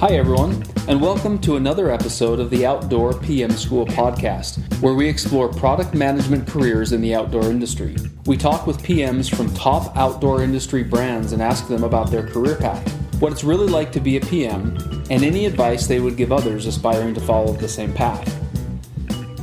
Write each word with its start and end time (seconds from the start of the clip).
Hi, 0.00 0.12
everyone, 0.12 0.64
and 0.88 0.98
welcome 0.98 1.38
to 1.40 1.56
another 1.56 1.90
episode 1.90 2.40
of 2.40 2.48
the 2.48 2.64
Outdoor 2.64 3.12
PM 3.12 3.50
School 3.50 3.84
podcast, 3.84 4.56
where 4.80 4.94
we 4.94 5.06
explore 5.06 5.46
product 5.46 5.92
management 5.92 6.48
careers 6.48 6.92
in 6.92 7.02
the 7.02 7.14
outdoor 7.14 7.50
industry. 7.50 7.98
We 8.24 8.38
talk 8.38 8.66
with 8.66 8.82
PMs 8.82 9.28
from 9.28 9.52
top 9.52 9.94
outdoor 9.98 10.42
industry 10.42 10.82
brands 10.82 11.32
and 11.32 11.42
ask 11.42 11.68
them 11.68 11.84
about 11.84 12.10
their 12.10 12.26
career 12.26 12.56
path, 12.56 12.90
what 13.20 13.30
it's 13.30 13.44
really 13.44 13.66
like 13.66 13.92
to 13.92 14.00
be 14.00 14.16
a 14.16 14.22
PM, 14.22 14.78
and 15.10 15.22
any 15.22 15.44
advice 15.44 15.86
they 15.86 16.00
would 16.00 16.16
give 16.16 16.32
others 16.32 16.64
aspiring 16.64 17.12
to 17.12 17.20
follow 17.20 17.52
the 17.52 17.68
same 17.68 17.92
path. 17.92 18.26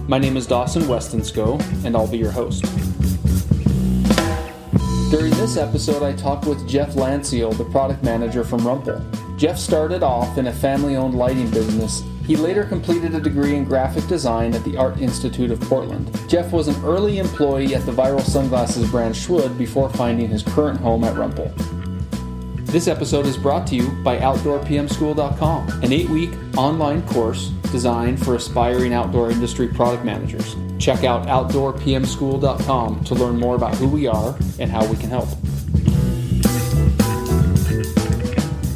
My 0.10 0.18
name 0.18 0.38
is 0.38 0.48
Dawson 0.48 0.82
Westensko, 0.88 1.62
and 1.86 1.96
I'll 1.96 2.08
be 2.08 2.18
your 2.18 2.32
host. 2.32 2.64
During 5.12 5.30
this 5.34 5.55
episode, 5.55 6.02
I 6.02 6.14
talked 6.14 6.48
with 6.48 6.68
Jeff 6.68 6.96
Lanciel, 6.96 7.54
the 7.54 7.66
product 7.66 8.02
manager 8.02 8.44
from 8.44 8.62
Rumpl. 8.62 9.27
Jeff 9.38 9.60
started 9.60 10.02
off 10.02 10.40
in 10.40 10.48
a 10.48 10.52
family 10.52 10.96
owned 10.96 11.14
lighting 11.14 11.50
business. 11.52 12.04
He 12.26 12.36
later 12.36 12.64
completed 12.64 13.14
a 13.14 13.22
degree 13.22 13.55
in 13.55 13.66
graphic 13.66 14.08
design 14.08 14.55
at 14.55 14.64
the 14.64 14.76
Art 14.76 15.00
Institute 15.00 15.52
of 15.52 15.62
Portland. 15.62 16.09
Jeff 16.28 16.52
was 16.52 16.68
an 16.68 16.84
early 16.84 17.20
employee 17.20 17.76
at 17.76 17.86
the 17.86 17.92
viral 17.92 18.20
sunglasses 18.22 18.90
brand 18.90 19.14
Shwood 19.14 19.55
before 19.55 19.90
finding 19.90 20.28
his 20.28 20.42
current 20.42 20.80
home 20.80 21.04
at 21.04 21.14
Rumpl. 21.14 21.54
This 22.66 22.88
episode 22.88 23.28
is 23.28 23.38
brought 23.38 23.68
to 23.68 23.76
you 23.76 23.92
by 24.04 24.18
OutdoorPMSchool.com, 24.18 25.84
an 25.84 25.94
eight 25.94 26.09
week 26.09 26.31
online 26.58 27.08
course 27.08 27.50
designed 27.72 28.23
for 28.26 28.36
aspiring 28.36 28.94
outdoor 28.94 29.30
industry 29.30 29.67
product 29.67 30.04
managers. 30.04 30.56
Check 30.80 31.04
out 31.04 31.28
OutdoorPMSchool.com 31.28 33.04
to 33.04 33.14
learn 33.14 33.38
more 33.38 33.56
about 33.56 33.76
who 33.76 33.88
we 33.88 34.08
are 34.08 34.36
and 34.59 34.72
how 34.72 34.84
we 34.88 34.98
can 34.98 35.12
help. 35.12 35.30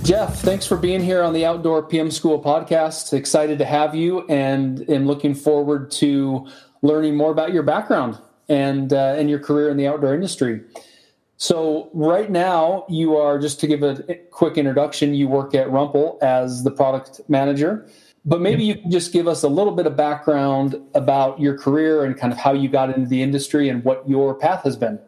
Jeff, 0.03 0.39
thanks 0.39 0.65
for 0.65 0.77
being 0.77 0.99
here 0.99 1.21
on 1.21 1.31
the 1.31 1.45
Outdoor 1.45 1.83
PM 1.83 2.09
School 2.09 2.41
podcast. 2.41 3.13
Excited 3.13 3.59
to 3.59 3.65
have 3.65 3.93
you 3.93 4.25
and 4.27 4.89
am 4.89 5.05
looking 5.05 5.35
forward 5.35 5.91
to 5.91 6.47
learning 6.81 7.15
more 7.15 7.29
about 7.29 7.53
your 7.53 7.61
background 7.61 8.17
and 8.49 8.93
uh, 8.93 9.13
and 9.15 9.29
your 9.29 9.37
career 9.37 9.69
in 9.69 9.77
the 9.77 9.87
outdoor 9.87 10.15
industry. 10.15 10.61
So 11.37 11.91
right 11.93 12.31
now, 12.31 12.85
you 12.89 13.15
are 13.15 13.37
just 13.37 13.59
to 13.59 13.67
give 13.67 13.83
a 13.83 14.19
quick 14.31 14.57
introduction. 14.57 15.13
You 15.13 15.27
work 15.27 15.53
at 15.53 15.67
Rumpl 15.67 16.21
as 16.23 16.63
the 16.63 16.71
product 16.71 17.21
manager, 17.29 17.87
but 18.25 18.41
maybe 18.41 18.63
you 18.63 18.77
can 18.77 18.89
just 18.89 19.13
give 19.13 19.27
us 19.27 19.43
a 19.43 19.49
little 19.49 19.73
bit 19.73 19.85
of 19.85 19.95
background 19.95 20.81
about 20.95 21.39
your 21.39 21.55
career 21.55 22.03
and 22.03 22.17
kind 22.17 22.33
of 22.33 22.39
how 22.39 22.53
you 22.53 22.69
got 22.69 22.89
into 22.89 23.07
the 23.07 23.21
industry 23.21 23.69
and 23.69 23.83
what 23.83 24.09
your 24.09 24.33
path 24.33 24.63
has 24.63 24.75
been. 24.75 24.99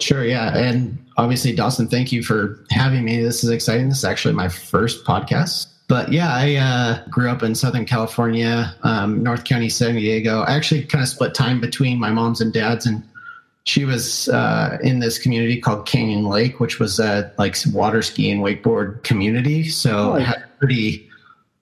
Sure, 0.00 0.24
yeah. 0.24 0.56
And 0.56 0.96
obviously, 1.16 1.54
Dawson, 1.54 1.88
thank 1.88 2.12
you 2.12 2.22
for 2.22 2.64
having 2.70 3.04
me. 3.04 3.20
This 3.20 3.42
is 3.42 3.50
exciting. 3.50 3.88
This 3.88 3.98
is 3.98 4.04
actually 4.04 4.34
my 4.34 4.48
first 4.48 5.04
podcast. 5.04 5.66
But 5.88 6.12
yeah, 6.12 6.32
I 6.32 6.54
uh, 6.56 7.08
grew 7.08 7.30
up 7.30 7.42
in 7.42 7.54
Southern 7.54 7.86
California, 7.86 8.74
um, 8.82 9.22
North 9.22 9.44
County, 9.44 9.70
San 9.70 9.94
Diego. 9.94 10.42
I 10.42 10.54
actually 10.54 10.84
kind 10.84 11.02
of 11.02 11.08
split 11.08 11.34
time 11.34 11.60
between 11.60 11.98
my 11.98 12.10
mom's 12.10 12.40
and 12.40 12.52
dad's, 12.52 12.86
and 12.86 13.02
she 13.64 13.86
was 13.86 14.28
uh, 14.28 14.78
in 14.82 14.98
this 14.98 15.18
community 15.18 15.60
called 15.60 15.86
Canyon 15.86 16.26
Lake, 16.26 16.60
which 16.60 16.78
was 16.78 17.00
a 17.00 17.32
like 17.38 17.56
water 17.72 18.02
ski 18.02 18.30
and 18.30 18.42
wakeboard 18.42 19.02
community. 19.02 19.64
So 19.68 20.12
oh, 20.12 20.16
I 20.16 20.20
had 20.20 20.36
a 20.36 20.58
pretty 20.58 21.08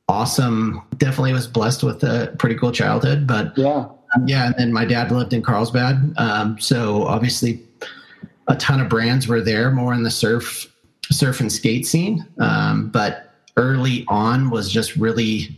awesome. 0.09 0.83
Definitely 0.99 1.33
was 1.33 1.47
blessed 1.47 1.85
with 1.85 2.03
a 2.03 2.35
pretty 2.39 2.57
cool 2.57 2.73
childhood. 2.73 3.29
But 3.29 3.57
yeah, 3.57 3.87
yeah. 4.27 4.47
And 4.47 4.55
then 4.57 4.73
my 4.73 4.85
dad 4.85 5.13
lived 5.13 5.33
in 5.33 5.43
Carlsbad, 5.43 6.15
um, 6.17 6.59
so 6.59 7.05
obviously 7.05 7.63
a 8.49 8.57
ton 8.57 8.81
of 8.81 8.89
brands 8.89 9.27
were 9.29 9.41
there, 9.41 9.71
more 9.71 9.93
in 9.93 10.03
the 10.03 10.11
surf 10.11 10.73
surf 11.11 11.41
and 11.41 11.53
skate 11.53 11.87
scene. 11.87 12.27
Um, 12.39 12.89
but 12.89 13.31
early 13.57 14.05
on 14.09 14.51
was 14.51 14.71
just 14.71 14.97
really 14.97 15.57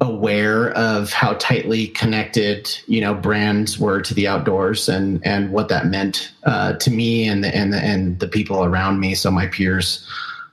aware 0.00 0.70
of 0.70 1.12
how 1.12 1.34
tightly 1.34 1.86
connected 1.88 2.76
you 2.86 3.00
know 3.00 3.14
brands 3.14 3.78
were 3.78 4.00
to 4.00 4.12
the 4.14 4.26
outdoors 4.26 4.88
and 4.88 5.24
and 5.24 5.50
what 5.50 5.68
that 5.68 5.86
meant 5.86 6.32
uh, 6.44 6.72
to 6.74 6.90
me 6.90 7.28
and 7.28 7.44
the, 7.44 7.54
and 7.54 7.72
the, 7.72 7.78
and 7.78 8.18
the 8.18 8.26
people 8.26 8.64
around 8.64 8.98
me 8.98 9.14
so 9.14 9.30
my 9.30 9.46
peers 9.46 10.06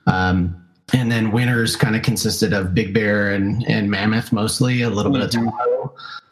um, 0.06 0.56
and 0.92 1.10
then 1.10 1.32
winters 1.32 1.74
kind 1.74 1.96
of 1.96 2.02
consisted 2.02 2.52
of 2.52 2.74
big 2.74 2.94
bear 2.94 3.32
and 3.32 3.68
and 3.68 3.90
mammoth 3.90 4.32
mostly 4.32 4.82
a 4.82 4.90
little 4.90 5.10
mm-hmm. 5.10 5.22
bit 5.22 5.34
of 5.34 5.40
mm-hmm. 5.40 5.48
Tahoe. 5.50 5.81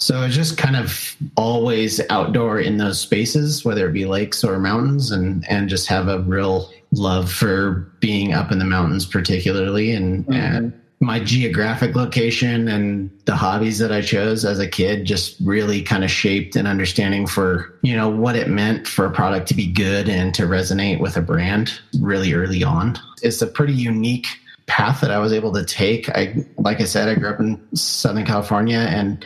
So 0.01 0.23
it's 0.23 0.35
just 0.35 0.57
kind 0.57 0.77
of 0.77 1.15
always 1.37 2.01
outdoor 2.09 2.59
in 2.59 2.79
those 2.79 2.99
spaces, 2.99 3.65
whether 3.65 3.87
it 3.87 3.93
be 3.93 4.07
lakes 4.07 4.43
or 4.43 4.59
mountains, 4.59 5.11
and 5.11 5.45
and 5.49 5.69
just 5.69 5.87
have 5.89 6.09
a 6.09 6.21
real 6.21 6.71
love 6.93 7.31
for 7.31 7.93
being 8.01 8.33
up 8.33 8.51
in 8.51 8.59
the 8.59 8.65
mountains, 8.65 9.05
particularly, 9.05 9.93
and 9.93 10.25
mm-hmm. 10.27 10.33
and 10.33 10.81
my 11.01 11.19
geographic 11.19 11.97
location 11.97 12.69
and 12.69 13.11
the 13.25 13.35
hobbies 13.35 13.79
that 13.79 13.91
I 13.91 14.03
chose 14.03 14.45
as 14.45 14.59
a 14.59 14.69
kid 14.69 15.07
just 15.07 15.37
really 15.41 15.83
kind 15.83 16.05
of 16.05 16.11
shaped 16.11 16.57
an 16.57 16.67
understanding 16.67 17.27
for, 17.27 17.75
you 17.81 17.97
know, 17.97 18.11
what 18.11 18.37
it 18.37 18.49
meant 18.49 18.87
for 18.87 19.07
a 19.07 19.11
product 19.11 19.49
to 19.49 19.55
be 19.55 19.67
good 19.67 20.11
and 20.11 20.35
to 20.35 20.43
resonate 20.43 21.01
with 21.01 21.17
a 21.17 21.23
brand 21.23 21.81
really 22.01 22.35
early 22.35 22.63
on. 22.63 22.99
It's 23.23 23.41
a 23.41 23.47
pretty 23.47 23.73
unique 23.73 24.27
path 24.67 25.01
that 25.01 25.11
I 25.11 25.19
was 25.19 25.33
able 25.33 25.55
to 25.55 25.65
take. 25.65 26.11
I, 26.11 26.45
like 26.59 26.83
I 26.83 26.85
said, 26.85 27.09
I 27.09 27.15
grew 27.15 27.31
up 27.31 27.41
in 27.41 27.59
Southern 27.75 28.27
California 28.27 28.79
and 28.79 29.25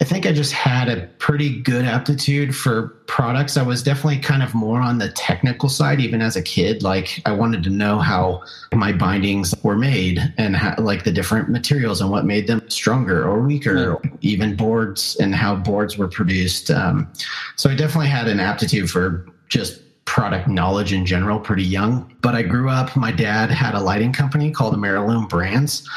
I 0.00 0.04
think 0.04 0.26
I 0.26 0.32
just 0.32 0.52
had 0.52 0.88
a 0.88 1.08
pretty 1.18 1.60
good 1.60 1.84
aptitude 1.84 2.54
for 2.54 2.88
products. 3.08 3.56
I 3.56 3.62
was 3.62 3.82
definitely 3.82 4.20
kind 4.20 4.44
of 4.44 4.54
more 4.54 4.80
on 4.80 4.98
the 4.98 5.10
technical 5.10 5.68
side, 5.68 6.00
even 6.00 6.22
as 6.22 6.36
a 6.36 6.42
kid. 6.42 6.84
Like 6.84 7.20
I 7.26 7.32
wanted 7.32 7.64
to 7.64 7.70
know 7.70 7.98
how 7.98 8.44
my 8.72 8.92
bindings 8.92 9.52
were 9.64 9.76
made 9.76 10.20
and 10.38 10.54
how, 10.54 10.76
like 10.78 11.02
the 11.02 11.10
different 11.10 11.48
materials 11.48 12.00
and 12.00 12.12
what 12.12 12.24
made 12.24 12.46
them 12.46 12.62
stronger 12.70 13.26
or 13.26 13.40
weaker, 13.42 13.98
yeah. 14.04 14.10
even 14.20 14.54
boards 14.54 15.16
and 15.16 15.34
how 15.34 15.56
boards 15.56 15.98
were 15.98 16.08
produced. 16.08 16.70
Um, 16.70 17.10
so 17.56 17.68
I 17.68 17.74
definitely 17.74 18.08
had 18.08 18.28
an 18.28 18.38
aptitude 18.38 18.88
for 18.88 19.26
just 19.48 19.82
product 20.04 20.48
knowledge 20.48 20.92
in 20.92 21.04
general 21.04 21.40
pretty 21.40 21.64
young. 21.64 22.14
But 22.22 22.36
I 22.36 22.42
grew 22.42 22.70
up, 22.70 22.94
my 22.94 23.10
dad 23.10 23.50
had 23.50 23.74
a 23.74 23.80
lighting 23.80 24.12
company 24.12 24.52
called 24.52 24.74
Amerilume 24.74 25.28
Brands. 25.28 25.88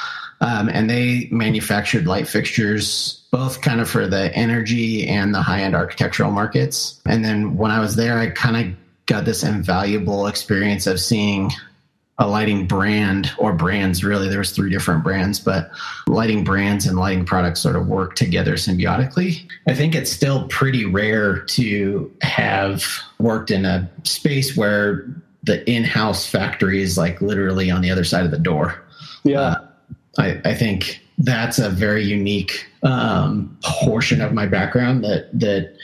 Um, 0.41 0.69
and 0.69 0.90
they 0.90 1.28
manufactured 1.31 2.07
light 2.07 2.28
fixtures, 2.28 3.24
both 3.31 3.62
kind 3.62 3.79
of 3.79 3.90
for 3.90 4.07
the 4.07 4.35
energy 4.35 5.07
and 5.07 5.34
the 5.34 5.41
high 5.41 5.62
end 5.62 5.75
architectural 5.75 6.31
markets. 6.31 7.00
And 7.06 7.24
then 7.24 7.57
when 7.57 7.72
I 7.72 7.79
was 7.79 7.96
there, 7.96 8.18
I 8.18 8.31
kind 8.31 8.57
of 8.57 8.75
got 9.06 9.25
this 9.25 9.44
invaluable 9.44 10.28
experience 10.28 10.88
of 10.88 11.00
seeing 11.00 11.51
a 12.18 12.28
lighting 12.28 12.68
brand 12.68 13.31
or 13.38 13.53
brands 13.53 14.03
really. 14.03 14.30
There 14.30 14.40
was 14.40 14.51
three 14.51 14.69
different 14.69 15.03
brands 15.03 15.40
but 15.40 15.72
lighting 16.07 16.44
brands 16.44 16.85
and 16.85 16.97
lighting 16.97 17.25
products 17.25 17.62
sort 17.62 17.75
of 17.75 17.88
work 17.88 18.16
together 18.16 18.53
symbiotically. 18.53 19.50
I 19.68 19.74
think 19.74 19.96
it's 19.96 20.12
still 20.12 20.47
pretty 20.47 20.85
rare 20.85 21.40
to 21.40 22.12
have 22.22 22.84
worked 23.19 23.50
in 23.50 23.66
a 23.66 23.90
space 24.03 24.56
where 24.56 25.06
the 25.44 25.68
in-house 25.69 26.28
factory 26.28 26.84
is 26.84 26.97
like 26.97 27.22
literally 27.22 27.72
on 27.72 27.81
the 27.81 27.90
other 27.90 28.03
side 28.03 28.25
of 28.25 28.31
the 28.31 28.38
door. 28.38 28.84
Yeah. 29.24 29.41
Uh, 29.41 29.68
I, 30.21 30.41
I 30.45 30.53
think 30.53 31.01
that's 31.17 31.59
a 31.59 31.69
very 31.69 32.03
unique 32.03 32.65
um, 32.83 33.57
portion 33.63 34.21
of 34.21 34.33
my 34.33 34.45
background 34.45 35.03
that 35.03 35.29
that 35.39 35.75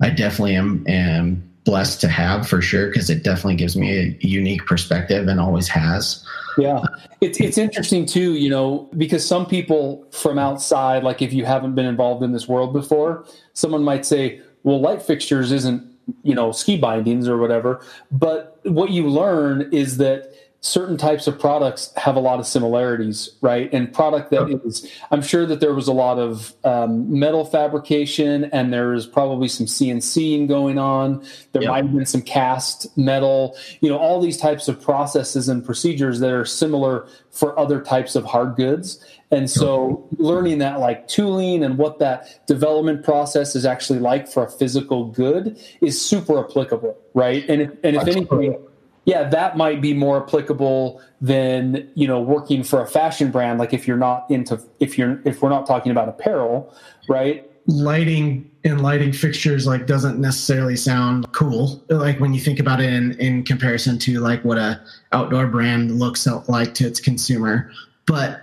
I 0.00 0.10
definitely 0.10 0.56
am 0.56 0.84
am 0.88 1.50
blessed 1.64 2.00
to 2.02 2.08
have 2.08 2.46
for 2.46 2.60
sure 2.60 2.88
because 2.88 3.08
it 3.08 3.22
definitely 3.22 3.56
gives 3.56 3.74
me 3.76 3.98
a 3.98 4.16
unique 4.20 4.66
perspective 4.66 5.28
and 5.28 5.40
always 5.40 5.66
has. 5.68 6.24
Yeah. 6.58 6.82
It's 7.20 7.40
it's 7.40 7.58
interesting 7.58 8.06
too, 8.06 8.34
you 8.34 8.50
know, 8.50 8.88
because 8.96 9.26
some 9.26 9.46
people 9.46 10.06
from 10.10 10.38
outside 10.38 11.02
like 11.02 11.22
if 11.22 11.32
you 11.32 11.44
haven't 11.44 11.74
been 11.74 11.86
involved 11.86 12.22
in 12.22 12.32
this 12.32 12.46
world 12.46 12.72
before, 12.72 13.24
someone 13.54 13.82
might 13.82 14.04
say, 14.04 14.40
"Well, 14.62 14.80
light 14.80 15.02
fixtures 15.02 15.50
isn't, 15.52 15.82
you 16.22 16.34
know, 16.34 16.52
ski 16.52 16.76
bindings 16.76 17.28
or 17.28 17.38
whatever." 17.38 17.80
But 18.12 18.60
what 18.64 18.90
you 18.90 19.08
learn 19.08 19.68
is 19.72 19.96
that 19.96 20.33
certain 20.64 20.96
types 20.96 21.26
of 21.26 21.38
products 21.38 21.92
have 21.94 22.16
a 22.16 22.20
lot 22.20 22.40
of 22.40 22.46
similarities, 22.46 23.28
right? 23.42 23.70
And 23.74 23.92
product 23.92 24.30
that 24.30 24.48
is, 24.64 24.90
I'm 25.10 25.20
sure 25.20 25.44
that 25.44 25.60
there 25.60 25.74
was 25.74 25.88
a 25.88 25.92
lot 25.92 26.18
of 26.18 26.54
um, 26.64 27.18
metal 27.18 27.44
fabrication 27.44 28.44
and 28.44 28.72
there's 28.72 29.06
probably 29.06 29.46
some 29.46 29.66
CNCing 29.66 30.48
going 30.48 30.78
on. 30.78 31.22
There 31.52 31.60
yep. 31.60 31.70
might 31.70 31.84
have 31.84 31.94
been 31.94 32.06
some 32.06 32.22
cast 32.22 32.96
metal, 32.96 33.58
you 33.82 33.90
know, 33.90 33.98
all 33.98 34.22
these 34.22 34.38
types 34.38 34.66
of 34.66 34.80
processes 34.80 35.50
and 35.50 35.62
procedures 35.62 36.20
that 36.20 36.32
are 36.32 36.46
similar 36.46 37.06
for 37.30 37.58
other 37.58 37.82
types 37.82 38.16
of 38.16 38.24
hard 38.24 38.56
goods. 38.56 39.04
And 39.30 39.50
so 39.50 40.08
learning 40.16 40.58
that 40.58 40.80
like 40.80 41.08
tooling 41.08 41.62
and 41.62 41.76
what 41.76 41.98
that 41.98 42.46
development 42.46 43.04
process 43.04 43.54
is 43.54 43.66
actually 43.66 43.98
like 43.98 44.28
for 44.28 44.46
a 44.46 44.50
physical 44.50 45.08
good 45.08 45.60
is 45.82 46.00
super 46.00 46.42
applicable, 46.42 46.96
right? 47.12 47.44
And 47.50 47.60
if, 47.60 47.70
and 47.82 47.96
if 47.96 48.08
anything, 48.08 48.56
yeah, 49.04 49.28
that 49.28 49.56
might 49.56 49.80
be 49.80 49.92
more 49.92 50.22
applicable 50.22 51.00
than 51.20 51.88
you 51.94 52.06
know 52.06 52.20
working 52.20 52.62
for 52.62 52.82
a 52.82 52.86
fashion 52.86 53.30
brand. 53.30 53.58
Like 53.58 53.72
if 53.72 53.86
you're 53.86 53.96
not 53.96 54.30
into 54.30 54.60
if 54.80 54.96
you're 54.98 55.20
if 55.24 55.42
we're 55.42 55.50
not 55.50 55.66
talking 55.66 55.92
about 55.92 56.08
apparel, 56.08 56.74
right? 57.08 57.50
Lighting 57.66 58.50
and 58.64 58.82
lighting 58.82 59.12
fixtures 59.12 59.66
like 59.66 59.86
doesn't 59.86 60.18
necessarily 60.18 60.76
sound 60.76 61.30
cool. 61.32 61.82
Like 61.88 62.18
when 62.20 62.32
you 62.34 62.40
think 62.40 62.58
about 62.60 62.80
it 62.80 62.92
in 62.92 63.12
in 63.20 63.42
comparison 63.44 63.98
to 64.00 64.20
like 64.20 64.44
what 64.44 64.58
a 64.58 64.80
outdoor 65.12 65.46
brand 65.46 65.98
looks 65.98 66.26
like 66.48 66.74
to 66.74 66.86
its 66.86 67.00
consumer. 67.00 67.70
but 68.06 68.40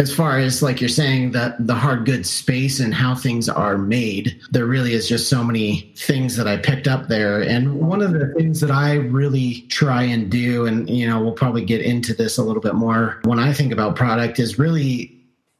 as 0.00 0.14
far 0.14 0.38
as 0.38 0.62
like 0.62 0.80
you're 0.80 0.88
saying 0.88 1.32
that 1.32 1.54
the 1.66 1.74
hard 1.74 2.06
goods 2.06 2.28
space 2.28 2.80
and 2.80 2.94
how 2.94 3.14
things 3.14 3.50
are 3.50 3.76
made 3.76 4.40
there 4.50 4.64
really 4.64 4.94
is 4.94 5.06
just 5.06 5.28
so 5.28 5.44
many 5.44 5.92
things 5.94 6.36
that 6.36 6.48
i 6.48 6.56
picked 6.56 6.88
up 6.88 7.08
there 7.08 7.42
and 7.42 7.78
one 7.80 8.00
of 8.00 8.12
the 8.12 8.32
things 8.34 8.60
that 8.60 8.70
i 8.70 8.94
really 8.94 9.60
try 9.68 10.02
and 10.02 10.30
do 10.30 10.64
and 10.64 10.88
you 10.88 11.06
know 11.06 11.20
we'll 11.20 11.32
probably 11.32 11.64
get 11.64 11.82
into 11.82 12.14
this 12.14 12.38
a 12.38 12.42
little 12.42 12.62
bit 12.62 12.74
more 12.74 13.20
when 13.24 13.38
i 13.38 13.52
think 13.52 13.72
about 13.72 13.94
product 13.94 14.38
is 14.38 14.58
really 14.58 15.14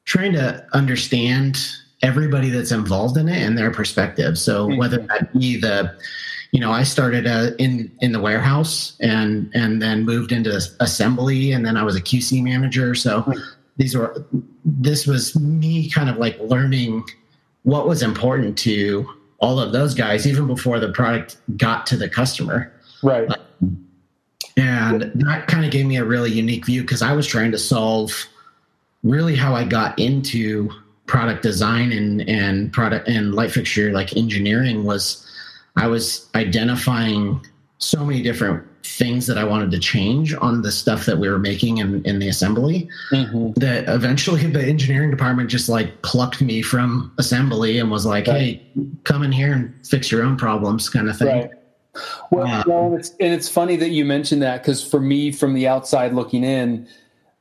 trying 0.07 0.33
to 0.33 0.67
understand 0.73 1.59
everybody 2.03 2.49
that's 2.49 2.73
involved 2.73 3.19
in 3.19 3.29
it 3.29 3.43
and 3.43 3.59
their 3.59 3.71
perspective 3.71 4.39
so 4.39 4.67
mm-hmm. 4.67 4.79
whether 4.79 4.99
that 4.99 5.31
be 5.39 5.61
the 5.61 5.95
you 6.53 6.59
know, 6.59 6.73
I 6.73 6.83
started 6.83 7.29
uh, 7.29 7.53
in 7.61 7.93
in 8.01 8.11
the 8.11 8.19
warehouse 8.19 8.97
and 8.99 9.49
and 9.55 9.81
then 9.81 10.05
moved 10.05 10.33
into 10.33 10.61
assembly, 10.81 11.53
and 11.53 11.65
then 11.65 11.77
I 11.77 11.85
was 11.85 11.95
a 11.95 12.01
QC 12.01 12.43
manager. 12.43 12.97
So 12.97 13.21
hmm 13.21 13.39
these 13.81 13.97
were 13.97 14.27
this 14.63 15.07
was 15.07 15.35
me 15.41 15.89
kind 15.89 16.11
of 16.11 16.19
like 16.19 16.39
learning 16.39 17.03
what 17.63 17.89
was 17.89 18.03
important 18.03 18.59
to 18.59 19.09
all 19.39 19.59
of 19.59 19.73
those 19.73 19.95
guys 19.95 20.27
even 20.27 20.47
before 20.47 20.79
the 20.79 20.93
product 20.93 21.39
got 21.57 21.87
to 21.87 21.97
the 21.97 22.09
customer. 22.09 22.71
Right. 23.03 23.27
Um, 23.63 23.87
and 24.59 25.11
that 25.15 25.47
kind 25.47 25.65
of 25.65 25.71
gave 25.71 25.87
me 25.87 25.97
a 25.97 26.05
really 26.05 26.31
unique 26.31 26.67
view 26.67 26.83
because 26.83 27.03
i 27.03 27.13
was 27.13 27.27
trying 27.27 27.53
to 27.53 27.59
solve 27.59 28.27
really 29.03 29.37
how 29.37 29.55
i 29.55 29.65
got 29.65 29.99
into 29.99 30.69
product 31.07 31.43
design 31.43 31.93
and 31.93 32.29
and 32.29 32.73
product 32.73 33.09
and 33.09 33.35
light 33.35 33.51
fixture 33.51 33.93
like 33.93 34.17
engineering 34.17 34.85
was 34.85 35.27
i 35.77 35.87
was 35.87 36.29
identifying 36.35 37.41
so 37.81 38.05
many 38.05 38.23
different 38.23 38.67
things 38.85 39.27
that 39.27 39.39
I 39.39 39.45
wanted 39.45 39.71
to 39.73 39.79
change 39.79 40.35
on 40.35 40.63
the 40.63 40.71
stuff 40.71 41.07
that 41.07 41.19
we 41.19 41.29
were 41.29 41.39
making 41.39 41.79
in, 41.79 42.05
in 42.05 42.19
the 42.19 42.29
assembly 42.29 42.89
mm-hmm. 43.11 43.53
that 43.59 43.89
eventually 43.89 44.47
the 44.47 44.63
engineering 44.63 45.11
department 45.11 45.51
just 45.51 45.69
like 45.69 46.03
plucked 46.03 46.41
me 46.41 46.63
from 46.63 47.13
assembly 47.19 47.79
and 47.79 47.91
was 47.91 48.05
like, 48.07 48.27
right. 48.27 48.41
Hey, 48.41 48.67
come 49.05 49.23
in 49.23 49.33
here 49.33 49.53
and 49.53 49.75
fix 49.87 50.13
your 50.13 50.23
own 50.23 50.37
problems 50.37 50.89
kind 50.89 51.09
of 51.09 51.17
thing. 51.17 51.29
Right. 51.29 51.51
Well, 52.31 52.47
um, 52.47 52.65
well 52.67 52.95
it's, 52.95 53.11
and 53.19 53.33
it's 53.33 53.49
funny 53.49 53.77
that 53.77 53.91
you 53.91 54.05
mentioned 54.05 54.43
that 54.43 54.63
because 54.63 54.87
for 54.87 55.01
me 55.01 55.33
from 55.33 55.55
the 55.55 55.67
outside 55.67 56.13
looking 56.13 56.45
in, 56.45 56.87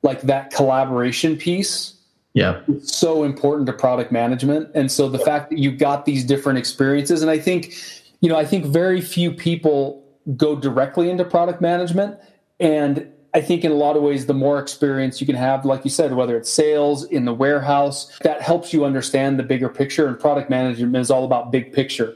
like 0.01 0.21
that 0.21 0.51
collaboration 0.51 1.35
piece 1.35 1.95
yeah 2.33 2.61
so 2.81 3.23
important 3.23 3.65
to 3.65 3.73
product 3.73 4.11
management 4.11 4.69
and 4.75 4.91
so 4.91 5.09
the 5.09 5.19
fact 5.19 5.49
that 5.49 5.57
you 5.57 5.71
got 5.71 6.05
these 6.05 6.23
different 6.23 6.59
experiences 6.59 7.21
and 7.21 7.31
i 7.31 7.37
think 7.37 7.73
you 8.21 8.29
know 8.29 8.37
i 8.37 8.45
think 8.45 8.65
very 8.65 9.01
few 9.01 9.31
people 9.31 10.03
go 10.35 10.55
directly 10.55 11.09
into 11.09 11.25
product 11.25 11.61
management. 11.61 12.19
And 12.59 13.11
I 13.33 13.41
think 13.41 13.63
in 13.63 13.71
a 13.71 13.75
lot 13.75 13.95
of 13.95 14.03
ways, 14.03 14.25
the 14.25 14.33
more 14.33 14.59
experience 14.59 15.21
you 15.21 15.27
can 15.27 15.35
have, 15.35 15.65
like 15.65 15.83
you 15.83 15.91
said, 15.91 16.13
whether 16.13 16.35
it's 16.37 16.49
sales 16.49 17.05
in 17.05 17.25
the 17.25 17.33
warehouse, 17.33 18.17
that 18.19 18.41
helps 18.41 18.73
you 18.73 18.85
understand 18.85 19.37
the 19.37 19.43
bigger 19.43 19.69
picture. 19.69 20.07
And 20.07 20.19
product 20.19 20.49
management 20.49 20.95
is 20.95 21.11
all 21.11 21.25
about 21.25 21.51
big 21.51 21.71
picture. 21.71 22.15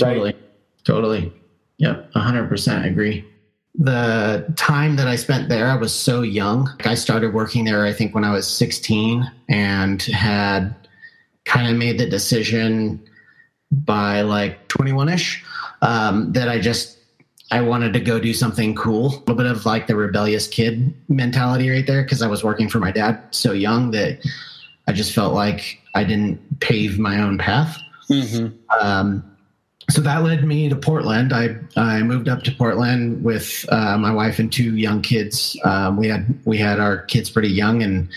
Right? 0.00 0.14
Totally. 0.14 0.36
Totally. 0.84 1.32
Yep. 1.78 2.12
100% 2.12 2.86
agree. 2.86 3.24
The 3.74 4.52
time 4.56 4.96
that 4.96 5.08
I 5.08 5.16
spent 5.16 5.48
there, 5.48 5.68
I 5.68 5.76
was 5.76 5.94
so 5.94 6.22
young. 6.22 6.68
I 6.84 6.94
started 6.94 7.32
working 7.32 7.64
there, 7.64 7.86
I 7.86 7.92
think, 7.92 8.14
when 8.14 8.24
I 8.24 8.32
was 8.32 8.46
16 8.46 9.30
and 9.48 10.02
had 10.02 10.74
kind 11.46 11.70
of 11.70 11.76
made 11.76 11.98
the 11.98 12.06
decision 12.06 13.02
by 13.70 14.22
like 14.22 14.68
21 14.68 15.08
ish 15.08 15.44
um, 15.82 16.32
that 16.32 16.48
I 16.48 16.58
just 16.58 16.98
I 17.50 17.60
wanted 17.60 17.92
to 17.94 18.00
go 18.00 18.20
do 18.20 18.32
something 18.32 18.74
cool. 18.74 19.06
A 19.06 19.18
little 19.18 19.34
bit 19.34 19.46
of 19.46 19.66
like 19.66 19.88
the 19.88 19.96
rebellious 19.96 20.46
kid 20.46 20.94
mentality 21.08 21.68
right 21.68 21.86
there 21.86 22.02
because 22.02 22.22
I 22.22 22.28
was 22.28 22.44
working 22.44 22.68
for 22.68 22.78
my 22.78 22.92
dad 22.92 23.20
so 23.32 23.52
young 23.52 23.90
that 23.90 24.24
I 24.86 24.92
just 24.92 25.12
felt 25.12 25.34
like 25.34 25.80
I 25.94 26.04
didn't 26.04 26.60
pave 26.60 26.98
my 26.98 27.20
own 27.20 27.38
path. 27.38 27.76
Mm-hmm. 28.08 28.56
Um, 28.80 29.24
so 29.88 30.00
that 30.02 30.22
led 30.22 30.44
me 30.44 30.68
to 30.68 30.76
Portland. 30.76 31.32
I 31.32 31.56
I 31.76 32.02
moved 32.02 32.28
up 32.28 32.44
to 32.44 32.52
Portland 32.52 33.24
with 33.24 33.64
uh, 33.70 33.98
my 33.98 34.12
wife 34.12 34.38
and 34.38 34.52
two 34.52 34.76
young 34.76 35.02
kids. 35.02 35.58
Um, 35.64 35.96
we 35.96 36.06
had 36.06 36.38
we 36.44 36.56
had 36.56 36.78
our 36.78 36.98
kids 37.02 37.30
pretty 37.30 37.50
young 37.50 37.82
and 37.82 38.08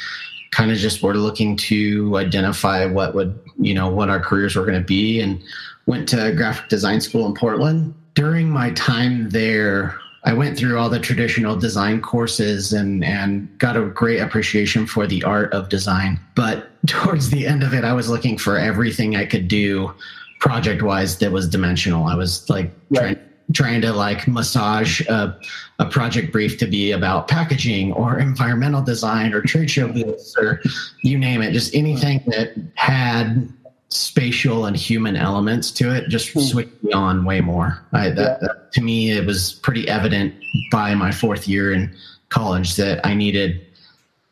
kind 0.52 0.72
of 0.72 0.78
just 0.78 1.02
were 1.02 1.16
looking 1.16 1.58
to 1.58 2.16
identify 2.18 2.86
what 2.86 3.16
would 3.16 3.40
you 3.60 3.74
know 3.74 3.90
what 3.90 4.10
our 4.10 4.20
careers 4.20 4.56
were 4.56 4.66
going 4.66 4.80
to 4.80 4.86
be 4.86 5.20
and 5.20 5.42
went 5.88 6.08
to 6.10 6.32
graphic 6.36 6.70
design 6.70 7.02
school 7.02 7.26
in 7.26 7.34
Portland 7.34 7.96
during 8.14 8.50
my 8.50 8.72
time 8.72 9.30
there, 9.30 10.00
I 10.26 10.34
went 10.34 10.58
through 10.58 10.80
all 10.80 10.90
the 10.90 11.00
traditional 11.00 11.58
design 11.58 12.02
courses 12.02 12.72
and 12.72 13.04
and 13.04 13.50
got 13.58 13.76
a 13.76 13.86
great 13.86 14.20
appreciation 14.20 14.88
for 14.88 15.06
the 15.06 15.24
art 15.24 15.52
of 15.54 15.70
design. 15.70 16.20
But 16.36 16.70
towards 16.88 17.30
the 17.30 17.46
end 17.46 17.64
of 17.64 17.74
it, 17.74 17.84
I 17.84 17.94
was 17.94 18.10
looking 18.10 18.38
for 18.38 18.58
everything 18.58 19.16
I 19.16 19.26
could 19.26 19.48
do 19.48 19.94
project 20.40 20.82
wise 20.82 21.18
that 21.20 21.32
was 21.32 21.48
dimensional. 21.48 22.06
I 22.06 22.16
was 22.16 22.50
like 22.50 22.72
right. 22.90 23.00
trying 23.00 23.20
trying 23.54 23.82
to 23.82 23.92
like 23.92 24.28
massage 24.28 25.02
a, 25.08 25.38
a 25.80 25.86
project 25.86 26.32
brief 26.32 26.58
to 26.58 26.66
be 26.66 26.92
about 26.92 27.28
packaging 27.28 27.92
or 27.94 28.20
environmental 28.32 28.82
design 28.82 29.34
or 29.34 29.42
trade 29.42 29.70
show 29.70 29.88
booths 29.88 30.36
or 30.38 30.62
you 31.04 31.18
name 31.18 31.42
it, 31.42 31.52
just 31.52 31.76
anything 31.76 32.24
that 32.28 32.54
had 32.76 33.50
spatial 33.94 34.66
and 34.66 34.76
human 34.76 35.16
elements 35.16 35.72
to 35.72 35.94
it 35.94 36.10
just 36.10 36.34
mm. 36.34 36.42
switched 36.42 36.84
me 36.84 36.92
on 36.94 37.26
way 37.26 37.42
more. 37.42 37.80
I, 37.92 38.10
that, 38.10 38.18
yeah. 38.18 38.38
that, 38.48 38.72
to 38.74 38.82
me, 38.82 39.12
it 39.12 39.26
was 39.26 39.54
pretty 39.54 39.88
evident 39.88 40.34
by 40.72 40.96
my 40.96 41.12
fourth 41.12 41.48
year 41.48 41.72
in 41.72 41.96
college 42.30 42.76
that 42.78 43.06
I 43.06 43.14
needed 43.14 43.66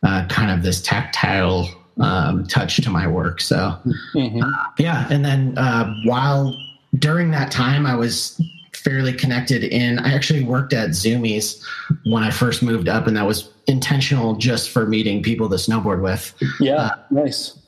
uh, 0.04 0.26
kind 0.28 0.52
of 0.52 0.64
this 0.64 0.82
tactile 0.82 1.70
um, 2.00 2.46
touch 2.48 2.78
to 2.78 2.90
my 2.90 3.08
work. 3.08 3.42
So, 3.42 3.78
mm-hmm. 4.16 4.42
uh, 4.42 4.66
yeah. 4.80 5.08
And 5.10 5.24
then 5.24 5.58
uh, 5.58 5.94
while 6.06 6.56
during 6.96 7.32
that 7.32 7.52
time, 7.52 7.86
I 7.86 7.96
was 7.96 8.42
fairly 8.74 9.14
connected 9.14 9.64
in, 9.64 10.00
I 10.00 10.14
actually 10.14 10.44
worked 10.44 10.74
at 10.74 10.90
Zumiez 10.90 11.64
when 12.06 12.24
I 12.24 12.32
first 12.32 12.64
moved 12.64 12.90
up, 12.90 13.06
and 13.06 13.16
that 13.16 13.28
was 13.28 13.52
intentional 13.68 14.36
just 14.36 14.72
for 14.72 14.88
meeting 14.88 15.22
people 15.22 15.48
to 15.50 15.56
snowboard 15.56 16.02
with. 16.02 16.34
Yeah, 16.60 16.78
uh, 16.78 16.96
nice 17.12 17.61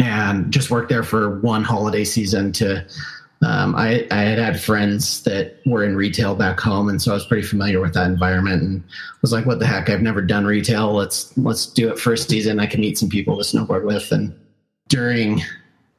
and 0.00 0.52
just 0.52 0.70
worked 0.70 0.88
there 0.88 1.02
for 1.02 1.38
one 1.40 1.62
holiday 1.62 2.04
season 2.04 2.52
to 2.52 2.84
um, 3.42 3.74
I, 3.74 4.06
I, 4.10 4.16
had 4.16 4.38
had 4.38 4.60
friends 4.60 5.22
that 5.22 5.60
were 5.64 5.82
in 5.82 5.96
retail 5.96 6.34
back 6.34 6.60
home, 6.60 6.90
and 6.90 7.00
so 7.00 7.12
I 7.12 7.14
was 7.14 7.24
pretty 7.24 7.46
familiar 7.46 7.80
with 7.80 7.94
that 7.94 8.06
environment, 8.06 8.62
and 8.62 8.84
was 9.22 9.32
like, 9.32 9.46
"What 9.46 9.60
the 9.60 9.66
heck? 9.66 9.88
I've 9.88 10.02
never 10.02 10.20
done 10.20 10.44
retail. 10.44 10.92
Let's 10.92 11.36
let's 11.38 11.64
do 11.64 11.90
it 11.90 11.98
first 11.98 12.28
season. 12.28 12.60
I 12.60 12.66
can 12.66 12.82
meet 12.82 12.98
some 12.98 13.08
people 13.08 13.38
to 13.38 13.42
snowboard 13.42 13.84
with." 13.86 14.12
And 14.12 14.38
during 14.88 15.40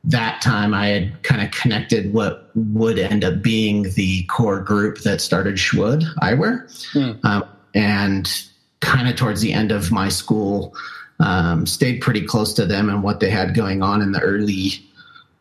that 0.03 0.39
time, 0.43 0.75
I 0.75 0.87
had 0.87 1.23
kind 1.23 1.41
of 1.41 1.49
connected 1.49 2.13
what 2.13 2.51
would 2.53 2.99
end 2.99 3.23
up 3.23 3.41
being 3.41 3.91
the 3.93 4.21
core 4.25 4.61
group 4.61 4.99
that 4.99 5.19
started 5.19 5.55
Shwood 5.55 6.03
Eyewear, 6.21 6.69
hmm. 6.93 7.25
um, 7.25 7.43
and 7.73 8.45
kind 8.81 9.09
of 9.09 9.15
towards 9.15 9.41
the 9.41 9.53
end 9.53 9.71
of 9.71 9.91
my 9.91 10.09
school 10.09 10.75
um, 11.21 11.65
stayed 11.65 12.01
pretty 12.01 12.25
close 12.25 12.53
to 12.53 12.65
them 12.65 12.89
and 12.89 13.03
what 13.03 13.19
they 13.19 13.29
had 13.29 13.53
going 13.53 13.81
on 13.81 14.01
in 14.01 14.11
the 14.11 14.19
early 14.19 14.73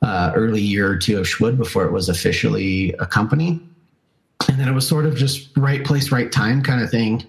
uh, 0.03 0.33
early 0.35 0.63
year 0.63 0.91
or 0.91 0.97
two 0.97 1.19
of 1.19 1.27
Shwood 1.27 1.59
before 1.59 1.85
it 1.85 1.93
was 1.93 2.09
officially 2.09 2.93
a 2.95 3.07
company. 3.07 3.61
And 4.49 4.59
then 4.59 4.69
it 4.69 4.73
was 4.73 4.89
sort 4.89 5.05
of 5.05 5.15
just 5.15 5.51
right 5.57 5.85
place, 5.85 6.11
right 6.11 6.33
time 6.33 6.63
kind 6.63 6.83
of 6.83 6.91
thing. 6.91 7.27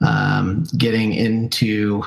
Um, 0.00 0.64
getting 0.76 1.12
into 1.12 2.04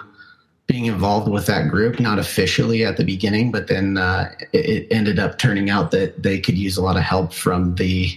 being 0.67 0.85
involved 0.85 1.29
with 1.29 1.45
that 1.47 1.69
group, 1.69 1.99
not 1.99 2.19
officially 2.19 2.85
at 2.85 2.97
the 2.97 3.03
beginning, 3.03 3.51
but 3.51 3.67
then 3.67 3.97
uh, 3.97 4.29
it, 4.53 4.65
it 4.65 4.87
ended 4.91 5.19
up 5.19 5.37
turning 5.37 5.69
out 5.69 5.91
that 5.91 6.21
they 6.23 6.39
could 6.39 6.57
use 6.57 6.77
a 6.77 6.81
lot 6.81 6.97
of 6.97 7.03
help 7.03 7.33
from 7.33 7.75
the 7.75 8.09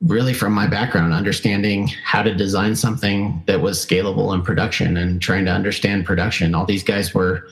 really 0.00 0.32
from 0.32 0.52
my 0.52 0.66
background, 0.66 1.12
understanding 1.12 1.88
how 2.04 2.22
to 2.22 2.34
design 2.34 2.76
something 2.76 3.42
that 3.46 3.60
was 3.60 3.84
scalable 3.84 4.32
in 4.34 4.42
production 4.42 4.96
and 4.96 5.20
trying 5.20 5.44
to 5.44 5.50
understand 5.50 6.06
production. 6.06 6.54
All 6.54 6.64
these 6.64 6.84
guys 6.84 7.12
were 7.12 7.48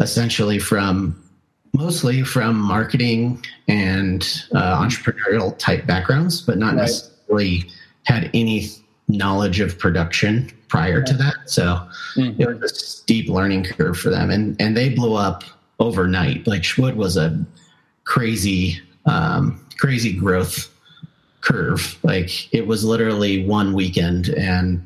essentially 0.00 0.58
from 0.58 1.22
mostly 1.74 2.22
from 2.22 2.56
marketing 2.56 3.44
and 3.68 4.44
uh, 4.54 4.82
entrepreneurial 4.82 5.56
type 5.58 5.86
backgrounds, 5.86 6.40
but 6.40 6.58
not 6.58 6.74
right. 6.74 6.82
necessarily 6.82 7.64
had 8.04 8.30
any 8.34 8.68
knowledge 9.08 9.60
of 9.60 9.78
production 9.78 10.50
prior 10.68 11.02
to 11.02 11.14
that. 11.14 11.34
So 11.46 11.86
mm-hmm. 12.16 12.40
it 12.40 12.48
was 12.48 12.72
a 12.72 12.74
steep 12.74 13.28
learning 13.28 13.64
curve 13.64 13.98
for 13.98 14.10
them, 14.10 14.30
and 14.30 14.60
and 14.60 14.76
they 14.76 14.88
blew 14.88 15.14
up 15.14 15.44
overnight. 15.78 16.46
Like 16.46 16.62
Shwood 16.62 16.96
was 16.96 17.16
a 17.16 17.44
crazy, 18.04 18.80
um, 19.04 19.64
crazy 19.78 20.12
growth 20.12 20.71
curve. 21.42 21.98
Like 22.02 22.52
it 22.54 22.66
was 22.66 22.84
literally 22.84 23.44
one 23.46 23.74
weekend, 23.74 24.30
and 24.30 24.82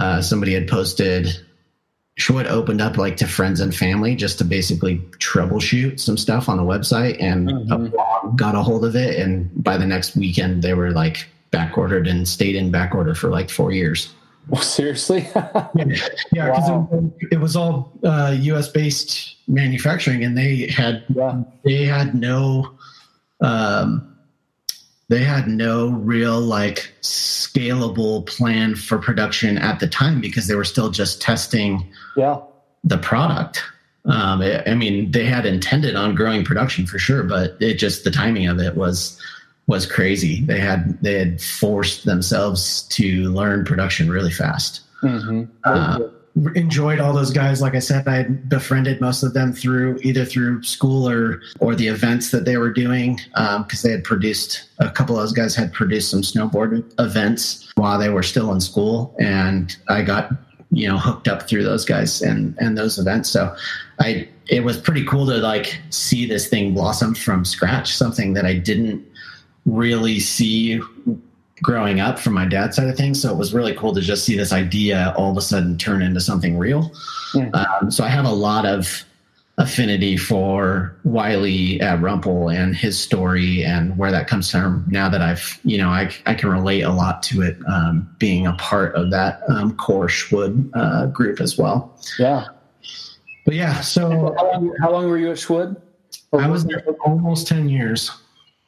uh, 0.00 0.20
somebody 0.20 0.52
had 0.54 0.66
posted. 0.66 1.28
Shwood 2.18 2.46
opened 2.46 2.82
up 2.82 2.98
like 2.98 3.16
to 3.18 3.26
friends 3.26 3.60
and 3.60 3.74
family 3.74 4.14
just 4.14 4.36
to 4.38 4.44
basically 4.44 4.98
troubleshoot 5.18 5.98
some 5.98 6.18
stuff 6.18 6.48
on 6.48 6.56
the 6.58 6.62
website, 6.62 7.16
and 7.20 7.48
mm-hmm. 7.48 7.72
a 7.72 7.78
blog 7.90 8.36
got 8.36 8.54
a 8.54 8.62
hold 8.62 8.84
of 8.84 8.96
it. 8.96 9.18
And 9.18 9.50
by 9.62 9.76
the 9.78 9.86
next 9.86 10.16
weekend, 10.16 10.62
they 10.62 10.74
were 10.74 10.90
like 10.90 11.26
back 11.52 11.78
ordered 11.78 12.06
and 12.06 12.26
stayed 12.28 12.56
in 12.56 12.70
back 12.70 12.94
order 12.94 13.14
for 13.14 13.30
like 13.30 13.48
four 13.48 13.72
years. 13.72 14.12
Oh, 14.52 14.56
seriously? 14.60 15.20
yeah, 15.34 15.84
because 16.32 16.70
wow. 16.70 16.88
it, 17.20 17.28
it, 17.32 17.40
was 17.40 17.56
all 17.56 17.92
uh, 18.04 18.36
U.S. 18.38 18.68
based 18.68 19.36
manufacturing, 19.48 20.22
and 20.22 20.36
they 20.36 20.66
had 20.66 21.04
yeah. 21.08 21.42
they 21.64 21.84
had 21.84 22.14
no 22.14 22.72
um, 23.40 24.11
they 25.12 25.22
had 25.22 25.46
no 25.46 25.90
real 25.90 26.40
like 26.40 26.90
scalable 27.02 28.24
plan 28.24 28.74
for 28.74 28.96
production 28.96 29.58
at 29.58 29.78
the 29.78 29.86
time 29.86 30.22
because 30.22 30.46
they 30.46 30.54
were 30.54 30.64
still 30.64 30.88
just 30.88 31.20
testing 31.20 31.86
yeah. 32.16 32.40
the 32.82 32.96
product. 32.96 33.62
Um, 34.06 34.40
it, 34.40 34.66
I 34.66 34.74
mean, 34.74 35.10
they 35.10 35.26
had 35.26 35.44
intended 35.44 35.96
on 35.96 36.14
growing 36.14 36.46
production 36.46 36.86
for 36.86 36.98
sure, 36.98 37.24
but 37.24 37.58
it 37.60 37.74
just 37.74 38.04
the 38.04 38.10
timing 38.10 38.46
of 38.46 38.58
it 38.58 38.74
was 38.74 39.20
was 39.66 39.84
crazy. 39.84 40.40
They 40.46 40.58
had 40.58 40.98
they 41.02 41.18
had 41.18 41.42
forced 41.42 42.06
themselves 42.06 42.84
to 42.84 43.30
learn 43.32 43.66
production 43.66 44.10
really 44.10 44.32
fast. 44.32 44.80
Mm-hmm. 45.02 45.44
Uh, 45.64 46.08
enjoyed 46.54 46.98
all 46.98 47.12
those 47.12 47.30
guys. 47.30 47.60
Like 47.60 47.74
I 47.74 47.78
said, 47.78 48.08
I 48.08 48.24
befriended 48.24 49.00
most 49.00 49.22
of 49.22 49.34
them 49.34 49.52
through 49.52 49.98
either 50.02 50.24
through 50.24 50.62
school 50.62 51.08
or 51.08 51.42
or 51.60 51.74
the 51.74 51.88
events 51.88 52.30
that 52.30 52.44
they 52.44 52.56
were 52.56 52.72
doing 52.72 53.20
because 53.34 53.84
um, 53.84 53.88
they 53.88 53.90
had 53.90 54.04
produced 54.04 54.68
a 54.78 54.90
couple 54.90 55.16
of 55.16 55.22
those 55.22 55.32
guys 55.32 55.54
had 55.54 55.72
produced 55.72 56.10
some 56.10 56.22
snowboard 56.22 56.90
events 56.98 57.70
while 57.76 57.98
they 57.98 58.08
were 58.08 58.22
still 58.22 58.52
in 58.52 58.60
school, 58.60 59.14
and 59.18 59.76
I 59.88 60.02
got 60.02 60.30
you 60.70 60.88
know 60.88 60.98
hooked 60.98 61.28
up 61.28 61.48
through 61.48 61.64
those 61.64 61.84
guys 61.84 62.22
and 62.22 62.56
and 62.58 62.78
those 62.78 62.98
events. 62.98 63.28
So 63.28 63.54
I 64.00 64.28
it 64.48 64.64
was 64.64 64.78
pretty 64.78 65.04
cool 65.04 65.26
to 65.26 65.36
like 65.36 65.78
see 65.90 66.26
this 66.26 66.48
thing 66.48 66.72
blossom 66.74 67.14
from 67.14 67.44
scratch, 67.44 67.94
something 67.94 68.32
that 68.34 68.46
I 68.46 68.54
didn't 68.54 69.06
really 69.66 70.18
see 70.18 70.80
growing 71.62 72.00
up 72.00 72.18
from 72.18 72.34
my 72.34 72.44
dad's 72.44 72.76
side 72.76 72.88
of 72.88 72.96
things. 72.96 73.22
So 73.22 73.30
it 73.30 73.36
was 73.36 73.54
really 73.54 73.74
cool 73.74 73.94
to 73.94 74.00
just 74.00 74.24
see 74.24 74.36
this 74.36 74.52
idea 74.52 75.14
all 75.16 75.30
of 75.30 75.36
a 75.36 75.40
sudden 75.40 75.78
turn 75.78 76.02
into 76.02 76.20
something 76.20 76.58
real. 76.58 76.92
Yeah. 77.34 77.50
Um, 77.50 77.90
so 77.90 78.04
I 78.04 78.08
have 78.08 78.24
a 78.24 78.32
lot 78.32 78.66
of 78.66 79.04
affinity 79.58 80.16
for 80.16 80.96
Wylie 81.04 81.80
at 81.80 82.00
Rumpl 82.00 82.54
and 82.54 82.74
his 82.74 82.98
story 82.98 83.64
and 83.64 83.96
where 83.96 84.10
that 84.10 84.26
comes 84.26 84.50
from. 84.50 84.84
Now 84.88 85.08
that 85.08 85.20
I've, 85.20 85.60
you 85.62 85.78
know, 85.78 85.88
I, 85.88 86.12
I 86.26 86.34
can 86.34 86.48
relate 86.48 86.82
a 86.82 86.90
lot 86.90 87.22
to 87.24 87.42
it 87.42 87.58
um, 87.68 88.12
being 88.18 88.46
a 88.46 88.54
part 88.54 88.94
of 88.94 89.10
that 89.10 89.42
um, 89.48 89.76
core 89.76 90.08
Shwood 90.08 90.70
uh, 90.74 91.06
group 91.06 91.40
as 91.40 91.58
well. 91.58 91.96
Yeah. 92.18 92.46
But 93.44 93.54
yeah, 93.54 93.80
so 93.80 94.34
how 94.36 94.52
long, 94.52 94.76
how 94.80 94.90
long 94.90 95.08
were 95.08 95.18
you 95.18 95.30
at 95.30 95.36
Shwood? 95.36 95.80
I 96.32 96.48
was 96.48 96.64
there 96.64 96.80
for 96.80 96.94
almost 97.04 97.46
10 97.46 97.68
years. 97.68 98.10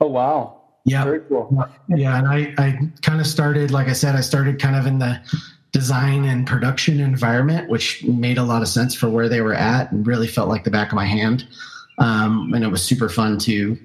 Oh, 0.01 0.09
wow. 0.09 0.54
Yeah. 0.85 1.05
Very 1.05 1.21
cool. 1.21 1.67
Yeah. 1.89 2.19
And 2.19 2.29
I, 2.29 2.55
I 2.59 2.79
kind 3.03 3.21
of 3.21 3.27
started, 3.27 3.71
like 3.71 3.89
I 3.89 3.95
said, 3.95 4.15
I 4.17 4.21
started 4.21 4.61
kind 4.61 4.77
of 4.77 4.87
in 4.87 4.99
the 4.99 5.21
design 5.73 6.25
and 6.25 6.47
production 6.47 7.01
environment, 7.01 7.69
which 7.69 8.05
made 8.05 8.39
a 8.39 8.45
lot 8.45 8.63
of 8.63 8.69
sense 8.69 8.95
for 8.95 9.09
where 9.09 9.29
they 9.29 9.41
were 9.41 9.55
at 9.55 9.91
and 9.91 10.07
really 10.07 10.29
felt 10.29 10.49
like 10.49 10.65
the 10.65 10.71
back 10.71 10.89
of 10.89 10.95
my 10.95 11.07
hand. 11.07 11.47
Um, 11.99 12.53
and 12.55 12.65
it 12.65 12.69
was 12.69 12.83
super 12.83 13.09
fun 13.09 13.39
to 13.41 13.79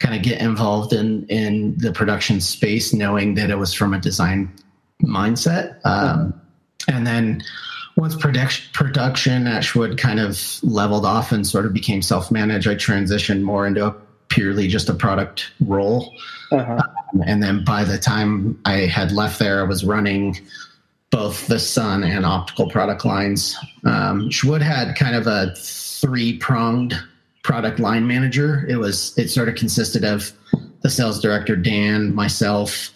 kind 0.00 0.14
of 0.14 0.22
get 0.22 0.40
involved 0.40 0.92
in, 0.92 1.26
in 1.26 1.76
the 1.76 1.92
production 1.92 2.40
space, 2.40 2.94
knowing 2.94 3.34
that 3.34 3.50
it 3.50 3.56
was 3.56 3.74
from 3.74 3.92
a 3.94 4.00
design 4.00 4.52
mindset. 5.02 5.78
Um, 5.84 6.40
and 6.88 7.06
then 7.06 7.42
once 7.96 8.14
production 8.14 8.70
production 8.72 9.46
at 9.46 9.64
Shwood 9.64 9.98
kind 9.98 10.20
of 10.20 10.40
leveled 10.62 11.04
off 11.04 11.32
and 11.32 11.46
sort 11.46 11.66
of 11.66 11.72
became 11.72 12.00
self-managed, 12.00 12.68
I 12.68 12.74
transitioned 12.74 13.42
more 13.42 13.66
into 13.66 13.86
a 13.86 13.94
purely 14.28 14.68
just 14.68 14.88
a 14.88 14.94
product 14.94 15.50
role. 15.60 16.14
Uh-huh. 16.52 16.80
Um, 17.12 17.22
and 17.26 17.42
then 17.42 17.64
by 17.64 17.84
the 17.84 17.98
time 17.98 18.58
I 18.64 18.86
had 18.86 19.12
left 19.12 19.38
there, 19.38 19.60
I 19.60 19.64
was 19.64 19.84
running 19.84 20.38
both 21.10 21.46
the 21.46 21.58
Sun 21.58 22.04
and 22.04 22.26
optical 22.26 22.70
product 22.70 23.04
lines. 23.04 23.56
Um, 23.84 24.28
Shwood 24.28 24.60
had 24.60 24.94
kind 24.94 25.16
of 25.16 25.26
a 25.26 25.54
three 25.56 26.36
pronged 26.36 26.94
product 27.42 27.78
line 27.78 28.06
manager. 28.06 28.66
It 28.68 28.76
was 28.76 29.16
it 29.16 29.28
sort 29.28 29.48
of 29.48 29.54
consisted 29.54 30.04
of 30.04 30.32
the 30.82 30.90
sales 30.90 31.20
director 31.20 31.56
Dan, 31.56 32.14
myself, 32.14 32.90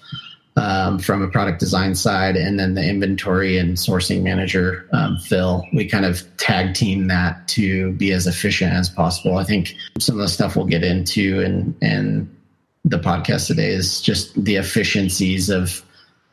um, 0.57 0.99
from 0.99 1.23
a 1.23 1.29
product 1.29 1.61
design 1.61 1.95
side, 1.95 2.37
and 2.37 2.59
then 2.59 2.75
the 2.75 2.87
inventory 2.87 3.57
and 3.57 3.77
sourcing 3.77 4.23
manager, 4.23 4.87
um, 4.93 5.17
Phil. 5.19 5.65
We 5.73 5.87
kind 5.87 6.05
of 6.05 6.25
tag 6.37 6.75
team 6.75 7.09
that 7.09 7.49
to 7.49 7.93
be 7.93 8.13
as 8.13 8.27
efficient 8.27 8.73
as 8.73 8.89
possible. 8.89 9.39
I 9.39 9.45
think 9.45 9.75
some 9.99 10.17
of 10.17 10.21
the 10.21 10.29
stuff 10.29 10.57
we'll 10.57 10.67
get 10.67 10.85
into 10.85 11.41
and 11.41 11.75
and 11.81 12.37
the 12.85 12.99
podcast 12.99 13.47
today 13.47 13.71
is 13.71 14.01
just 14.01 14.45
the 14.45 14.57
efficiencies 14.57 15.49
of 15.49 15.83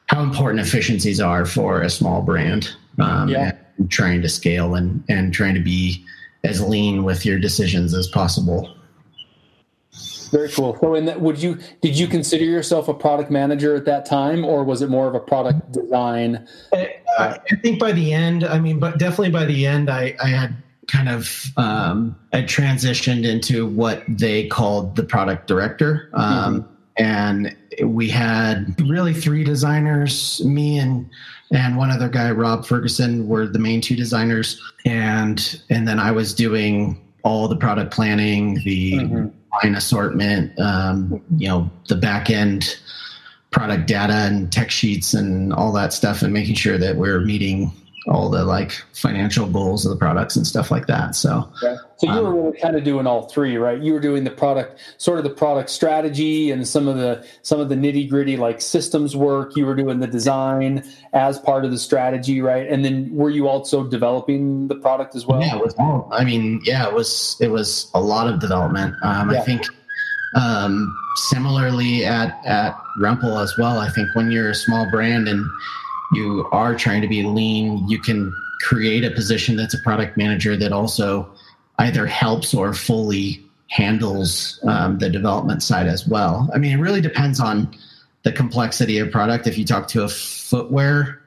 how 0.08 0.22
important 0.24 0.66
efficiencies 0.66 1.22
are 1.22 1.46
for 1.46 1.82
a 1.82 1.90
small 1.90 2.22
brand. 2.22 2.76
Um, 3.00 3.30
yeah. 3.30 3.54
trying 3.90 4.22
to 4.24 4.28
scale 4.28 4.76
and 4.76 5.02
and 5.08 5.34
trying 5.34 5.54
to 5.54 5.62
be 5.62 6.04
as 6.44 6.62
lean 6.62 7.04
with 7.04 7.26
your 7.26 7.40
decisions 7.40 7.94
as 7.94 8.08
possible. 8.08 8.76
Very 10.32 10.50
cool. 10.50 10.78
So, 10.80 10.96
in 10.96 11.06
that, 11.06 11.22
would 11.22 11.42
you 11.42 11.58
did 11.82 11.98
you 11.98 12.08
consider 12.08 12.46
yourself 12.46 12.88
a 12.88 12.94
product 12.94 13.32
manager 13.32 13.76
at 13.76 13.86
that 13.86 14.06
time, 14.06 14.46
or 14.46 14.64
was 14.64 14.82
it 14.82 14.90
more 14.90 15.08
of 15.08 15.16
a 15.16 15.20
product 15.20 15.72
design? 15.72 16.48
I, 16.74 16.96
I 17.20 17.56
think 17.62 17.80
by 17.80 17.92
the 17.92 18.14
end, 18.14 18.44
I 18.44 18.60
mean, 18.60 18.80
but 18.80 19.00
definitely 19.00 19.32
by 19.32 19.46
the 19.46 19.66
end, 19.66 19.90
I, 19.90 20.16
I 20.22 20.28
had 20.28 20.56
kind 20.88 21.10
of 21.10 21.46
um, 21.58 22.16
I 22.34 22.42
transitioned 22.42 23.26
into 23.26 23.68
what 23.68 24.04
they 24.08 24.48
called 24.48 24.96
the 24.96 25.04
product 25.04 25.48
director, 25.48 26.10
um, 26.14 26.64
mm-hmm. 26.64 27.04
and 27.04 27.56
we 27.84 28.10
had 28.10 28.80
really 28.82 29.14
three 29.14 29.44
designers, 29.44 30.44
me 30.46 30.78
and 30.78 31.10
and 31.52 31.78
one 31.78 31.90
other 31.90 32.10
guy, 32.10 32.30
Rob 32.30 32.66
Ferguson, 32.66 33.28
were 33.28 33.48
the 33.48 33.60
main 33.60 33.82
two 33.82 33.96
designers, 33.96 34.62
and 34.86 35.62
and 35.70 35.88
then 35.88 36.00
I 36.00 36.12
was 36.12 36.34
doing 36.34 37.02
all 37.24 37.48
the 37.48 37.58
product 37.58 37.92
planning, 37.92 38.56
the 38.64 38.94
mm-hmm 38.94 39.28
line 39.51 39.75
assortment, 39.75 40.58
um, 40.60 41.22
you 41.38 41.48
know, 41.48 41.70
the 41.88 41.96
back 41.96 42.29
end 42.29 42.79
product 43.51 43.88
data 43.88 44.13
and 44.13 44.51
tech 44.51 44.70
sheets 44.70 45.13
and 45.13 45.53
all 45.53 45.72
that 45.74 45.91
stuff, 45.94 46.22
and 46.22 46.34
making 46.34 46.56
sure 46.56 46.77
that 46.77 46.96
we're 46.96 47.20
meeting 47.20 47.72
all 48.10 48.30
the 48.30 48.44
like 48.44 48.72
financial 48.94 49.48
goals 49.48 49.86
of 49.86 49.92
the 49.92 49.96
products 49.96 50.36
and 50.36 50.46
stuff 50.46 50.72
like 50.72 50.88
that. 50.88 51.16
So, 51.16 51.50
yeah. 51.62 51.78
so 51.98 52.13
you 52.13 52.22
were 52.22 52.28
um, 52.28 52.36
really 52.36 52.60
kind 52.60 52.75
of 52.75 52.84
doing 52.84 53.06
all 53.06 53.30
three, 53.30 53.58
right? 53.58 53.80
You 53.80 53.94
were 53.94 54.00
doing 54.00 54.24
the 54.24 54.32
product, 54.32 54.80
sort 54.98 55.20
of 55.20 55.24
the 55.24 55.30
product 55.30 55.70
strategy 55.70 56.51
and 56.51 56.68
some 56.68 56.88
of 56.88 56.98
the 56.98 57.25
some 57.44 57.60
of 57.60 57.70
the 57.70 57.75
nitty 57.75 58.10
gritty 58.10 58.36
like 58.36 58.62
systems 58.62 59.16
work. 59.16 59.56
You 59.56 59.66
were 59.66 59.75
doing 59.75 60.00
the 60.00 60.08
design 60.08 60.84
as 61.13 61.39
part 61.39 61.66
of 61.66 61.72
the 61.72 61.78
strategy, 61.78 62.42
right? 62.42 62.68
And 62.68 62.84
then 62.84 63.13
were 63.13 63.30
you 63.30 63.48
also 63.48 63.84
developing 63.84 64.68
the 64.68 64.75
product 64.75 65.16
as 65.16 65.25
well? 65.25 65.42
Yeah, 65.42 65.58
it 65.58 65.63
was 65.63 65.75
all. 65.78 66.10
I 66.12 66.24
mean, 66.24 66.62
yeah, 66.63 66.88
it 66.88 66.94
was 66.94 67.38
it 67.39 67.51
was 67.51 67.92
a 67.94 68.01
lot 68.01 68.28
of 68.28 68.39
development. 68.39 68.96
Um, 69.04 69.30
yeah. 69.30 69.39
I 69.39 69.44
think 69.44 69.63
um, 70.36 70.96
similarly 71.16 72.06
at 72.06 72.39
at 72.46 72.75
Rumpl 73.00 73.42
as 73.42 73.56
well. 73.58 73.80
I 73.80 73.89
think 73.89 74.08
when 74.16 74.32
you're 74.32 74.50
a 74.50 74.56
small 74.56 74.89
brand 74.89 75.28
and 75.28 75.46
you 76.13 76.48
are 76.51 76.75
trying 76.75 77.01
to 77.01 77.08
be 77.08 77.24
lean, 77.24 77.88
you 77.88 78.00
can 78.00 78.34
create 78.62 79.04
a 79.04 79.12
position 79.12 79.56
that's 79.56 79.74
a 79.74 79.82
product 79.84 80.18
manager 80.18 80.58
that 80.58 80.72
also 80.72 81.32
either 81.80 82.06
helps 82.06 82.54
or 82.54 82.74
fully 82.74 83.44
handles 83.70 84.60
um, 84.68 84.98
the 84.98 85.10
development 85.10 85.63
side 85.63 85.88
as 85.88 86.08
well. 86.08 86.50
I 86.54 86.58
mean, 86.58 86.78
it 86.78 86.82
really 86.82 87.01
depends 87.01 87.39
on 87.39 87.74
the 88.24 88.32
complexity 88.32 88.98
of 88.98 89.12
product. 89.12 89.48
If 89.48 89.58
you 89.58 89.66
talk 89.66 89.88
to 89.89 90.04
a 90.04 90.10
footwear 90.10 91.22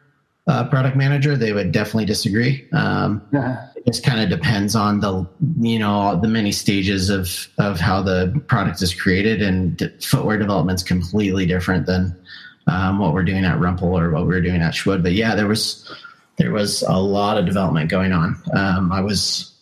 uh, 0.46 0.68
product 0.68 0.96
manager, 0.96 1.36
they 1.36 1.52
would 1.52 1.72
definitely 1.72 2.04
disagree. 2.04 2.68
Um, 2.72 3.22
uh-huh. 3.34 3.68
It 3.76 3.86
just 3.86 4.04
kind 4.04 4.20
of 4.20 4.28
depends 4.28 4.74
on 4.76 5.00
the 5.00 5.26
you 5.60 5.78
know 5.78 6.18
the 6.20 6.28
many 6.28 6.52
stages 6.52 7.10
of 7.10 7.48
of 7.58 7.80
how 7.80 8.02
the 8.02 8.40
product 8.46 8.82
is 8.82 8.94
created, 8.94 9.42
and 9.42 9.92
footwear 10.00 10.38
development 10.38 10.80
is 10.80 10.82
completely 10.84 11.46
different 11.46 11.86
than 11.86 12.16
um, 12.66 12.98
what 12.98 13.12
we're 13.12 13.24
doing 13.24 13.44
at 13.44 13.58
Rumpl 13.58 13.82
or 13.82 14.10
what 14.10 14.22
we 14.22 14.28
were 14.28 14.40
doing 14.40 14.62
at 14.62 14.74
Shwood. 14.74 15.02
But 15.02 15.12
yeah, 15.12 15.34
there 15.34 15.48
was 15.48 15.92
there 16.36 16.52
was 16.52 16.82
a 16.82 16.98
lot 16.98 17.38
of 17.38 17.46
development 17.46 17.90
going 17.90 18.12
on. 18.12 18.40
Um, 18.54 18.92
I 18.92 19.00
was 19.00 19.52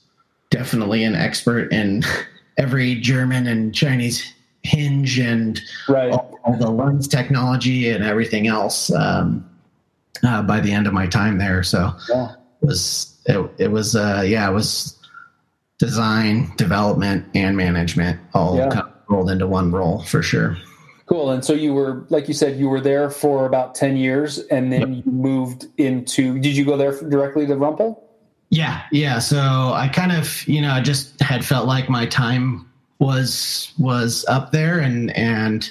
definitely 0.51 1.05
an 1.05 1.15
expert 1.15 1.73
in 1.73 2.03
every 2.59 2.97
German 2.97 3.47
and 3.47 3.75
Chinese 3.75 4.33
hinge 4.63 5.19
and 5.19 5.61
right. 5.89 6.13
all, 6.13 6.39
all, 6.45 6.57
the 6.59 6.71
lens 6.71 7.09
technology 7.09 7.89
and 7.89 8.05
everything 8.05 8.47
else 8.47 8.93
um, 8.93 9.49
uh, 10.23 10.43
by 10.43 10.61
the 10.61 10.71
end 10.71 10.87
of 10.87 10.93
my 10.93 11.07
time 11.07 11.39
there. 11.39 11.63
So 11.63 11.93
yeah. 12.09 12.33
it 12.63 12.67
was 12.67 13.17
it, 13.27 13.51
it 13.59 13.69
was 13.69 13.97
uh, 13.97 14.23
yeah 14.27 14.49
it 14.49 14.53
was 14.53 14.99
design, 15.79 16.53
development, 16.57 17.27
and 17.35 17.57
management 17.57 18.21
all 18.35 18.57
yeah. 18.57 18.69
kind 18.69 18.83
of 18.83 18.93
rolled 19.09 19.31
into 19.31 19.47
one 19.47 19.73
role 19.73 20.03
for 20.03 20.23
sure. 20.23 20.57
Cool. 21.11 21.31
And 21.31 21.45
so 21.45 21.55
you 21.55 21.75
were, 21.75 22.07
like 22.09 22.29
you 22.29 22.35
said, 22.35 22.57
you 22.57 22.69
were 22.69 22.81
there 22.81 23.11
for 23.11 23.45
about 23.45 23.75
10 23.75 23.97
years 23.97 24.39
and 24.39 24.73
then 24.73 24.95
you 24.95 25.03
moved 25.11 25.67
into, 25.77 26.39
did 26.39 26.57
you 26.57 26.65
go 26.65 26.77
there 26.77 26.93
directly 26.93 27.49
to 27.49 27.57
Rumpl? 27.57 28.01
Yeah. 28.51 28.83
Yeah. 28.93 29.19
So 29.19 29.39
I 29.39 29.91
kind 29.93 30.13
of, 30.13 30.47
you 30.47 30.63
know, 30.63 30.71
I 30.71 30.81
just 30.81 31.21
had 31.21 31.45
felt 31.45 31.67
like 31.67 31.89
my 31.89 32.07
time 32.07 32.65
was, 33.01 33.73
was 33.77 34.25
up 34.29 34.53
there 34.53 34.79
and, 34.79 35.11
and 35.17 35.69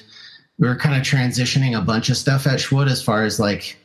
we 0.58 0.68
were 0.68 0.76
kind 0.76 0.98
of 0.98 1.04
transitioning 1.04 1.78
a 1.78 1.82
bunch 1.82 2.10
of 2.10 2.18
stuff 2.18 2.46
at 2.46 2.60
Shwood 2.60 2.90
as 2.90 3.02
far 3.02 3.24
as 3.24 3.40
like 3.40 3.78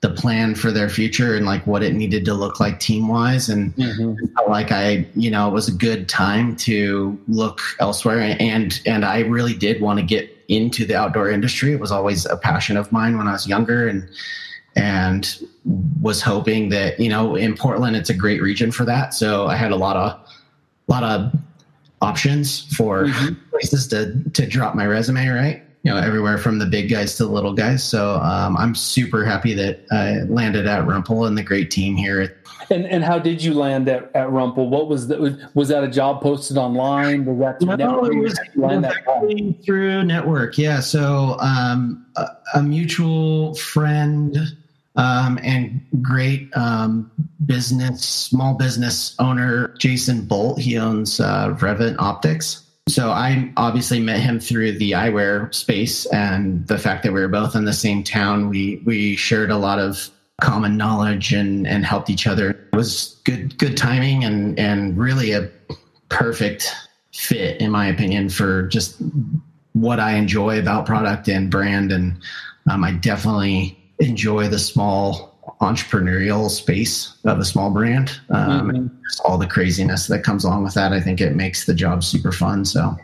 the 0.00 0.10
plan 0.10 0.56
for 0.56 0.72
their 0.72 0.88
future 0.88 1.36
and 1.36 1.46
like 1.46 1.64
what 1.68 1.84
it 1.84 1.94
needed 1.94 2.24
to 2.24 2.34
look 2.34 2.58
like 2.58 2.80
team 2.80 3.06
wise 3.06 3.48
and 3.48 3.74
mm-hmm. 3.76 4.26
felt 4.34 4.50
like 4.50 4.70
I 4.70 5.06
you 5.14 5.30
know 5.30 5.48
it 5.48 5.52
was 5.52 5.68
a 5.68 5.72
good 5.72 6.06
time 6.06 6.54
to 6.56 7.18
look 7.28 7.60
elsewhere 7.80 8.36
and 8.38 8.78
and 8.84 9.06
I 9.06 9.20
really 9.20 9.54
did 9.54 9.80
want 9.80 9.98
to 9.98 10.04
get 10.04 10.35
into 10.48 10.84
the 10.84 10.94
outdoor 10.94 11.30
industry. 11.30 11.72
It 11.72 11.80
was 11.80 11.92
always 11.92 12.26
a 12.26 12.36
passion 12.36 12.76
of 12.76 12.92
mine 12.92 13.18
when 13.18 13.28
I 13.28 13.32
was 13.32 13.46
younger 13.46 13.88
and 13.88 14.08
and 14.76 15.38
was 16.00 16.20
hoping 16.20 16.68
that 16.68 17.00
you 17.00 17.08
know 17.08 17.34
in 17.34 17.56
Portland 17.56 17.96
it's 17.96 18.10
a 18.10 18.14
great 18.14 18.42
region 18.42 18.70
for 18.70 18.84
that. 18.84 19.14
So 19.14 19.46
I 19.46 19.56
had 19.56 19.72
a 19.72 19.76
lot 19.76 19.96
of 19.96 20.12
a 20.88 20.92
lot 20.92 21.02
of 21.02 21.32
options 22.02 22.72
for 22.76 23.04
mm-hmm. 23.04 23.34
places 23.50 23.88
to 23.88 24.22
to 24.34 24.46
drop 24.46 24.74
my 24.74 24.86
resume 24.86 25.26
right 25.28 25.65
you 25.86 25.92
know 25.92 25.98
everywhere 25.98 26.36
from 26.36 26.58
the 26.58 26.66
big 26.66 26.90
guys 26.90 27.14
to 27.16 27.24
the 27.24 27.30
little 27.30 27.52
guys. 27.52 27.84
So 27.84 28.16
um, 28.16 28.56
I'm 28.56 28.74
super 28.74 29.24
happy 29.24 29.54
that 29.54 29.86
I 29.92 30.22
landed 30.22 30.66
at 30.66 30.84
Rumpl 30.84 31.28
and 31.28 31.38
the 31.38 31.44
great 31.44 31.70
team 31.70 31.94
here. 31.94 32.42
And 32.70 32.86
and 32.86 33.04
how 33.04 33.20
did 33.20 33.40
you 33.40 33.54
land 33.54 33.88
at, 33.88 34.10
at 34.16 34.26
Rumpl? 34.26 34.68
What 34.68 34.88
was 34.88 35.06
that? 35.06 35.20
Was 35.54 35.68
that 35.68 35.84
a 35.84 35.88
job 35.88 36.22
posted 36.22 36.56
online? 36.56 37.24
Was 37.24 37.38
that 37.38 37.64
no, 37.64 37.76
network? 37.76 38.12
it 38.12 38.18
was, 38.18 38.36
was 38.56 39.54
through 39.64 40.02
network. 40.02 40.58
Yeah. 40.58 40.80
So 40.80 41.36
um, 41.38 42.04
a, 42.16 42.26
a, 42.56 42.62
mutual 42.64 43.54
friend 43.54 44.36
um, 44.96 45.38
and 45.44 45.80
great 46.02 46.48
um, 46.56 47.12
business, 47.44 48.04
small 48.04 48.54
business 48.54 49.14
owner, 49.20 49.68
Jason 49.78 50.26
Bolt. 50.26 50.58
He 50.58 50.76
owns 50.76 51.20
uh, 51.20 51.56
Revent 51.60 52.00
Optics 52.00 52.65
so 52.88 53.10
I 53.10 53.52
obviously 53.56 53.98
met 53.98 54.20
him 54.20 54.38
through 54.38 54.78
the 54.78 54.92
eyewear 54.92 55.52
space 55.52 56.06
and 56.06 56.66
the 56.68 56.78
fact 56.78 57.02
that 57.02 57.12
we 57.12 57.20
were 57.20 57.28
both 57.28 57.56
in 57.56 57.64
the 57.64 57.72
same 57.72 58.04
town. 58.04 58.48
We 58.48 58.80
we 58.84 59.16
shared 59.16 59.50
a 59.50 59.56
lot 59.56 59.78
of 59.78 60.08
common 60.40 60.76
knowledge 60.76 61.32
and 61.32 61.66
and 61.66 61.84
helped 61.84 62.10
each 62.10 62.26
other. 62.26 62.50
It 62.50 62.76
was 62.76 63.20
good 63.24 63.58
good 63.58 63.76
timing 63.76 64.24
and 64.24 64.58
and 64.58 64.96
really 64.96 65.32
a 65.32 65.50
perfect 66.08 66.72
fit 67.12 67.60
in 67.60 67.70
my 67.70 67.86
opinion 67.88 68.28
for 68.28 68.68
just 68.68 69.02
what 69.72 69.98
I 69.98 70.12
enjoy 70.12 70.58
about 70.58 70.86
product 70.86 71.28
and 71.28 71.50
brand 71.50 71.90
and 71.90 72.16
um, 72.68 72.84
I 72.84 72.92
definitely 72.92 73.78
enjoy 73.98 74.48
the 74.48 74.58
small 74.58 75.35
entrepreneurial 75.60 76.50
space 76.50 77.16
of 77.24 77.38
a 77.38 77.44
small 77.44 77.70
brand. 77.70 78.20
Um, 78.30 78.70
mm-hmm. 78.70 78.86
all 79.24 79.38
the 79.38 79.46
craziness 79.46 80.06
that 80.08 80.22
comes 80.22 80.44
along 80.44 80.64
with 80.64 80.74
that, 80.74 80.92
I 80.92 81.00
think 81.00 81.20
it 81.20 81.34
makes 81.34 81.64
the 81.64 81.74
job 81.74 82.04
super 82.04 82.32
fun. 82.32 82.64
So 82.64 82.96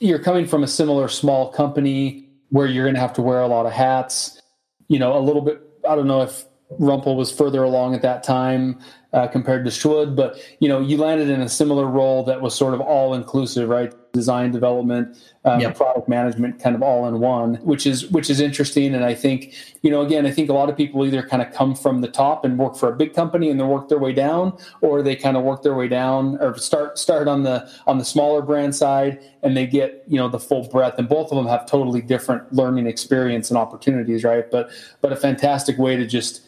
you're 0.00 0.18
coming 0.18 0.46
from 0.46 0.62
a 0.62 0.68
similar 0.68 1.08
small 1.08 1.50
company 1.50 2.28
where 2.50 2.66
you're 2.66 2.84
going 2.84 2.94
to 2.94 3.00
have 3.00 3.12
to 3.14 3.22
wear 3.22 3.40
a 3.40 3.46
lot 3.46 3.66
of 3.66 3.72
hats. 3.72 4.40
You 4.88 4.98
know, 4.98 5.16
a 5.16 5.20
little 5.20 5.42
bit. 5.42 5.60
I 5.88 5.94
don't 5.94 6.06
know 6.06 6.22
if 6.22 6.44
Rumpl 6.80 7.16
was 7.16 7.30
further 7.30 7.62
along 7.62 7.94
at 7.94 8.02
that 8.02 8.22
time 8.22 8.78
uh, 9.12 9.26
compared 9.26 9.64
to 9.64 9.70
Shwood, 9.70 10.16
but 10.16 10.38
you 10.60 10.68
know, 10.68 10.80
you 10.80 10.96
landed 10.96 11.28
in 11.28 11.40
a 11.40 11.48
similar 11.48 11.86
role 11.86 12.24
that 12.24 12.40
was 12.40 12.54
sort 12.54 12.74
of 12.74 12.80
all 12.80 13.14
inclusive, 13.14 13.68
right? 13.68 13.92
Design 14.18 14.50
development, 14.50 15.16
um, 15.44 15.60
yep. 15.60 15.76
product 15.76 16.08
management, 16.08 16.60
kind 16.60 16.74
of 16.74 16.82
all 16.82 17.06
in 17.06 17.20
one, 17.20 17.54
which 17.56 17.86
is 17.86 18.10
which 18.10 18.28
is 18.28 18.40
interesting. 18.40 18.94
And 18.96 19.04
I 19.04 19.14
think, 19.14 19.54
you 19.82 19.92
know, 19.92 20.00
again, 20.00 20.26
I 20.26 20.32
think 20.32 20.50
a 20.50 20.52
lot 20.52 20.68
of 20.68 20.76
people 20.76 21.06
either 21.06 21.22
kind 21.22 21.40
of 21.40 21.52
come 21.52 21.76
from 21.76 22.00
the 22.00 22.08
top 22.08 22.44
and 22.44 22.58
work 22.58 22.74
for 22.74 22.88
a 22.88 22.96
big 22.96 23.14
company 23.14 23.48
and 23.48 23.60
then 23.60 23.68
work 23.68 23.88
their 23.88 24.00
way 24.00 24.12
down, 24.12 24.58
or 24.80 25.02
they 25.02 25.14
kind 25.14 25.36
of 25.36 25.44
work 25.44 25.62
their 25.62 25.74
way 25.74 25.86
down 25.86 26.36
or 26.40 26.58
start 26.58 26.98
start 26.98 27.28
on 27.28 27.44
the 27.44 27.70
on 27.86 27.98
the 27.98 28.04
smaller 28.04 28.42
brand 28.42 28.74
side 28.74 29.20
and 29.44 29.56
they 29.56 29.66
get 29.66 30.02
you 30.08 30.16
know 30.16 30.28
the 30.28 30.40
full 30.40 30.68
breadth. 30.68 30.98
And 30.98 31.08
both 31.08 31.30
of 31.30 31.36
them 31.36 31.46
have 31.46 31.64
totally 31.66 32.00
different 32.00 32.52
learning 32.52 32.88
experience 32.88 33.50
and 33.50 33.56
opportunities, 33.56 34.24
right? 34.24 34.50
But 34.50 34.70
but 35.00 35.12
a 35.12 35.16
fantastic 35.16 35.78
way 35.78 35.94
to 35.94 36.06
just 36.06 36.42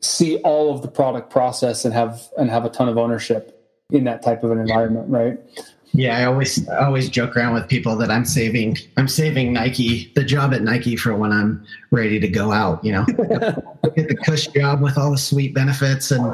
see 0.00 0.36
all 0.38 0.74
of 0.74 0.82
the 0.82 0.88
product 0.88 1.30
process 1.30 1.84
and 1.84 1.94
have 1.94 2.28
and 2.36 2.50
have 2.50 2.64
a 2.64 2.68
ton 2.68 2.88
of 2.88 2.98
ownership 2.98 3.54
in 3.90 4.04
that 4.04 4.22
type 4.22 4.44
of 4.44 4.50
an 4.50 4.58
environment, 4.58 5.08
right? 5.08 5.38
Yeah, 5.92 6.18
I 6.18 6.24
always 6.24 6.68
I 6.68 6.84
always 6.84 7.08
joke 7.08 7.36
around 7.36 7.54
with 7.54 7.68
people 7.68 7.96
that 7.96 8.10
I'm 8.10 8.24
saving 8.24 8.78
I'm 8.96 9.08
saving 9.08 9.52
Nike 9.52 10.12
the 10.14 10.24
job 10.24 10.54
at 10.54 10.62
Nike 10.62 10.96
for 10.96 11.16
when 11.16 11.32
I'm 11.32 11.64
ready 11.90 12.20
to 12.20 12.28
go 12.28 12.52
out. 12.52 12.84
You 12.84 12.92
know, 12.92 13.04
get 13.96 14.08
the 14.08 14.18
cush 14.24 14.46
job 14.48 14.80
with 14.80 14.98
all 14.98 15.10
the 15.10 15.18
sweet 15.18 15.54
benefits 15.54 16.10
and 16.10 16.24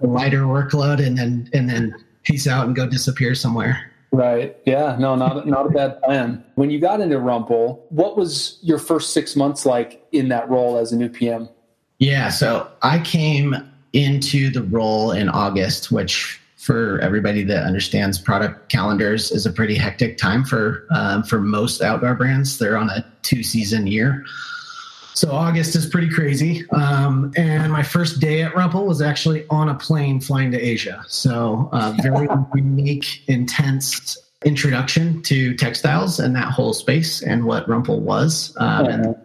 lighter 0.00 0.42
workload, 0.42 1.04
and 1.04 1.18
then 1.18 1.48
and 1.52 1.68
then 1.68 1.94
peace 2.22 2.46
out 2.46 2.66
and 2.66 2.74
go 2.74 2.88
disappear 2.88 3.34
somewhere. 3.34 3.90
Right. 4.12 4.56
Yeah. 4.64 4.96
No, 4.98 5.16
not 5.16 5.46
not 5.46 5.66
a 5.66 5.70
bad 5.70 6.00
plan. 6.02 6.44
When 6.54 6.70
you 6.70 6.80
got 6.80 7.00
into 7.00 7.16
Rumpl, 7.16 7.80
what 7.88 8.16
was 8.16 8.58
your 8.62 8.78
first 8.78 9.12
six 9.12 9.34
months 9.34 9.66
like 9.66 10.06
in 10.12 10.28
that 10.28 10.48
role 10.48 10.78
as 10.78 10.92
a 10.92 10.96
new 10.96 11.08
PM? 11.08 11.48
Yeah, 11.98 12.28
so 12.28 12.68
I 12.82 12.98
came 13.00 13.56
into 13.92 14.50
the 14.50 14.62
role 14.62 15.12
in 15.12 15.28
August, 15.28 15.90
which 15.90 16.40
for 16.64 16.98
everybody 17.00 17.42
that 17.44 17.64
understands 17.64 18.18
product 18.18 18.70
calendars 18.70 19.30
is 19.30 19.44
a 19.44 19.52
pretty 19.52 19.74
hectic 19.74 20.16
time 20.16 20.42
for 20.44 20.86
um, 20.90 21.22
for 21.22 21.38
most 21.38 21.82
outdoor 21.82 22.14
brands. 22.14 22.58
They're 22.58 22.78
on 22.78 22.88
a 22.88 23.04
two 23.22 23.42
season 23.42 23.86
year. 23.86 24.24
So 25.12 25.30
August 25.30 25.76
is 25.76 25.86
pretty 25.86 26.08
crazy. 26.08 26.68
Um, 26.70 27.32
and 27.36 27.70
my 27.70 27.82
first 27.82 28.18
day 28.18 28.42
at 28.42 28.52
Rumpl 28.54 28.86
was 28.86 29.02
actually 29.02 29.46
on 29.48 29.68
a 29.68 29.74
plane 29.74 30.20
flying 30.20 30.50
to 30.52 30.60
Asia. 30.60 31.04
So 31.06 31.68
uh, 31.72 31.94
very 32.02 32.26
unique, 32.54 33.22
intense 33.28 34.16
introduction 34.44 35.22
to 35.22 35.54
textiles 35.54 36.18
and 36.18 36.34
that 36.34 36.48
whole 36.48 36.72
space 36.72 37.22
and 37.22 37.44
what 37.44 37.66
Rumpl 37.68 38.00
was 38.00 38.56
um, 38.58 38.86
and 38.86 39.16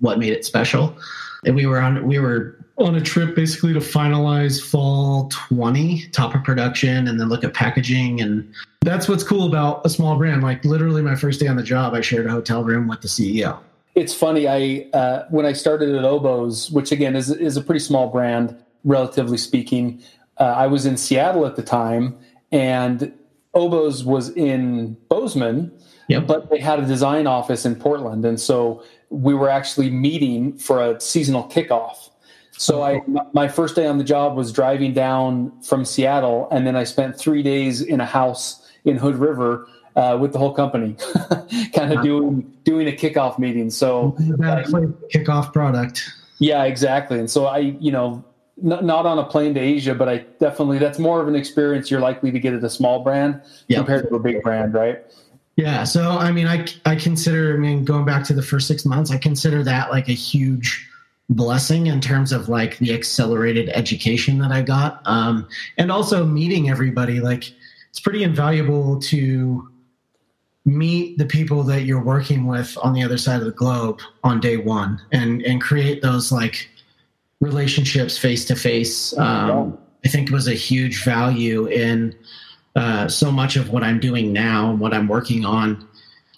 what 0.00 0.18
made 0.18 0.32
it 0.32 0.44
special 0.44 0.96
and 1.44 1.54
we 1.54 1.66
were 1.66 1.80
on 1.80 2.06
we 2.06 2.18
were 2.18 2.56
on 2.78 2.94
a 2.94 3.00
trip 3.00 3.34
basically 3.34 3.72
to 3.72 3.78
finalize 3.78 4.60
fall 4.62 5.28
20 5.28 6.08
top 6.08 6.34
of 6.34 6.44
production 6.44 7.08
and 7.08 7.18
then 7.18 7.28
look 7.28 7.42
at 7.42 7.54
packaging 7.54 8.20
and 8.20 8.52
that's 8.82 9.08
what's 9.08 9.24
cool 9.24 9.48
about 9.48 9.84
a 9.84 9.88
small 9.88 10.16
brand. 10.16 10.42
Like 10.42 10.64
literally 10.64 11.02
my 11.02 11.16
first 11.16 11.40
day 11.40 11.46
on 11.46 11.56
the 11.56 11.62
job 11.62 11.94
i 11.94 12.00
shared 12.00 12.26
a 12.26 12.30
hotel 12.30 12.64
room 12.64 12.88
with 12.88 13.00
the 13.00 13.08
ceo 13.08 13.58
it's 13.94 14.14
funny 14.14 14.46
i 14.48 14.86
uh, 14.92 15.24
when 15.30 15.46
i 15.46 15.52
started 15.52 15.94
at 15.94 16.04
Oboz 16.04 16.70
which 16.72 16.92
again 16.92 17.16
is, 17.16 17.30
is 17.30 17.56
a 17.56 17.62
pretty 17.62 17.80
small 17.80 18.08
brand 18.08 18.56
relatively 18.84 19.38
speaking 19.38 20.02
uh, 20.38 20.44
i 20.44 20.66
was 20.66 20.86
in 20.86 20.96
seattle 20.96 21.46
at 21.46 21.56
the 21.56 21.62
time 21.62 22.16
and 22.52 23.12
Oboz 23.54 24.04
was 24.04 24.28
in 24.36 24.98
bozeman 25.08 25.72
yep. 26.08 26.26
but 26.26 26.50
they 26.50 26.58
had 26.58 26.78
a 26.78 26.86
design 26.86 27.26
office 27.26 27.64
in 27.64 27.74
portland. 27.74 28.24
And 28.24 28.40
so 28.40 28.82
we 29.10 29.34
were 29.34 29.48
actually 29.48 29.90
meeting 29.90 30.56
for 30.58 30.82
a 30.82 31.00
seasonal 31.00 31.44
kickoff. 31.44 32.10
So 32.58 32.82
I 32.82 33.02
my 33.32 33.48
first 33.48 33.76
day 33.76 33.86
on 33.86 33.98
the 33.98 34.04
job 34.04 34.34
was 34.34 34.50
driving 34.50 34.94
down 34.94 35.60
from 35.60 35.84
Seattle, 35.84 36.48
and 36.50 36.66
then 36.66 36.74
I 36.74 36.84
spent 36.84 37.16
three 37.16 37.42
days 37.42 37.82
in 37.82 38.00
a 38.00 38.06
house 38.06 38.66
in 38.84 38.96
Hood 38.96 39.16
River 39.16 39.68
uh, 39.94 40.16
with 40.20 40.32
the 40.32 40.38
whole 40.38 40.52
company, 40.52 40.96
kind 41.74 41.92
of 41.92 42.02
doing 42.02 42.50
doing 42.64 42.88
a 42.88 42.92
kickoff 42.92 43.38
meeting. 43.38 43.70
So 43.70 44.14
kickoff 45.12 45.52
product. 45.52 46.08
Yeah, 46.38 46.64
exactly. 46.64 47.18
And 47.18 47.30
so 47.30 47.46
I, 47.46 47.58
you 47.58 47.90
know, 47.90 48.24
not, 48.58 48.84
not 48.84 49.06
on 49.06 49.18
a 49.18 49.24
plane 49.24 49.54
to 49.54 49.60
Asia, 49.60 49.94
but 49.94 50.08
I 50.08 50.18
definitely 50.38 50.78
that's 50.78 50.98
more 50.98 51.20
of 51.20 51.28
an 51.28 51.34
experience 51.34 51.90
you're 51.90 52.00
likely 52.00 52.30
to 52.30 52.38
get 52.38 52.54
at 52.54 52.62
a 52.64 52.70
small 52.70 53.02
brand 53.02 53.40
compared 53.70 54.08
to 54.08 54.14
a 54.14 54.18
big 54.18 54.42
brand, 54.42 54.74
right? 54.74 55.02
Yeah. 55.56 55.84
So, 55.84 56.10
I 56.10 56.32
mean, 56.32 56.46
I, 56.46 56.66
I 56.84 56.96
consider, 56.96 57.54
I 57.54 57.56
mean, 57.56 57.84
going 57.84 58.04
back 58.04 58.24
to 58.24 58.34
the 58.34 58.42
first 58.42 58.68
six 58.68 58.84
months, 58.84 59.10
I 59.10 59.16
consider 59.16 59.64
that 59.64 59.90
like 59.90 60.08
a 60.08 60.12
huge 60.12 60.86
blessing 61.30 61.86
in 61.86 62.00
terms 62.00 62.30
of 62.30 62.48
like 62.48 62.76
the 62.78 62.92
accelerated 62.92 63.70
education 63.70 64.38
that 64.38 64.52
I 64.52 64.60
got. 64.60 65.00
Um, 65.06 65.48
and 65.78 65.90
also 65.90 66.26
meeting 66.26 66.68
everybody. 66.68 67.20
Like, 67.20 67.52
it's 67.88 68.00
pretty 68.00 68.22
invaluable 68.22 69.00
to 69.00 69.70
meet 70.66 71.16
the 71.16 71.24
people 71.24 71.62
that 71.62 71.84
you're 71.84 72.04
working 72.04 72.46
with 72.46 72.76
on 72.82 72.92
the 72.92 73.02
other 73.02 73.16
side 73.16 73.38
of 73.38 73.46
the 73.46 73.52
globe 73.52 74.00
on 74.24 74.40
day 74.40 74.58
one 74.58 75.00
and, 75.12 75.40
and 75.42 75.62
create 75.62 76.02
those 76.02 76.30
like 76.30 76.68
relationships 77.40 78.18
face 78.18 78.44
to 78.44 78.54
face. 78.54 79.16
I 80.04 80.08
think 80.08 80.30
was 80.30 80.48
a 80.48 80.54
huge 80.54 81.02
value 81.02 81.66
in, 81.66 82.14
uh, 82.76 83.08
so 83.08 83.32
much 83.32 83.56
of 83.56 83.70
what 83.70 83.82
I'm 83.82 83.98
doing 83.98 84.32
now 84.34 84.70
and 84.70 84.78
what 84.78 84.92
I'm 84.92 85.08
working 85.08 85.46
on, 85.46 85.88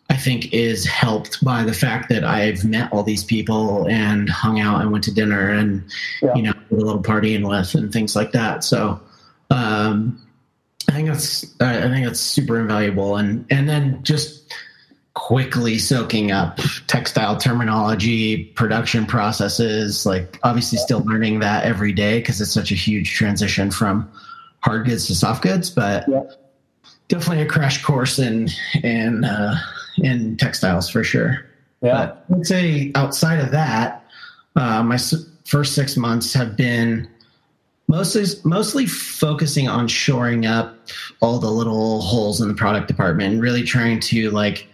I 0.09 0.17
think, 0.17 0.55
is 0.55 0.87
helped 0.87 1.45
by 1.45 1.65
the 1.65 1.75
fact 1.75 2.09
that 2.11 2.25
I've 2.25 2.65
met 2.65 2.93
all 2.93 3.03
these 3.03 3.25
people 3.25 3.89
and 3.89 4.31
hung 4.31 4.61
out 4.61 4.81
and 4.81 4.93
went 4.93 5.05
to 5.05 5.13
dinner 5.13 5.51
and 5.51 5.85
yeah. 6.23 6.35
you 6.37 6.43
know 6.43 6.53
a 6.71 6.75
little 6.75 7.03
partying 7.03 7.47
with 7.47 7.75
and 7.75 7.93
things 7.93 8.15
like 8.15 8.33
that. 8.33 8.63
So 8.63 9.01
um, 9.51 10.25
I 10.89 10.93
think 10.93 11.09
that's 11.09 11.61
I 11.61 11.89
think 11.89 12.07
that's 12.07 12.21
super 12.21 12.61
invaluable. 12.61 13.17
And 13.17 13.45
and 13.51 13.69
then 13.69 14.01
just 14.05 14.55
quickly 15.15 15.77
soaking 15.77 16.31
up 16.31 16.61
textile 16.87 17.37
terminology, 17.37 18.45
production 18.45 19.07
processes. 19.07 20.07
Like 20.07 20.39
obviously, 20.45 20.79
still 20.79 21.01
learning 21.01 21.41
that 21.41 21.65
every 21.65 21.93
day 21.93 22.21
because 22.21 22.41
it's 22.41 22.53
such 22.53 22.71
a 22.71 22.77
huge 22.77 23.13
transition 23.13 23.73
from 23.73 24.09
hard 24.61 24.87
goods 24.87 25.07
to 25.07 25.15
soft 25.15 25.43
goods, 25.43 25.71
but 25.71 26.05
yeah. 26.09 26.23
definitely 27.09 27.43
a 27.43 27.47
crash 27.47 27.83
course 27.83 28.19
in 28.19 28.49
in 28.83 29.25
uh, 29.25 29.57
in 29.99 30.37
textiles 30.37 30.89
for 30.89 31.05
sure. 31.05 31.45
Yeah, 31.81 32.15
but 32.29 32.39
I'd 32.39 32.47
say 32.47 32.93
outside 32.95 33.39
of 33.39 33.51
that, 33.53 34.05
uh, 34.57 34.83
my 34.83 34.99
first 35.45 35.75
six 35.75 35.97
months 35.97 36.33
have 36.35 36.57
been 36.57 37.09
mostly 37.89 38.25
mostly 38.45 38.87
focusing 38.87 39.69
on 39.69 39.89
shoring 39.89 40.47
up 40.47 40.77
all 41.21 41.39
the 41.39 41.51
little 41.51 42.01
holes 42.03 42.41
in 42.41 42.49
the 42.49 42.55
product 42.55 42.87
department 42.87 43.33
and 43.33 43.43
really 43.43 43.63
trying 43.63 43.99
to 44.01 44.31
like 44.31 44.69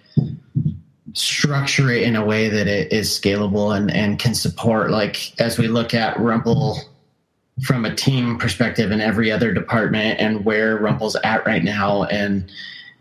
structure 1.13 1.91
it 1.91 2.03
in 2.03 2.17
a 2.17 2.25
way 2.25 2.49
that 2.49 2.67
it 2.67 2.93
is 2.93 3.09
scalable 3.09 3.77
and, 3.77 3.91
and 3.93 4.19
can 4.19 4.35
support 4.35 4.91
like 4.91 5.39
as 5.41 5.59
we 5.59 5.69
look 5.69 5.95
at 5.95 6.17
Rumpl 6.17 6.79
from 7.63 7.85
a 7.85 7.95
team 7.95 8.37
perspective 8.39 8.91
in 8.91 9.01
every 9.01 9.31
other 9.31 9.53
department 9.53 10.19
and 10.21 10.45
where 10.45 10.79
Rumpl's 10.79 11.17
at 11.25 11.47
right 11.47 11.63
now 11.63 12.05
and 12.05 12.51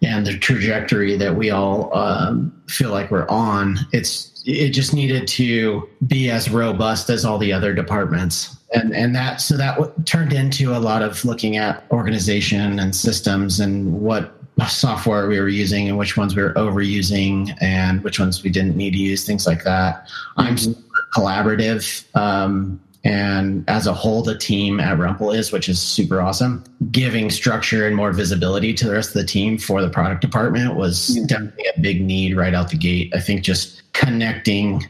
and 0.03 0.27
the 0.27 0.37
trajectory 0.37 1.15
that 1.15 1.35
we 1.35 1.49
all 1.49 1.95
um, 1.97 2.53
feel 2.67 2.91
like 2.91 3.09
we're 3.09 3.27
on 3.29 3.79
it's 3.93 4.43
it 4.45 4.69
just 4.69 4.93
needed 4.93 5.27
to 5.27 5.89
be 6.05 6.29
as 6.29 6.49
robust 6.49 7.09
as 7.09 7.23
all 7.23 7.37
the 7.37 7.53
other 7.53 7.73
departments 7.73 8.57
and 8.73 8.93
and 8.93 9.15
that 9.15 9.41
so 9.41 9.57
that 9.57 9.77
w- 9.77 9.93
turned 10.05 10.33
into 10.33 10.75
a 10.75 10.77
lot 10.77 11.01
of 11.01 11.23
looking 11.25 11.57
at 11.57 11.85
organization 11.91 12.79
and 12.79 12.95
systems 12.95 13.59
and 13.59 13.91
what 14.01 14.43
software 14.67 15.27
we 15.27 15.39
were 15.39 15.49
using 15.49 15.87
and 15.89 15.97
which 15.97 16.15
ones 16.15 16.35
we 16.35 16.43
were 16.43 16.53
overusing 16.53 17.55
and 17.61 18.03
which 18.03 18.19
ones 18.19 18.43
we 18.43 18.49
didn't 18.49 18.75
need 18.75 18.91
to 18.91 18.99
use, 18.99 19.25
things 19.25 19.47
like 19.47 19.63
that. 19.63 20.05
Mm-hmm. 20.05 20.41
I'm 20.41 20.55
just 20.55 20.89
collaborative. 21.11 22.05
Um, 22.15 22.79
and 23.03 23.65
as 23.69 23.85
a 23.85 23.93
whole, 23.93 24.21
the 24.21 24.37
team 24.37 24.79
at 24.79 24.97
Rumpl 24.97 25.35
is, 25.35 25.51
which 25.51 25.67
is 25.67 25.79
super 25.81 26.21
awesome. 26.21 26.63
Giving 26.89 27.29
structure 27.29 27.85
and 27.85 27.95
more 27.95 28.13
visibility 28.13 28.73
to 28.75 28.87
the 28.87 28.93
rest 28.93 29.09
of 29.09 29.15
the 29.15 29.25
team 29.25 29.57
for 29.57 29.81
the 29.81 29.89
product 29.89 30.21
department 30.21 30.75
was 30.75 31.09
mm-hmm. 31.09 31.25
definitely 31.25 31.65
a 31.75 31.81
big 31.81 32.01
need 32.01 32.37
right 32.37 32.53
out 32.53 32.69
the 32.69 32.77
gate. 32.77 33.13
I 33.13 33.19
think 33.19 33.43
just 33.43 33.91
connecting 33.91 34.87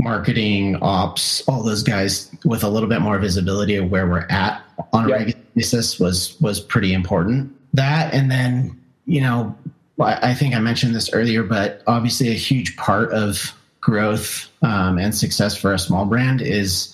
marketing, 0.00 0.76
ops, 0.82 1.46
all 1.46 1.62
those 1.62 1.84
guys 1.84 2.34
with 2.44 2.64
a 2.64 2.68
little 2.68 2.88
bit 2.88 3.00
more 3.00 3.18
visibility 3.20 3.76
of 3.76 3.88
where 3.88 4.08
we're 4.08 4.26
at 4.30 4.60
on 4.92 5.04
a 5.04 5.08
yep. 5.08 5.18
regular 5.18 5.44
basis 5.54 6.00
was 6.00 6.38
was 6.40 6.58
pretty 6.58 6.92
important. 6.92 7.54
That 7.72 8.12
and 8.12 8.30
then 8.30 8.80
you 9.06 9.20
know, 9.20 9.56
I 10.00 10.34
think 10.34 10.54
I 10.54 10.58
mentioned 10.58 10.94
this 10.94 11.12
earlier, 11.12 11.44
but 11.44 11.82
obviously 11.86 12.30
a 12.30 12.34
huge 12.34 12.76
part 12.76 13.12
of 13.12 13.52
growth 13.80 14.48
um, 14.62 14.98
and 14.98 15.14
success 15.14 15.56
for 15.56 15.72
a 15.72 15.78
small 15.78 16.06
brand 16.06 16.40
is 16.40 16.93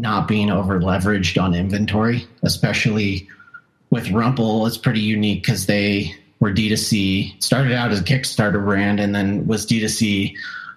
not 0.00 0.28
being 0.28 0.50
over 0.50 0.80
leveraged 0.80 1.40
on 1.42 1.54
inventory, 1.54 2.26
especially 2.42 3.28
with 3.90 4.06
Rumpl. 4.06 4.66
It's 4.66 4.78
pretty 4.78 5.00
unique 5.00 5.42
because 5.42 5.66
they 5.66 6.14
were 6.40 6.52
D2C, 6.52 7.42
started 7.42 7.72
out 7.72 7.90
as 7.90 8.00
a 8.00 8.04
Kickstarter 8.04 8.64
brand 8.64 9.00
and 9.00 9.14
then 9.14 9.46
was 9.46 9.66
D2C. 9.66 10.34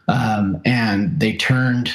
Um, 0.08 0.62
and 0.66 1.20
they 1.20 1.36
turned 1.36 1.92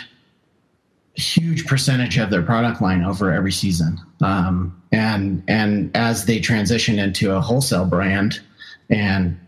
a 1.16 1.20
huge 1.20 1.66
percentage 1.66 2.18
of 2.18 2.30
their 2.30 2.42
product 2.42 2.80
line 2.80 3.02
over 3.02 3.32
every 3.32 3.52
season. 3.52 3.98
Um, 4.22 4.80
and, 4.92 5.42
and 5.48 5.94
as 5.96 6.26
they 6.26 6.38
transition 6.38 6.98
into 6.98 7.34
a 7.34 7.40
wholesale 7.40 7.86
brand, 7.86 8.40
and 8.88 9.38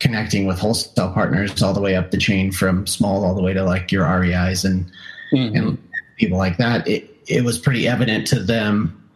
connecting 0.00 0.46
with 0.46 0.58
wholesale 0.58 1.12
partners 1.12 1.62
all 1.62 1.72
the 1.72 1.80
way 1.80 1.96
up 1.96 2.10
the 2.10 2.18
chain 2.18 2.52
from 2.52 2.86
small 2.86 3.24
all 3.24 3.34
the 3.34 3.42
way 3.42 3.52
to 3.52 3.62
like 3.64 3.90
your 3.90 4.04
REIs 4.04 4.64
and 4.64 4.90
mm-hmm. 5.32 5.56
and 5.56 5.78
people 6.16 6.38
like 6.38 6.56
that. 6.56 6.86
It 6.86 7.17
it 7.28 7.44
was 7.44 7.58
pretty 7.58 7.86
evident 7.86 8.26
to 8.28 8.40
them 8.40 9.08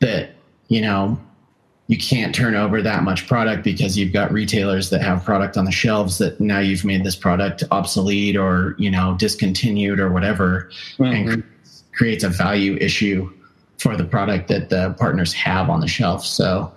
that 0.00 0.30
you 0.68 0.80
know 0.80 1.18
you 1.88 1.96
can't 1.96 2.34
turn 2.34 2.54
over 2.56 2.82
that 2.82 3.04
much 3.04 3.28
product 3.28 3.62
because 3.62 3.96
you've 3.96 4.12
got 4.12 4.32
retailers 4.32 4.90
that 4.90 5.00
have 5.00 5.24
product 5.24 5.56
on 5.56 5.64
the 5.64 5.70
shelves 5.70 6.18
that 6.18 6.40
now 6.40 6.58
you've 6.58 6.84
made 6.84 7.04
this 7.04 7.16
product 7.16 7.62
obsolete 7.70 8.36
or 8.36 8.74
you 8.78 8.90
know 8.90 9.16
discontinued 9.18 10.00
or 10.00 10.10
whatever 10.10 10.70
mm-hmm. 10.98 11.04
and 11.04 11.44
creates 11.94 12.24
a 12.24 12.28
value 12.28 12.76
issue 12.80 13.32
for 13.78 13.96
the 13.96 14.04
product 14.04 14.48
that 14.48 14.68
the 14.70 14.94
partners 14.98 15.32
have 15.32 15.68
on 15.70 15.80
the 15.80 15.88
shelf 15.88 16.24
so 16.24 16.72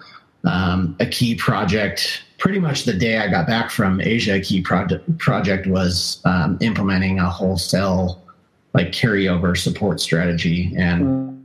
um, 0.46 0.96
a 1.00 1.06
key 1.06 1.36
project 1.36 2.24
pretty 2.40 2.60
much 2.60 2.86
the 2.86 2.94
day 2.94 3.18
I 3.18 3.28
got 3.28 3.46
back 3.46 3.70
from 3.70 4.02
Asia, 4.02 4.36
a 4.36 4.42
key 4.42 4.62
project 4.62 5.18
project 5.20 5.68
was 5.68 6.22
um, 6.26 6.58
implementing 6.62 7.20
a 7.20 7.30
wholesale 7.30 8.22
like 8.74 8.92
carryover 8.92 9.58
support 9.58 10.00
strategy 10.00 10.74
and 10.78 11.04
mm. 11.04 11.44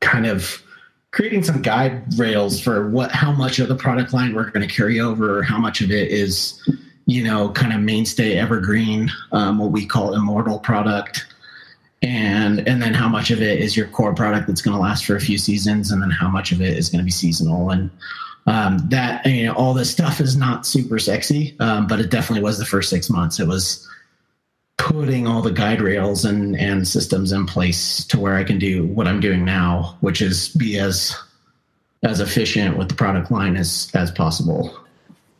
kind 0.00 0.26
of 0.26 0.62
creating 1.10 1.42
some 1.42 1.62
guide 1.62 2.02
rails 2.18 2.60
for 2.60 2.90
what 2.90 3.10
how 3.10 3.32
much 3.32 3.58
of 3.58 3.68
the 3.68 3.74
product 3.74 4.12
line 4.12 4.34
we're 4.34 4.50
going 4.50 4.66
to 4.66 4.74
carry 4.74 5.00
over, 5.00 5.42
how 5.42 5.58
much 5.58 5.80
of 5.80 5.90
it 5.90 6.10
is 6.10 6.62
you 7.06 7.22
know 7.22 7.50
kind 7.50 7.72
of 7.72 7.80
mainstay 7.80 8.36
evergreen, 8.36 9.10
um, 9.32 9.58
what 9.58 9.70
we 9.70 9.86
call 9.86 10.14
immortal 10.14 10.58
product. 10.58 11.26
And 12.02 12.68
and 12.68 12.82
then 12.82 12.92
how 12.92 13.08
much 13.08 13.30
of 13.30 13.40
it 13.40 13.58
is 13.58 13.76
your 13.76 13.86
core 13.88 14.14
product 14.14 14.46
that's 14.46 14.60
going 14.60 14.76
to 14.76 14.80
last 14.80 15.06
for 15.06 15.16
a 15.16 15.20
few 15.20 15.38
seasons, 15.38 15.90
and 15.90 16.02
then 16.02 16.10
how 16.10 16.28
much 16.28 16.52
of 16.52 16.60
it 16.60 16.76
is 16.76 16.90
going 16.90 16.98
to 16.98 17.04
be 17.04 17.10
seasonal. 17.10 17.70
And 17.70 17.90
um, 18.46 18.78
that 18.90 19.24
you 19.24 19.46
know 19.46 19.54
all 19.54 19.72
this 19.72 19.90
stuff 19.90 20.20
is 20.20 20.36
not 20.36 20.66
super 20.66 20.98
sexy, 20.98 21.56
um, 21.58 21.86
but 21.86 21.98
it 21.98 22.10
definitely 22.10 22.42
was 22.42 22.58
the 22.58 22.66
first 22.66 22.90
six 22.90 23.08
months. 23.08 23.40
It 23.40 23.46
was 23.46 23.88
putting 24.86 25.26
all 25.26 25.42
the 25.42 25.50
guide 25.50 25.80
rails 25.80 26.24
and 26.24 26.56
and 26.56 26.86
systems 26.86 27.32
in 27.32 27.44
place 27.44 28.04
to 28.06 28.20
where 28.20 28.36
I 28.36 28.44
can 28.44 28.58
do 28.58 28.84
what 28.86 29.08
I'm 29.08 29.18
doing 29.18 29.44
now, 29.44 29.96
which 30.00 30.22
is 30.22 30.50
be 30.50 30.78
as 30.78 31.14
as 32.04 32.20
efficient 32.20 32.78
with 32.78 32.88
the 32.88 32.94
product 32.94 33.30
line 33.32 33.56
as 33.56 33.90
as 33.94 34.12
possible. 34.12 34.78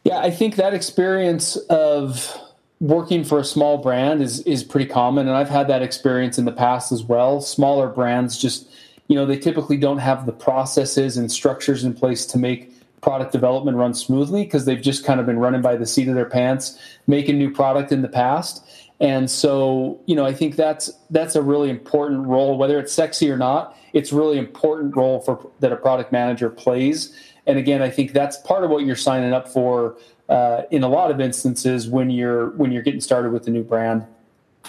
Yeah, 0.02 0.18
I 0.18 0.30
think 0.30 0.56
that 0.56 0.74
experience 0.74 1.56
of 1.70 2.36
working 2.80 3.22
for 3.22 3.38
a 3.38 3.44
small 3.44 3.78
brand 3.78 4.20
is 4.20 4.40
is 4.40 4.64
pretty 4.64 4.86
common, 4.86 5.28
and 5.28 5.36
I've 5.36 5.48
had 5.48 5.68
that 5.68 5.80
experience 5.80 6.38
in 6.38 6.44
the 6.44 6.52
past 6.52 6.90
as 6.90 7.04
well. 7.04 7.40
Smaller 7.40 7.88
brands 7.88 8.36
just 8.36 8.68
you 9.06 9.14
know 9.14 9.26
they 9.26 9.38
typically 9.38 9.76
don't 9.76 9.98
have 9.98 10.26
the 10.26 10.32
processes 10.32 11.16
and 11.16 11.30
structures 11.30 11.84
in 11.84 11.94
place 11.94 12.26
to 12.26 12.38
make 12.38 12.72
product 13.00 13.30
development 13.30 13.76
run 13.76 13.94
smoothly 13.94 14.42
because 14.42 14.64
they've 14.64 14.82
just 14.82 15.04
kind 15.04 15.20
of 15.20 15.26
been 15.26 15.38
running 15.38 15.62
by 15.62 15.76
the 15.76 15.86
seat 15.86 16.08
of 16.08 16.16
their 16.16 16.28
pants, 16.28 16.76
making 17.06 17.38
new 17.38 17.52
product 17.52 17.92
in 17.92 18.02
the 18.02 18.08
past. 18.08 18.65
And 18.98 19.30
so, 19.30 20.00
you 20.06 20.16
know, 20.16 20.24
I 20.24 20.32
think 20.32 20.56
that's 20.56 20.90
that's 21.10 21.36
a 21.36 21.42
really 21.42 21.68
important 21.68 22.26
role, 22.26 22.56
whether 22.56 22.78
it's 22.78 22.92
sexy 22.92 23.30
or 23.30 23.36
not. 23.36 23.76
It's 23.92 24.12
really 24.12 24.38
important 24.38 24.96
role 24.96 25.20
for 25.20 25.50
that 25.60 25.72
a 25.72 25.76
product 25.76 26.12
manager 26.12 26.48
plays. 26.48 27.14
And 27.46 27.58
again, 27.58 27.82
I 27.82 27.90
think 27.90 28.12
that's 28.12 28.38
part 28.38 28.64
of 28.64 28.70
what 28.70 28.84
you're 28.84 28.96
signing 28.96 29.32
up 29.32 29.48
for 29.48 29.96
uh, 30.28 30.62
in 30.70 30.82
a 30.82 30.88
lot 30.88 31.10
of 31.10 31.20
instances 31.20 31.88
when 31.88 32.10
you're 32.10 32.50
when 32.50 32.72
you're 32.72 32.82
getting 32.82 33.00
started 33.00 33.32
with 33.32 33.46
a 33.46 33.50
new 33.50 33.62
brand. 33.62 34.04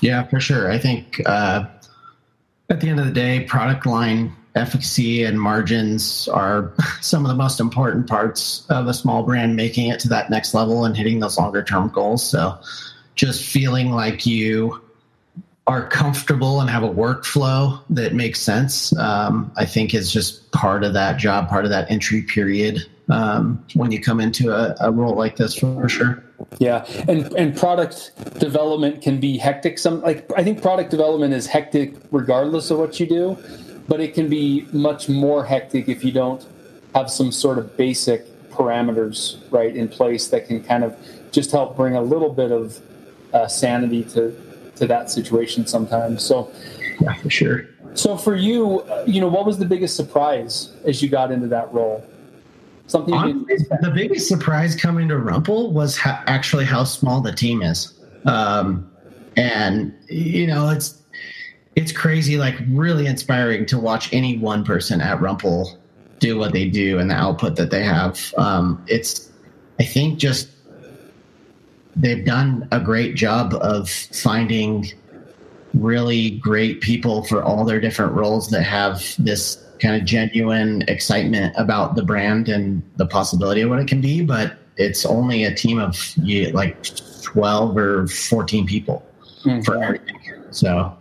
Yeah, 0.01 0.23
for 0.23 0.39
sure. 0.39 0.69
I 0.71 0.77
think 0.77 1.21
uh, 1.25 1.65
at 2.69 2.81
the 2.81 2.89
end 2.89 2.99
of 2.99 3.05
the 3.05 3.11
day, 3.11 3.41
product 3.45 3.85
line 3.85 4.35
efficacy 4.55 5.23
and 5.23 5.39
margins 5.39 6.27
are 6.27 6.73
some 7.01 7.23
of 7.23 7.29
the 7.29 7.35
most 7.35 7.59
important 7.59 8.07
parts 8.07 8.65
of 8.69 8.87
a 8.87 8.93
small 8.93 9.23
brand 9.23 9.55
making 9.55 9.89
it 9.89 9.99
to 10.01 10.09
that 10.09 10.29
next 10.29 10.53
level 10.53 10.85
and 10.85 10.97
hitting 10.97 11.19
those 11.19 11.37
longer 11.37 11.63
term 11.63 11.89
goals. 11.89 12.27
So 12.27 12.59
just 13.17 13.43
feeling 13.43 13.91
like 13.91 14.25
you 14.25 14.81
are 15.67 15.85
comfortable 15.89 16.61
and 16.61 16.69
have 16.69 16.83
a 16.83 16.89
workflow 16.89 17.77
that 17.89 18.13
makes 18.13 18.39
sense, 18.39 18.97
um, 18.97 19.51
I 19.57 19.65
think 19.65 19.93
is 19.93 20.09
just 20.09 20.49
part 20.53 20.85
of 20.85 20.93
that 20.93 21.17
job, 21.17 21.49
part 21.49 21.65
of 21.65 21.71
that 21.71 21.91
entry 21.91 22.21
period 22.21 22.79
um, 23.09 23.61
when 23.73 23.91
you 23.91 23.99
come 23.99 24.21
into 24.21 24.53
a, 24.53 24.77
a 24.79 24.89
role 24.89 25.15
like 25.15 25.35
this 25.35 25.55
for 25.55 25.89
sure. 25.89 26.23
Yeah, 26.59 26.85
and 27.09 27.33
and 27.33 27.57
product 27.57 28.13
development 28.39 29.01
can 29.01 29.19
be 29.19 29.37
hectic. 29.37 29.77
Some 29.77 30.01
like 30.01 30.31
I 30.37 30.43
think 30.43 30.61
product 30.61 30.89
development 30.91 31.33
is 31.33 31.47
hectic 31.47 31.95
regardless 32.11 32.71
of 32.71 32.77
what 32.77 32.99
you 32.99 33.07
do 33.07 33.37
but 33.87 34.01
it 34.01 34.13
can 34.13 34.29
be 34.29 34.67
much 34.71 35.09
more 35.09 35.45
hectic 35.45 35.87
if 35.87 36.03
you 36.03 36.11
don't 36.11 36.45
have 36.93 37.09
some 37.09 37.31
sort 37.31 37.57
of 37.57 37.75
basic 37.77 38.25
parameters 38.49 39.37
right 39.51 39.75
in 39.75 39.87
place 39.87 40.27
that 40.27 40.47
can 40.47 40.63
kind 40.63 40.83
of 40.83 40.95
just 41.31 41.51
help 41.51 41.75
bring 41.75 41.95
a 41.95 42.01
little 42.01 42.31
bit 42.31 42.51
of 42.51 42.81
uh, 43.37 43.47
sanity 43.47 44.03
to 44.03 44.35
to 44.75 44.87
that 44.87 45.09
situation 45.09 45.65
sometimes. 45.65 46.23
So, 46.23 46.51
yeah, 46.99 47.13
for 47.15 47.29
sure. 47.29 47.67
So 47.93 48.15
for 48.15 48.35
you, 48.35 48.83
you 49.07 49.19
know, 49.19 49.27
what 49.27 49.45
was 49.45 49.57
the 49.57 49.65
biggest 49.65 49.95
surprise 49.95 50.71
as 50.85 51.01
you 51.01 51.09
got 51.09 51.31
into 51.31 51.47
that 51.47 51.73
role? 51.73 52.05
Something 52.85 53.13
Honestly, 53.13 53.65
the 53.81 53.91
biggest 53.91 54.27
surprise 54.27 54.75
coming 54.75 55.07
to 55.09 55.15
Rumpl 55.15 55.71
was 55.71 55.97
ha- 55.97 56.23
actually 56.27 56.63
how 56.65 56.83
small 56.83 57.21
the 57.21 57.33
team 57.33 57.61
is. 57.61 57.93
Um, 58.25 58.89
and 59.35 59.93
you 60.07 60.47
know, 60.47 60.69
it's 60.69 61.01
it's 61.75 61.91
crazy, 61.91 62.37
like 62.37 62.55
really 62.69 63.07
inspiring 63.07 63.65
to 63.67 63.79
watch 63.79 64.13
any 64.13 64.37
one 64.37 64.63
person 64.63 65.01
at 65.01 65.19
Rumpl 65.19 65.77
do 66.19 66.37
what 66.37 66.51
they 66.53 66.67
do 66.67 66.97
and 66.97 67.09
the 67.09 67.15
output 67.15 67.55
that 67.57 67.69
they 67.69 67.83
have. 67.83 68.33
Um, 68.37 68.83
it's, 68.87 69.31
I 69.79 69.83
think, 69.83 70.17
just 70.17 70.49
they've 71.97 72.25
done 72.25 72.67
a 72.71 72.79
great 72.79 73.15
job 73.15 73.53
of 73.55 73.89
finding 73.89 74.87
really 75.73 76.31
great 76.31 76.81
people 76.81 77.23
for 77.23 77.43
all 77.43 77.65
their 77.65 77.79
different 77.79 78.13
roles 78.13 78.49
that 78.49 78.63
have 78.63 79.03
this 79.19 79.63
kind 79.79 79.95
of 79.95 80.05
genuine 80.05 80.83
excitement 80.87 81.53
about 81.57 81.95
the 81.95 82.03
brand 82.03 82.49
and 82.49 82.81
the 82.95 83.05
possibility 83.05 83.61
of 83.61 83.69
what 83.69 83.79
it 83.79 83.87
can 83.87 84.01
be. 84.01 84.23
But 84.23 84.57
it's 84.77 85.05
only 85.05 85.43
a 85.43 85.53
team 85.53 85.79
of 85.79 85.97
like 86.53 86.83
12 87.21 87.77
or 87.77 88.07
14 88.07 88.65
people 88.65 89.05
mm-hmm. 89.43 89.61
for 89.61 89.83
everything. 89.83 90.19
So 90.51 90.95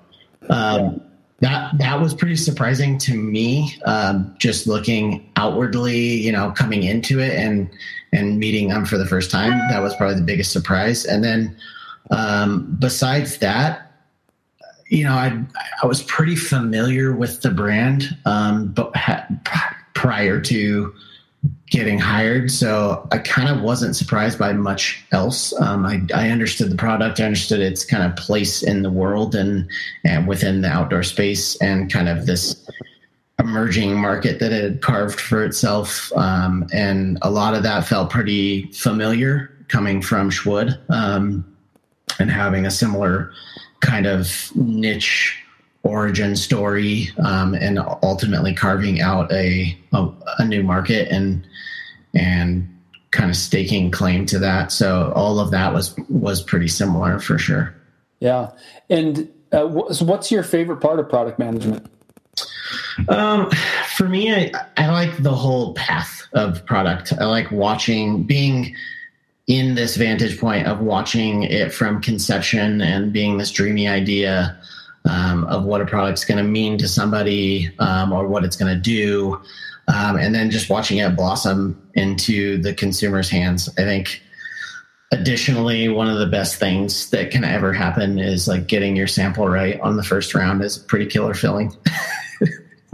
um, 0.51 1.01
that 1.41 1.77
that 1.79 2.01
was 2.01 2.15
pretty 2.15 2.37
surprising 2.37 2.99
to 2.99 3.15
me. 3.15 3.79
Um, 3.85 4.35
just 4.39 4.67
looking 4.67 5.31
outwardly, 5.37 5.99
you 5.99 6.33
know, 6.33 6.51
coming 6.53 6.83
into 6.83 7.21
it 7.21 7.35
and 7.35 7.71
and 8.17 8.39
meeting 8.39 8.69
them 8.69 8.85
for 8.85 8.99
the 8.99 9.07
first 9.07 9.31
time, 9.31 9.53
that 9.71 9.81
was 9.81 9.95
probably 9.97 10.17
the 10.17 10.23
biggest 10.23 10.53
surprise. 10.53 11.05
And 11.05 11.23
then 11.23 11.57
um, 12.11 12.77
besides 12.79 13.39
that, 13.39 13.93
you 14.89 15.05
know, 15.05 15.15
I 15.15 15.43
I 15.83 15.87
was 15.87 16.03
pretty 16.03 16.37
familiar 16.37 17.15
with 17.15 17.43
the 17.43 17.51
brand, 17.51 18.17
um, 18.25 18.69
but 18.69 18.95
ha- 18.97 19.27
prior 19.95 20.41
to 20.43 20.95
getting 21.71 21.99
hired. 21.99 22.51
So 22.51 23.07
I 23.11 23.19
kind 23.19 23.49
of 23.49 23.63
wasn't 23.63 23.97
surprised 23.97 24.39
by 24.39 24.53
much 24.53 25.05
else. 25.11 25.53
Um, 25.61 25.85
I, 25.85 26.01
I, 26.15 26.31
understood 26.31 26.71
the 26.71 26.77
product, 26.77 27.19
I 27.19 27.25
understood 27.25 27.61
its 27.61 27.85
kind 27.85 28.05
of 28.05 28.15
place 28.17 28.63
in 28.63 28.83
the 28.83 28.91
world 28.91 29.35
and, 29.35 29.69
and 30.05 30.29
within 30.29 30.61
the 30.61 30.69
outdoor 30.69 31.03
space 31.03 31.61
and 31.61 31.93
kind 31.93 32.09
of 32.09 32.27
this 32.27 32.65
emerging 33.39 33.97
market 33.97 34.39
that 34.41 34.53
it 34.53 34.63
had 34.63 34.83
carved 34.83 35.21
for 35.21 35.45
itself. 35.45 36.11
Um, 36.17 36.67
and 36.73 37.19
a 37.23 37.31
lot 37.31 37.55
of 37.55 37.63
that 37.65 37.87
felt 37.87 38.11
pretty 38.11 38.71
familiar 38.73 39.53
coming 39.69 40.01
from 40.01 40.31
Shwood 40.31 40.79
um, 40.91 41.45
and 42.19 42.31
having 42.31 42.65
a 42.65 42.71
similar 42.71 43.33
kind 43.81 44.07
of 44.07 44.51
niche 44.55 45.39
origin 45.83 46.35
story 46.35 47.09
um, 47.25 47.55
and 47.55 47.79
ultimately 48.03 48.55
carving 48.55 49.01
out 49.01 49.31
a, 49.33 49.77
a, 49.93 50.09
a 50.39 50.45
new 50.45 50.63
market 50.63 51.09
and 51.09 51.47
and 52.15 52.73
kind 53.11 53.31
of 53.31 53.37
staking 53.37 53.91
claim 53.91 54.27
to 54.27 54.39
that. 54.39 54.73
So 54.73 55.13
all 55.15 55.39
of 55.39 55.51
that 55.51 55.73
was 55.73 55.95
was 56.09 56.43
pretty 56.43 56.69
similar 56.69 57.19
for 57.19 57.39
sure. 57.39 57.75
Yeah, 58.21 58.53
and 58.89 59.31
uh, 59.53 59.67
what's 59.67 60.33
your 60.33 60.43
favorite 60.43 60.81
part 60.81 60.99
of 60.99 61.09
product 61.09 61.39
management? 61.39 61.87
Um, 63.09 63.51
for 63.97 64.09
me, 64.09 64.33
I, 64.33 64.53
I 64.77 64.91
like 64.91 65.23
the 65.23 65.35
whole 65.35 65.75
path 65.75 66.23
of 66.33 66.65
product. 66.67 67.13
I 67.19 67.25
like 67.25 67.51
watching, 67.51 68.25
being 68.25 68.75
in 69.47 69.75
this 69.75 69.97
vantage 69.97 70.39
point 70.39 70.67
of 70.67 70.81
watching 70.81 71.45
it 71.45 71.73
from 71.73 72.01
conception 72.03 72.81
and 72.81 73.13
being 73.13 73.39
this 73.39 73.51
dreamy 73.51 73.87
idea 73.87 74.59
um, 75.09 75.45
of 75.45 75.65
what 75.65 75.81
a 75.81 75.87
product's 75.87 76.25
going 76.25 76.39
to 76.39 76.51
mean 76.51 76.79
to 76.79 76.89
somebody 76.89 77.71
um, 77.79 78.13
or 78.13 78.27
what 78.27 78.45
it's 78.45 78.57
going 78.57 78.75
to 78.75 78.81
do, 78.81 79.41
um, 79.89 80.17
and 80.17 80.35
then 80.35 80.51
just 80.51 80.69
watching 80.69 80.99
it 80.99 81.17
blossom 81.17 81.81
into 81.95 82.61
the 82.61 82.75
consumer's 82.75 83.29
hands. 83.31 83.69
I 83.79 83.83
think. 83.83 84.23
Additionally, 85.13 85.89
one 85.89 86.09
of 86.09 86.19
the 86.19 86.27
best 86.27 86.57
things 86.57 87.11
that 87.11 87.31
can 87.31 87.45
ever 87.45 87.73
happen 87.73 88.19
is 88.19 88.49
like 88.49 88.67
getting 88.67 88.97
your 88.97 89.07
sample 89.07 89.47
right 89.47 89.79
on 89.81 89.97
the 89.97 90.03
first 90.03 90.35
round 90.35 90.65
is 90.65 90.79
pretty 90.79 91.07
killer 91.07 91.33
feeling. 91.33 91.73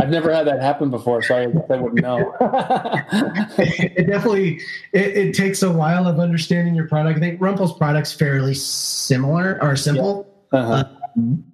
I've 0.02 0.10
never 0.10 0.34
had 0.34 0.48
that 0.48 0.60
happen 0.60 0.90
before, 0.90 1.22
so 1.22 1.36
I, 1.36 1.42
I 1.72 1.76
wouldn't 1.76 2.02
know. 2.02 2.34
it 3.58 4.08
definitely 4.08 4.58
it, 4.92 5.16
it, 5.16 5.34
takes 5.36 5.62
a 5.62 5.70
while 5.70 6.08
of 6.08 6.18
understanding 6.18 6.74
your 6.74 6.88
product. 6.88 7.18
I 7.18 7.20
think 7.20 7.40
Rumpl's 7.40 7.78
product's 7.78 8.12
fairly 8.12 8.54
similar 8.54 9.62
or 9.62 9.76
simple. 9.76 10.26
Yeah. 10.52 10.58
Uh-huh. 10.58 10.84
Um, 11.16 11.44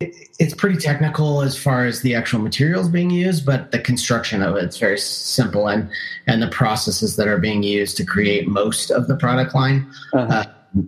it's 0.00 0.52
pretty 0.52 0.76
technical 0.76 1.40
as 1.40 1.56
far 1.56 1.86
as 1.86 2.02
the 2.02 2.14
actual 2.14 2.40
materials 2.40 2.90
being 2.90 3.08
used, 3.08 3.46
but 3.46 3.70
the 3.70 3.78
construction 3.78 4.42
of 4.42 4.54
it's 4.56 4.76
very 4.76 4.98
simple, 4.98 5.66
and 5.68 5.88
and 6.26 6.42
the 6.42 6.48
processes 6.48 7.16
that 7.16 7.26
are 7.26 7.38
being 7.38 7.62
used 7.62 7.96
to 7.96 8.04
create 8.04 8.46
most 8.46 8.90
of 8.90 9.08
the 9.08 9.16
product 9.16 9.54
line 9.54 9.90
uh-huh. 10.12 10.44
uh, 10.44 10.82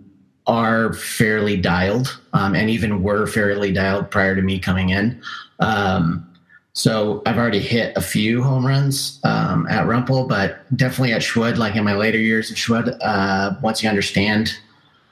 are 0.45 0.93
fairly 0.93 1.57
dialed, 1.57 2.19
um, 2.33 2.53
and 2.53 2.69
even 2.69 3.01
were 3.01 3.25
fairly 3.25 3.73
dialed 3.73 4.11
prior 4.11 4.35
to 4.35 4.43
me 4.43 4.59
coming 4.59 4.89
in. 4.89 5.19
Um, 5.59 6.26
so 6.77 7.23
I've 7.25 7.39
already 7.39 7.59
hit 7.59 7.97
a 7.97 8.01
few 8.01 8.43
home 8.43 8.63
runs 8.63 9.19
um, 9.23 9.65
at 9.67 9.87
Rumpl, 9.87 10.29
but 10.29 10.59
definitely 10.77 11.11
at 11.11 11.23
Shwood, 11.23 11.57
like 11.57 11.75
in 11.75 11.83
my 11.83 11.95
later 11.95 12.19
years 12.19 12.51
of 12.51 12.55
Shwood, 12.55 12.95
uh, 13.01 13.55
once 13.63 13.81
you 13.81 13.89
understand 13.89 14.55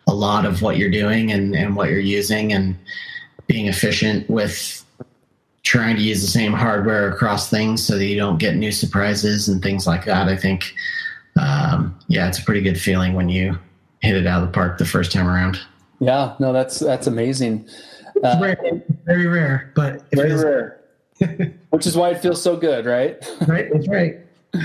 a 0.05 0.13
lot 0.13 0.45
of 0.45 0.61
what 0.61 0.77
you're 0.77 0.91
doing 0.91 1.31
and, 1.31 1.55
and 1.55 1.75
what 1.75 1.89
you're 1.89 1.97
using 1.97 2.53
and 2.53 2.77
being 3.47 3.65
efficient 3.65 4.29
with 4.29 4.85
trying 5.63 5.95
to 5.95 6.03
use 6.03 6.21
the 6.21 6.27
same 6.27 6.53
hardware 6.53 7.09
across 7.09 7.49
things 7.49 7.83
so 7.83 7.97
that 7.97 8.05
you 8.05 8.15
don't 8.15 8.37
get 8.37 8.55
new 8.55 8.71
surprises 8.71 9.47
and 9.47 9.63
things 9.63 9.87
like 9.87 10.05
that. 10.05 10.27
I 10.27 10.37
think, 10.37 10.71
um, 11.35 11.97
yeah, 12.07 12.27
it's 12.27 12.37
a 12.37 12.43
pretty 12.43 12.61
good 12.61 12.79
feeling 12.79 13.15
when 13.15 13.27
you 13.27 13.57
hit 14.01 14.15
it 14.15 14.27
out 14.27 14.43
of 14.43 14.49
the 14.49 14.53
park 14.53 14.77
the 14.77 14.85
first 14.85 15.11
time 15.11 15.27
around. 15.27 15.59
Yeah, 15.99 16.35
no, 16.39 16.53
that's 16.53 16.77
that's 16.77 17.07
amazing. 17.07 17.67
Uh, 18.23 18.37
rare, 18.39 18.83
very 19.05 19.25
rare, 19.25 19.71
but 19.75 20.03
very 20.11 20.35
rare. 20.35 20.84
Which 21.69 21.87
is 21.87 21.95
why 21.95 22.09
it 22.11 22.21
feels 22.21 22.41
so 22.41 22.57
good, 22.57 22.85
right? 22.85 23.17
right, 23.47 23.69
that's 23.71 23.87
right. 23.87 24.19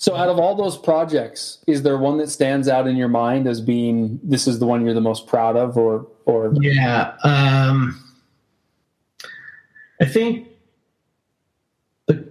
So, 0.00 0.16
out 0.16 0.30
of 0.30 0.38
all 0.38 0.54
those 0.54 0.78
projects, 0.78 1.62
is 1.66 1.82
there 1.82 1.98
one 1.98 2.16
that 2.18 2.30
stands 2.30 2.68
out 2.68 2.86
in 2.86 2.96
your 2.96 3.08
mind 3.08 3.46
as 3.46 3.60
being 3.60 4.18
this 4.22 4.46
is 4.46 4.58
the 4.58 4.64
one 4.64 4.82
you're 4.82 4.94
the 4.94 5.00
most 5.02 5.26
proud 5.26 5.56
of, 5.56 5.76
or 5.76 6.06
or? 6.24 6.54
Yeah, 6.58 7.14
um, 7.22 8.02
I 10.00 10.06
think 10.06 10.48
the 12.06 12.26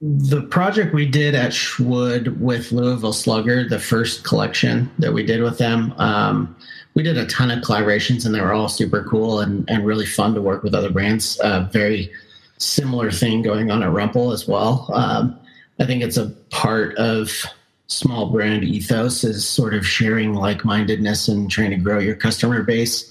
the 0.00 0.42
project 0.42 0.94
we 0.94 1.06
did 1.06 1.34
at 1.34 1.50
Shwood 1.50 2.38
with 2.38 2.70
Louisville 2.70 3.12
Slugger, 3.12 3.68
the 3.68 3.80
first 3.80 4.22
collection 4.22 4.88
that 5.00 5.12
we 5.12 5.24
did 5.24 5.42
with 5.42 5.58
them, 5.58 5.92
um, 5.98 6.54
we 6.94 7.02
did 7.02 7.18
a 7.18 7.26
ton 7.26 7.50
of 7.50 7.64
collaborations, 7.64 8.26
and 8.26 8.32
they 8.32 8.40
were 8.40 8.52
all 8.52 8.68
super 8.68 9.02
cool 9.02 9.40
and 9.40 9.68
and 9.68 9.84
really 9.84 10.06
fun 10.06 10.34
to 10.34 10.40
work 10.40 10.62
with 10.62 10.72
other 10.72 10.90
brands. 10.90 11.36
Uh, 11.40 11.68
very 11.72 12.12
similar 12.58 13.10
thing 13.10 13.42
going 13.42 13.70
on 13.70 13.82
at 13.82 13.90
Rumpl 13.90 14.32
as 14.32 14.46
well. 14.46 14.90
Um, 14.92 15.38
I 15.80 15.86
think 15.86 16.02
it's 16.02 16.16
a 16.16 16.30
part 16.50 16.96
of 16.96 17.44
small 17.86 18.30
brand 18.30 18.64
ethos 18.64 19.24
is 19.24 19.48
sort 19.48 19.74
of 19.74 19.86
sharing 19.86 20.34
like-mindedness 20.34 21.28
and 21.28 21.50
trying 21.50 21.70
to 21.70 21.76
grow 21.76 21.98
your 21.98 22.14
customer 22.14 22.62
base. 22.62 23.10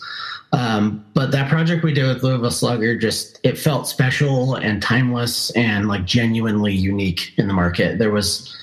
Um, 0.54 1.04
but 1.14 1.32
that 1.32 1.50
project 1.50 1.84
we 1.84 1.94
did 1.94 2.08
with 2.08 2.24
Louisville 2.24 2.52
Slugger 2.52 2.98
just 2.98 3.40
it 3.44 3.58
felt 3.58 3.88
special 3.88 4.56
and 4.56 4.82
timeless 4.82 5.50
and 5.52 5.88
like 5.88 6.06
genuinely 6.06 6.74
unique 6.74 7.34
in 7.38 7.48
the 7.48 7.54
market. 7.54 8.00
There 8.00 8.12
was 8.12 8.56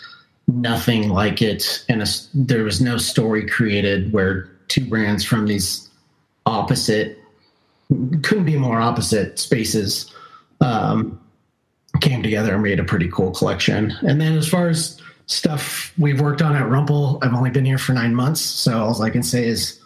nothing 0.46 1.10
like 1.10 1.42
it, 1.42 1.84
and 1.88 2.02
a, 2.02 2.06
there 2.32 2.64
was 2.64 2.80
no 2.80 2.96
story 2.96 3.46
created 3.46 4.12
where 4.12 4.50
two 4.68 4.86
brands 4.86 5.24
from 5.24 5.46
these 5.46 5.90
opposite 6.46 7.18
couldn't 8.22 8.44
be 8.44 8.56
more 8.56 8.80
opposite 8.80 9.38
spaces 9.38 10.13
um, 10.64 11.20
came 12.00 12.22
together 12.22 12.54
and 12.54 12.62
made 12.62 12.80
a 12.80 12.84
pretty 12.84 13.08
cool 13.08 13.30
collection. 13.30 13.92
And 14.02 14.20
then 14.20 14.36
as 14.36 14.48
far 14.48 14.68
as 14.68 15.00
stuff 15.26 15.92
we've 15.98 16.20
worked 16.20 16.42
on 16.42 16.56
at 16.56 16.64
Rumpl, 16.64 17.18
I've 17.22 17.34
only 17.34 17.50
been 17.50 17.64
here 17.64 17.78
for 17.78 17.92
nine 17.92 18.14
months, 18.14 18.40
so 18.40 18.78
all 18.78 19.02
I 19.02 19.10
can 19.10 19.22
say 19.22 19.46
is 19.46 19.80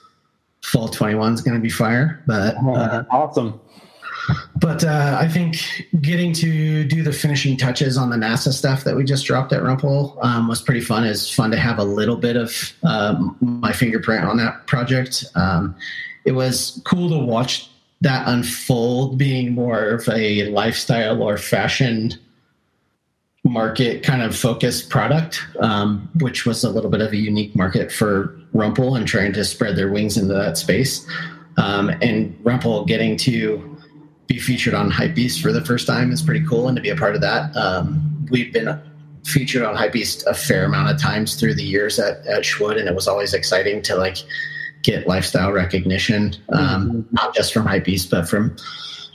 fall 0.62 0.88
21 0.88 1.34
is 1.34 1.42
going 1.42 1.56
to 1.56 1.60
be 1.60 1.70
fire. 1.70 2.22
But 2.26 2.56
uh, 2.56 3.04
awesome. 3.10 3.60
But 4.56 4.84
uh, 4.84 5.16
I 5.18 5.26
think 5.28 5.56
getting 6.00 6.34
to 6.34 6.84
do 6.84 7.02
the 7.02 7.12
finishing 7.12 7.56
touches 7.56 7.96
on 7.96 8.10
the 8.10 8.16
NASA 8.16 8.52
stuff 8.52 8.84
that 8.84 8.94
we 8.94 9.04
just 9.04 9.24
dropped 9.24 9.52
at 9.52 9.62
Rumpl 9.62 10.22
um, 10.22 10.48
was 10.48 10.60
pretty 10.60 10.82
fun. 10.82 11.04
It's 11.04 11.32
fun 11.32 11.50
to 11.52 11.56
have 11.56 11.78
a 11.78 11.84
little 11.84 12.16
bit 12.16 12.36
of 12.36 12.74
um, 12.82 13.36
my 13.40 13.72
fingerprint 13.72 14.24
on 14.24 14.36
that 14.36 14.66
project. 14.66 15.24
Um, 15.34 15.74
it 16.24 16.32
was 16.32 16.82
cool 16.84 17.08
to 17.08 17.18
watch 17.24 17.70
that 18.00 18.28
unfold 18.28 19.18
being 19.18 19.54
more 19.54 19.88
of 19.88 20.08
a 20.08 20.44
lifestyle 20.50 21.22
or 21.22 21.36
fashion 21.36 22.12
market 23.44 24.02
kind 24.02 24.22
of 24.22 24.36
focused 24.36 24.90
product, 24.90 25.44
um, 25.60 26.08
which 26.20 26.46
was 26.46 26.64
a 26.64 26.70
little 26.70 26.90
bit 26.90 27.00
of 27.00 27.12
a 27.12 27.16
unique 27.16 27.54
market 27.56 27.90
for 27.90 28.38
Rumpl 28.54 28.96
and 28.96 29.06
trying 29.06 29.32
to 29.32 29.44
spread 29.44 29.76
their 29.76 29.90
wings 29.90 30.16
into 30.16 30.34
that 30.34 30.58
space. 30.58 31.06
Um, 31.56 31.90
and 32.02 32.38
Rumpl 32.44 32.86
getting 32.86 33.16
to 33.18 33.76
be 34.26 34.38
featured 34.38 34.74
on 34.74 34.90
Hypebeast 34.90 35.40
for 35.40 35.52
the 35.52 35.64
first 35.64 35.86
time 35.86 36.12
is 36.12 36.22
pretty 36.22 36.44
cool, 36.46 36.68
and 36.68 36.76
to 36.76 36.82
be 36.82 36.90
a 36.90 36.96
part 36.96 37.14
of 37.14 37.20
that. 37.22 37.56
Um, 37.56 38.26
we've 38.30 38.52
been 38.52 38.78
featured 39.24 39.62
on 39.62 39.74
Hypebeast 39.74 40.24
a 40.26 40.34
fair 40.34 40.64
amount 40.64 40.90
of 40.90 41.00
times 41.00 41.34
through 41.34 41.54
the 41.54 41.64
years 41.64 41.98
at, 41.98 42.24
at 42.26 42.42
Shwood, 42.42 42.78
and 42.78 42.88
it 42.88 42.94
was 42.94 43.08
always 43.08 43.34
exciting 43.34 43.82
to 43.82 43.96
like 43.96 44.18
get 44.82 45.06
lifestyle 45.06 45.52
recognition, 45.52 46.34
um, 46.50 46.90
mm-hmm. 46.90 47.14
not 47.14 47.34
just 47.34 47.52
from 47.52 47.66
Hypebeast, 47.66 48.10
but 48.10 48.28
from 48.28 48.56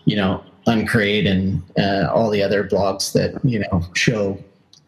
you 0.06 0.16
know 0.16 0.44
Uncrate 0.68 1.28
and 1.28 1.62
uh, 1.78 2.10
all 2.14 2.30
the 2.30 2.42
other 2.42 2.64
blogs 2.64 3.14
that 3.14 3.44
you 3.44 3.60
know 3.60 3.82
show 3.94 4.38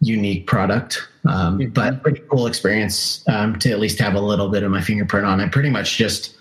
unique 0.02 0.48
product. 0.48 1.08
Um, 1.26 1.60
mm-hmm. 1.60 1.70
But 1.72 2.04
pretty 2.04 2.22
cool 2.30 2.48
experience 2.48 3.24
um, 3.28 3.58
to 3.60 3.72
at 3.72 3.80
least 3.80 4.00
have 4.00 4.14
a 4.16 4.22
little 4.22 4.50
bit 4.50 4.64
of 4.64 4.72
my 4.72 4.82
fingerprint 4.82 5.26
on 5.26 5.40
it. 5.40 5.52
Pretty 5.52 5.70
much 5.70 5.98
just 5.98 6.36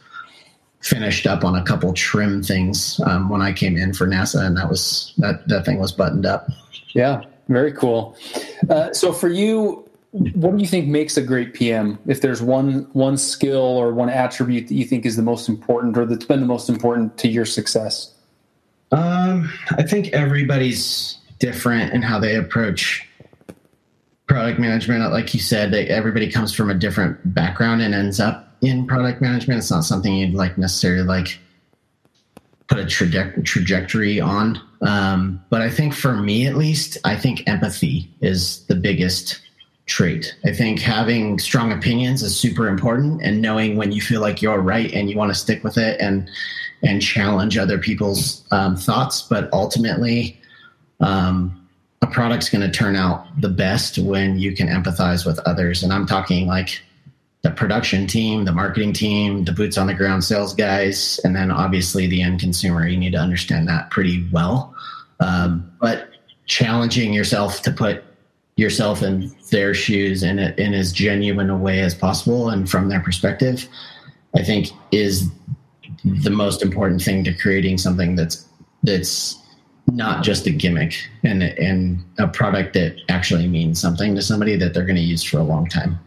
finished 0.81 1.27
up 1.27 1.44
on 1.44 1.55
a 1.57 1.64
couple 1.64 1.92
trim 1.94 2.42
things 2.42 3.01
um, 3.07 3.31
when 3.31 3.40
I 3.40 3.53
came 3.53 3.77
in 3.77 3.94
for 3.94 4.07
NASA, 4.07 4.44
and 4.44 4.57
that 4.57 4.68
was 4.68 5.14
that 5.18 5.47
that 5.49 5.64
thing 5.64 5.79
was 5.79 5.92
buttoned 5.92 6.27
up. 6.27 6.49
Yeah, 6.94 7.23
very 7.49 7.73
cool. 7.73 8.16
Uh, 8.68 8.92
so 8.92 9.12
for 9.12 9.29
you, 9.29 9.84
what 10.14 10.57
do 10.57 10.62
you 10.62 10.68
think 10.68 10.87
makes 10.87 11.16
a 11.16 11.22
great 11.22 11.55
PM? 11.55 11.98
If 12.07 12.20
there's 12.20 12.40
one 12.40 12.88
one 12.92 13.16
skill 13.16 13.62
or 13.62 13.92
one 13.92 14.09
attribute 14.09 14.68
that 14.68 14.74
you 14.74 14.85
think 14.85 15.05
is 15.05 15.16
the 15.16 15.22
most 15.22 15.48
important 15.48 15.98
or 15.98 16.07
that's 16.07 16.24
been 16.24 16.38
the 16.38 16.46
most 16.46 16.68
important 16.68 17.18
to 17.18 17.29
your 17.29 17.44
success? 17.44 18.14
Um, 18.92 19.53
I 19.72 19.83
think 19.83 20.12
everybody's 20.12 21.18
different 21.40 21.92
in 21.92 22.03
how 22.03 22.20
they 22.20 22.37
approach 22.37 23.09
product 24.29 24.61
management. 24.61 25.11
Like 25.12 25.35
you 25.35 25.40
said, 25.40 25.72
they, 25.72 25.88
everybody 25.88 26.31
comes 26.31 26.55
from 26.55 26.70
a 26.70 26.74
different 26.74 27.35
background 27.35 27.83
and 27.83 27.92
ends 27.92 28.20
up 28.20 28.57
in 28.61 28.87
product 28.87 29.20
management. 29.20 29.59
It's 29.59 29.70
not 29.70 29.83
something 29.83 30.14
you'd 30.14 30.35
like 30.35 30.57
necessarily 30.57 31.03
like 31.03 31.40
put 32.68 32.79
a 32.79 32.85
traje- 32.85 33.44
trajectory 33.44 34.20
on. 34.20 34.61
Um, 34.81 35.44
but 35.50 35.61
I 35.61 35.70
think 35.70 35.92
for 35.92 36.14
me, 36.14 36.46
at 36.46 36.55
least, 36.55 36.98
I 37.05 37.16
think 37.16 37.42
empathy 37.48 38.09
is 38.20 38.64
the 38.66 38.77
biggest 38.77 39.40
trait. 39.87 40.35
I 40.44 40.53
think 40.53 40.81
having 40.81 41.38
strong 41.38 41.73
opinions 41.73 42.23
is 42.23 42.37
super 42.37 42.68
important, 42.68 43.23
and 43.23 43.42
knowing 43.42 43.77
when 43.77 43.92
you 43.92 44.01
feel 44.01 44.20
like 44.20 44.40
you're 44.40 44.61
right 44.61 44.92
and 44.92 45.11
you 45.11 45.16
want 45.16 45.31
to 45.31 45.38
stick 45.38 45.62
with 45.64 45.79
it 45.79 46.01
and 46.01 46.29
and 46.83 47.01
challenge 47.01 47.57
other 47.57 47.79
people's 47.79 48.44
um, 48.51 48.77
thoughts. 48.77 49.23
But 49.23 49.49
ultimately, 49.53 50.38
um, 51.01 51.68
a 52.03 52.07
product's 52.07 52.51
going 52.51 52.61
to 52.62 52.70
turn 52.70 52.97
out 52.97 53.27
the 53.40 53.49
best 53.49 53.99
when 53.99 54.38
you 54.38 54.55
can 54.55 54.68
empathize 54.68 55.25
with 55.25 55.38
others. 55.40 55.83
And 55.83 55.92
I'm 55.92 56.07
talking 56.07 56.47
like 56.47 56.83
the 57.42 57.51
production 57.51 58.07
team, 58.07 58.44
the 58.44 58.53
marketing 58.53 58.92
team, 58.92 59.44
the 59.44 59.53
boots 59.53 59.79
on 59.79 59.87
the 59.87 59.94
ground 59.94 60.25
sales 60.25 60.55
guys, 60.55 61.20
and 61.25 61.35
then 61.35 61.51
obviously 61.51 62.07
the 62.07 62.23
end 62.23 62.40
consumer. 62.40 62.87
You 62.87 62.97
need 62.97 63.12
to 63.12 63.18
understand 63.18 63.68
that 63.68 63.90
pretty 63.90 64.27
well. 64.33 64.75
Um, 65.20 65.70
but 65.81 66.09
challenging 66.47 67.12
yourself 67.12 67.62
to 67.62 67.70
put 67.70 68.05
yourself 68.57 69.03
in 69.03 69.35
their 69.51 69.75
shoes 69.75 70.23
in, 70.23 70.38
a, 70.38 70.55
in 70.57 70.75
as 70.75 70.93
genuine 70.93 71.51
a 71.51 71.57
way 71.57 71.81
as 71.81 71.95
possible 71.95 72.49
and 72.49 72.71
from 72.71 72.88
their 72.88 73.01
perspective, 73.01 73.69
I 74.35 74.43
think 74.43 74.69
is 74.93 75.29
the 76.05 76.31
most 76.31 76.62
important 76.62 77.03
thing 77.03 77.25
to 77.25 77.35
creating 77.35 77.79
something 77.79 78.14
that's 78.17 78.47
that's 78.83 79.38
not 79.93 80.25
just 80.25 80.47
a 80.47 80.51
gimmick 80.51 80.95
and 81.23 81.43
and 81.43 82.03
a 82.19 82.29
product 82.29 82.75
that 82.75 82.97
actually 83.09 83.47
means 83.47 83.81
something 83.81 84.14
to 84.14 84.23
somebody 84.23 84.57
that 84.57 84.75
they're 84.75 84.87
going 84.87 84.97
to 84.97 85.03
use 85.03 85.23
for 85.23 85.38
a 85.38 85.43
long 85.43 85.69
time. 85.69 85.99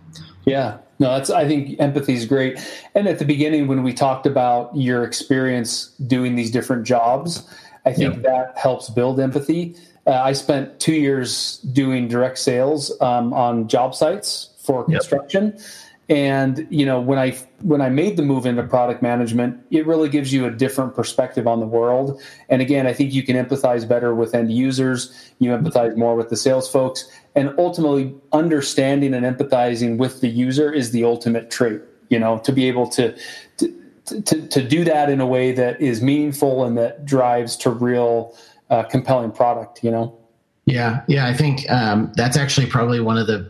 Yeah. 0.46 0.78
No, 1.00 1.10
that's 1.10 1.30
I 1.30 1.48
think 1.48 1.80
empathy 1.80 2.14
is 2.14 2.26
great. 2.26 2.60
And 2.96 3.08
at 3.08 3.20
the 3.20 3.26
beginning 3.26 3.68
when 3.68 3.84
we 3.84 3.94
talked 3.94 4.26
about 4.26 4.76
your 4.76 5.04
experience 5.04 5.88
doing 6.08 6.36
these 6.36 6.50
different 6.50 6.86
jobs, 6.86 7.48
I 7.86 7.94
think 7.94 8.16
yep. 8.16 8.24
that 8.24 8.58
helps 8.58 8.90
build 8.90 9.20
empathy. 9.20 9.76
Uh, 10.08 10.12
I 10.12 10.34
spent 10.34 10.80
2 10.80 10.94
years 10.94 11.58
doing 11.58 12.08
direct 12.08 12.40
sales 12.40 13.00
um, 13.02 13.34
on 13.34 13.68
job 13.68 13.94
sites 13.94 14.50
for 14.60 14.86
construction. 14.86 15.54
Yep 15.56 15.66
and 16.10 16.66
you 16.70 16.86
know 16.86 17.02
when 17.02 17.20
i 17.20 17.32
when 17.62 17.82
i 17.82 17.90
made 17.90 18.16
the 18.16 18.24
move 18.24 18.46
into 18.46 18.64
product 18.64 19.02
management 19.02 19.60
it 19.72 19.86
really 19.86 20.08
gives 20.08 20.32
you 20.32 20.46
a 20.46 20.52
different 20.52 20.96
perspective 20.96 21.48
on 21.48 21.60
the 21.60 21.66
world. 21.66 22.22
And 22.50 22.62
again 22.62 22.88
i 22.88 22.94
think 22.94 23.14
you 23.14 23.24
can 23.24 23.36
empathize 23.36 23.88
better 23.88 24.16
with 24.16 24.34
end 24.34 24.52
users. 24.52 25.14
You 25.40 25.52
empathize 25.52 25.98
more 25.98 26.16
with 26.16 26.30
the 26.30 26.38
sales 26.38 26.70
folks. 26.70 27.10
And 27.36 27.54
ultimately 27.58 28.16
understanding 28.32 29.14
and 29.14 29.26
empathizing 29.26 29.98
with 29.98 30.22
the 30.22 30.30
user 30.30 30.72
is 30.72 30.92
the 30.92 31.04
ultimate 31.04 31.52
trait 31.52 31.82
you 32.10 32.20
know 32.20 32.38
to 32.40 32.52
be 32.52 32.68
able 32.68 32.88
to 32.90 33.16
to, 33.58 34.22
to, 34.22 34.48
to 34.48 34.66
do 34.66 34.86
that 34.86 35.10
in 35.10 35.20
a 35.20 35.28
way 35.28 35.52
that 35.52 35.82
is 35.82 36.02
meaningful 36.02 36.64
and 36.64 36.78
that 36.78 37.04
drives 37.04 37.58
to 37.58 37.70
real 37.70 38.34
uh, 38.70 38.84
compelling 38.84 39.32
product 39.32 39.84
you 39.84 39.92
know 39.92 40.18
yeah 40.66 41.04
yeah 41.08 41.28
i 41.28 41.34
think 41.34 41.70
um, 41.70 42.12
that's 42.16 42.38
actually 42.38 42.68
probably 42.68 43.00
one 43.00 43.18
of 43.18 43.28
the 43.28 43.50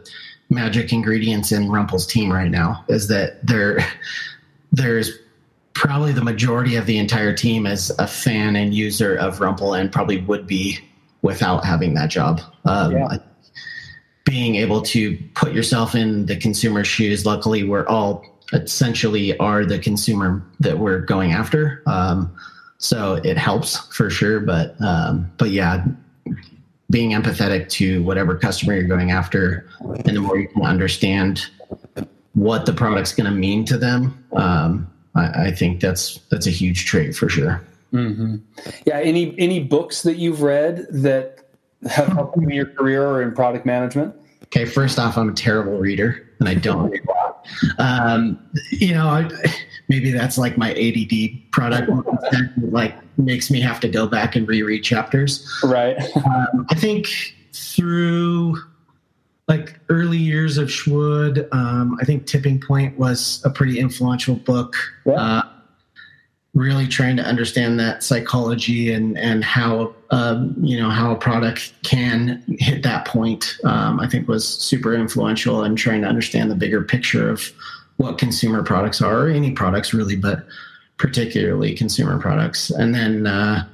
magic 0.49 0.93
ingredients 0.93 1.51
in 1.51 1.63
Rumpl's 1.63 2.07
team 2.07 2.31
right 2.31 2.49
now 2.49 2.83
is 2.87 3.07
that 3.09 3.45
there 3.45 3.79
there's 4.71 5.11
probably 5.73 6.11
the 6.11 6.23
majority 6.23 6.75
of 6.75 6.85
the 6.85 6.97
entire 6.97 7.33
team 7.33 7.65
is 7.65 7.91
a 7.99 8.07
fan 8.07 8.55
and 8.55 8.73
user 8.73 9.15
of 9.15 9.39
Rumpl 9.39 9.79
and 9.79 9.91
probably 9.91 10.21
would 10.21 10.47
be 10.47 10.79
without 11.21 11.63
having 11.63 11.93
that 11.93 12.09
job. 12.09 12.41
Um, 12.65 12.93
yeah. 12.93 13.17
Being 14.25 14.55
able 14.55 14.81
to 14.81 15.17
put 15.35 15.53
yourself 15.53 15.95
in 15.95 16.25
the 16.25 16.35
consumer's 16.35 16.87
shoes. 16.87 17.25
Luckily, 17.25 17.63
we're 17.63 17.87
all 17.87 18.25
essentially 18.53 19.37
are 19.37 19.65
the 19.65 19.79
consumer 19.79 20.43
that 20.59 20.79
we're 20.79 20.99
going 20.99 21.31
after. 21.31 21.83
Um, 21.85 22.35
so 22.77 23.15
it 23.15 23.37
helps 23.37 23.77
for 23.95 24.09
sure. 24.09 24.39
But 24.39 24.75
um, 24.81 25.31
but 25.37 25.51
yeah, 25.51 25.85
being 26.89 27.11
empathetic 27.11 27.69
to 27.69 28.03
whatever 28.03 28.35
customer 28.37 28.75
you're 28.75 28.87
going 28.87 29.11
after, 29.11 29.67
and 29.79 30.15
the 30.15 30.21
more 30.21 30.37
you 30.37 30.47
can 30.47 30.63
understand 30.63 31.47
what 32.33 32.65
the 32.65 32.73
product's 32.73 33.13
going 33.13 33.25
to 33.25 33.35
mean 33.35 33.65
to 33.65 33.77
them, 33.77 34.23
um, 34.33 34.91
I, 35.15 35.47
I, 35.47 35.51
think 35.51 35.81
that's 35.81 36.19
that's 36.29 36.45
a 36.45 36.51
huge 36.51 36.85
trait 36.85 37.15
for 37.15 37.27
sure. 37.27 37.61
Mm-hmm. 37.91 38.35
Yeah. 38.85 38.99
Any 38.99 39.37
any 39.39 39.63
books 39.63 40.03
that 40.03 40.17
you've 40.17 40.41
read 40.41 40.85
that 40.89 41.39
have 41.89 42.07
helped 42.07 42.37
you 42.37 42.43
in 42.43 42.49
your 42.51 42.65
career 42.67 43.05
or 43.07 43.21
in 43.21 43.33
product 43.33 43.65
management? 43.65 44.15
Okay, 44.45 44.65
first 44.65 44.99
off, 44.99 45.17
I'm 45.17 45.29
a 45.29 45.33
terrible 45.33 45.77
reader 45.77 46.27
and 46.39 46.47
I 46.47 46.53
don't 46.53 46.89
read 46.89 47.01
a 47.05 47.11
lot. 47.11 47.45
Um, 47.79 48.39
you 48.71 48.93
know, 48.93 49.07
I, 49.07 49.29
maybe 49.87 50.11
that's 50.11 50.37
like 50.37 50.57
my 50.57 50.71
ADD 50.71 51.51
product, 51.51 51.87
that 51.87 52.51
like 52.57 52.95
makes 53.17 53.49
me 53.49 53.61
have 53.61 53.79
to 53.79 53.87
go 53.87 54.07
back 54.07 54.35
and 54.35 54.47
reread 54.47 54.83
chapters. 54.83 55.47
Right. 55.63 55.97
um, 56.15 56.65
I 56.69 56.75
think 56.75 57.07
through 57.53 58.57
like 59.47 59.79
early 59.89 60.17
years 60.17 60.57
of 60.57 60.67
Shwood, 60.67 61.47
um, 61.53 61.97
I 62.01 62.05
think 62.05 62.25
Tipping 62.25 62.59
Point 62.59 62.97
was 62.97 63.41
a 63.45 63.49
pretty 63.49 63.79
influential 63.79 64.35
book. 64.35 64.75
Yeah. 65.05 65.13
Uh, 65.13 65.41
really 66.53 66.87
trying 66.87 67.15
to 67.15 67.23
understand 67.23 67.79
that 67.79 68.01
psychology 68.01 68.91
and 68.91 69.17
and 69.17 69.43
how 69.43 69.93
um, 70.09 70.55
you 70.59 70.77
know 70.79 70.89
how 70.89 71.11
a 71.11 71.15
product 71.15 71.73
can 71.83 72.43
hit 72.59 72.83
that 72.83 73.05
point. 73.05 73.57
Um, 73.63 73.99
I 73.99 74.07
think 74.07 74.27
was 74.27 74.47
super 74.47 74.93
influential 74.93 75.63
in 75.63 75.75
trying 75.75 76.01
to 76.01 76.07
understand 76.07 76.49
the 76.49 76.55
bigger 76.55 76.81
picture 76.81 77.29
of 77.29 77.51
what 77.97 78.17
consumer 78.17 78.63
products 78.63 79.01
are, 79.01 79.25
or 79.25 79.29
any 79.29 79.51
products 79.51 79.93
really, 79.93 80.15
but 80.15 80.45
particularly 80.97 81.75
consumer 81.75 82.19
products. 82.19 82.69
And 82.69 82.93
then 82.93 83.27
uh, 83.27 83.67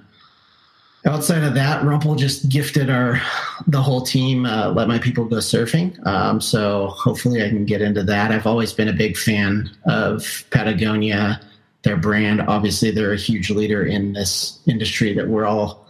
outside 1.05 1.43
of 1.43 1.53
that, 1.55 1.83
Rumpl 1.83 2.17
just 2.17 2.49
gifted 2.49 2.89
our 2.89 3.21
the 3.67 3.81
whole 3.81 4.01
team 4.01 4.45
uh, 4.45 4.71
let 4.71 4.87
my 4.87 4.99
people 4.99 5.25
go 5.25 5.37
surfing. 5.37 6.05
Um, 6.05 6.41
so 6.41 6.87
hopefully 6.87 7.43
I 7.43 7.49
can 7.49 7.65
get 7.65 7.81
into 7.81 8.03
that. 8.03 8.31
I've 8.31 8.47
always 8.47 8.73
been 8.73 8.89
a 8.89 8.93
big 8.93 9.17
fan 9.17 9.69
of 9.85 10.45
Patagonia, 10.51 11.39
their 11.83 11.97
brand. 11.97 12.41
Obviously, 12.41 12.91
they're 12.91 13.13
a 13.13 13.17
huge 13.17 13.49
leader 13.49 13.85
in 13.85 14.13
this 14.13 14.59
industry 14.67 15.13
that 15.13 15.27
we're 15.27 15.45
all 15.45 15.82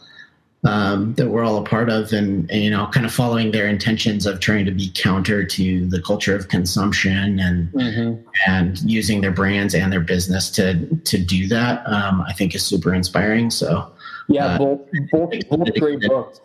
um, 0.65 1.13
that 1.15 1.27
we're 1.27 1.43
all 1.43 1.57
a 1.57 1.63
part 1.63 1.89
of, 1.89 2.13
and, 2.13 2.49
and, 2.49 2.63
you 2.63 2.69
know, 2.69 2.87
kind 2.87 3.05
of 3.05 3.13
following 3.13 3.51
their 3.51 3.67
intentions 3.67 4.25
of 4.25 4.39
trying 4.39 4.65
to 4.65 4.71
be 4.71 4.89
counter 4.93 5.43
to 5.43 5.85
the 5.87 6.01
culture 6.01 6.35
of 6.35 6.47
consumption 6.47 7.39
and 7.39 7.71
mm-hmm. 7.73 8.21
and 8.47 8.79
using 8.79 9.21
their 9.21 9.31
brands 9.31 9.75
and 9.75 9.91
their 9.91 9.99
business 9.99 10.49
to 10.51 10.85
to 11.03 11.17
do 11.17 11.47
that. 11.47 11.85
Um, 11.87 12.21
I 12.21 12.33
think 12.33 12.55
is 12.55 12.65
super 12.65 12.93
inspiring. 12.93 13.49
So 13.49 13.91
yeah, 14.27 14.45
uh, 14.45 14.57
both, 14.57 14.81
both, 15.11 15.49
both 15.49 15.79
great 15.79 16.01
books. 16.01 16.39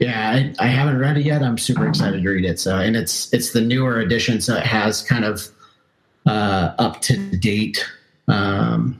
Yeah, 0.00 0.30
I, 0.30 0.54
I, 0.64 0.66
haven't 0.66 0.98
read 0.98 1.18
it 1.18 1.26
yet. 1.26 1.42
I'm 1.42 1.58
super 1.58 1.86
excited 1.86 2.22
to 2.22 2.28
read 2.28 2.46
it. 2.46 2.58
So, 2.58 2.78
and 2.78 2.96
it's 2.96 3.32
it's 3.34 3.52
the 3.52 3.60
newer 3.60 4.00
edition, 4.00 4.40
so 4.40 4.56
it 4.56 4.64
has 4.64 5.02
kind 5.02 5.26
of 5.26 5.46
uh, 6.24 6.74
up 6.78 7.02
to 7.02 7.16
date 7.36 7.84
um, 8.28 8.98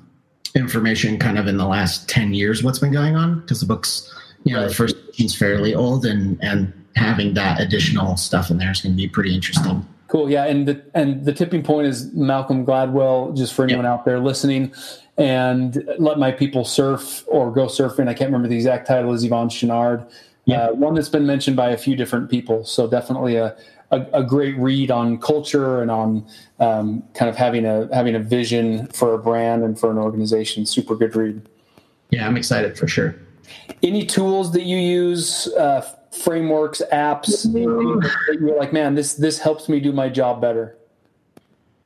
information, 0.55 1.19
kind 1.19 1.39
of 1.39 1.47
in 1.47 1.57
the 1.57 1.67
last 1.67 2.07
ten 2.07 2.35
years, 2.35 2.63
what's 2.63 2.79
been 2.79 2.93
going 2.93 3.17
on 3.17 3.41
because 3.41 3.61
the 3.61 3.67
book's 3.67 4.15
you 4.45 4.55
know, 4.55 4.67
the 4.67 4.75
first 4.75 4.97
is 5.19 5.35
fairly 5.35 5.75
old, 5.75 6.05
and 6.05 6.39
and 6.43 6.73
having 6.97 7.35
that 7.35 7.61
additional 7.61 8.17
stuff 8.17 8.51
in 8.51 8.59
there 8.59 8.71
is 8.71 8.81
going 8.81 8.93
to 8.93 8.97
be 8.97 9.09
pretty 9.09 9.35
interesting. 9.35 9.87
Cool, 10.09 10.31
yeah, 10.31 10.45
and 10.45 10.67
the 10.67 10.83
and 10.95 11.25
the 11.25 11.33
tipping 11.33 11.63
point 11.63 11.87
is 11.87 12.13
Malcolm 12.15 12.65
Gladwell. 12.65 13.37
Just 13.37 13.55
for 13.55 13.65
anyone 13.65 13.85
yep. 13.85 13.93
out 13.93 14.05
there 14.05 14.19
listening, 14.21 14.73
and 15.17 15.87
let 15.99 16.19
my 16.19 16.33
people 16.33 16.65
surf 16.65 17.25
or 17.29 17.53
go 17.53 17.67
surfing. 17.67 18.09
I 18.09 18.15
can't 18.15 18.29
remember 18.29 18.49
the 18.49 18.57
exact 18.57 18.87
title. 18.87 19.13
Is 19.13 19.25
Yvon 19.25 19.49
Chouinard, 19.49 20.11
yep. 20.47 20.71
uh, 20.71 20.75
one 20.75 20.95
that's 20.95 21.11
been 21.11 21.27
mentioned 21.27 21.57
by 21.57 21.71
a 21.71 21.77
few 21.77 21.95
different 21.95 22.31
people. 22.31 22.65
So 22.65 22.87
definitely 22.87 23.37
a 23.37 23.57
a, 23.91 24.07
a, 24.13 24.23
great 24.23 24.57
read 24.59 24.91
on 24.91 25.19
culture 25.19 25.81
and 25.81 25.91
on 25.91 26.27
um, 26.59 27.03
kind 27.15 27.29
of 27.29 27.37
having 27.37 27.65
a 27.65 27.89
having 27.95 28.15
a 28.15 28.19
vision 28.19 28.87
for 28.89 29.15
a 29.15 29.19
brand 29.19 29.63
and 29.63 29.79
for 29.79 29.91
an 29.91 29.99
organization. 29.99 30.67
Super 30.67 30.95
good 30.95 31.15
read. 31.17 31.49
Yeah, 32.11 32.27
I'm 32.27 32.37
excited 32.37 32.79
for 32.79 32.87
sure. 32.89 33.15
Any 33.83 34.05
tools 34.05 34.53
that 34.53 34.63
you 34.63 34.77
use, 34.77 35.49
uh, 35.55 35.81
frameworks, 36.11 36.83
apps, 36.93 37.47
you're 38.41 38.57
like, 38.59 38.73
man, 38.73 38.95
this 38.95 39.15
this 39.15 39.39
helps 39.39 39.69
me 39.69 39.81
do 39.81 39.93
my 39.93 40.09
job 40.09 40.41
better. 40.41 40.77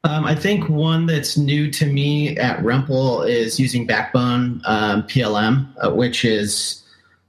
Um, 0.05 0.25
I 0.25 0.35
think 0.35 0.69
one 0.69 1.07
that's 1.07 1.39
new 1.39 1.71
to 1.71 1.87
me 1.87 2.37
at 2.37 2.59
Rumpl 2.61 3.29
is 3.29 3.61
using 3.61 3.87
Backbone 3.87 4.61
um, 4.65 5.05
PLM, 5.05 5.73
uh, 5.79 5.95
which 5.95 6.25
is 6.25 6.83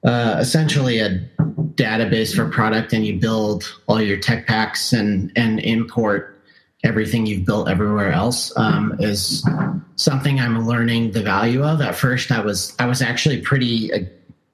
uh, 0.03 0.37
essentially 0.39 0.99
a 0.99 1.19
database 1.75 2.35
for 2.35 2.49
product, 2.49 2.93
and 2.93 3.05
you 3.05 3.19
build 3.19 3.63
all 3.87 4.01
your 4.01 4.17
tech 4.17 4.47
packs 4.47 4.91
and 4.91 5.31
and 5.35 5.59
import 5.59 6.41
everything 6.83 7.25
you've 7.25 7.45
built 7.45 7.69
everywhere 7.69 8.11
else. 8.11 8.51
Um, 8.57 8.95
is 8.99 9.47
something 9.95 10.39
I'm 10.39 10.67
learning 10.67 11.11
the 11.11 11.21
value 11.21 11.63
of. 11.63 11.79
At 11.79 11.95
first, 11.95 12.31
I 12.31 12.39
was 12.39 12.75
I 12.79 12.87
was 12.87 13.01
actually 13.01 13.41
pretty 13.41 13.91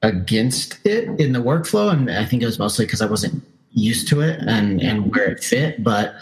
against 0.01 0.85
it 0.85 1.19
in 1.19 1.33
the 1.33 1.39
workflow, 1.39 1.91
and 1.91 2.09
I 2.09 2.25
think 2.25 2.41
it 2.41 2.45
was 2.45 2.59
mostly 2.59 2.85
because 2.85 3.01
I 3.01 3.05
wasn't 3.05 3.43
used 3.71 4.07
to 4.09 4.21
it 4.21 4.39
and 4.47 4.81
and 4.81 5.13
where 5.13 5.29
it 5.29 5.43
fit. 5.43 5.83
But 5.83 6.15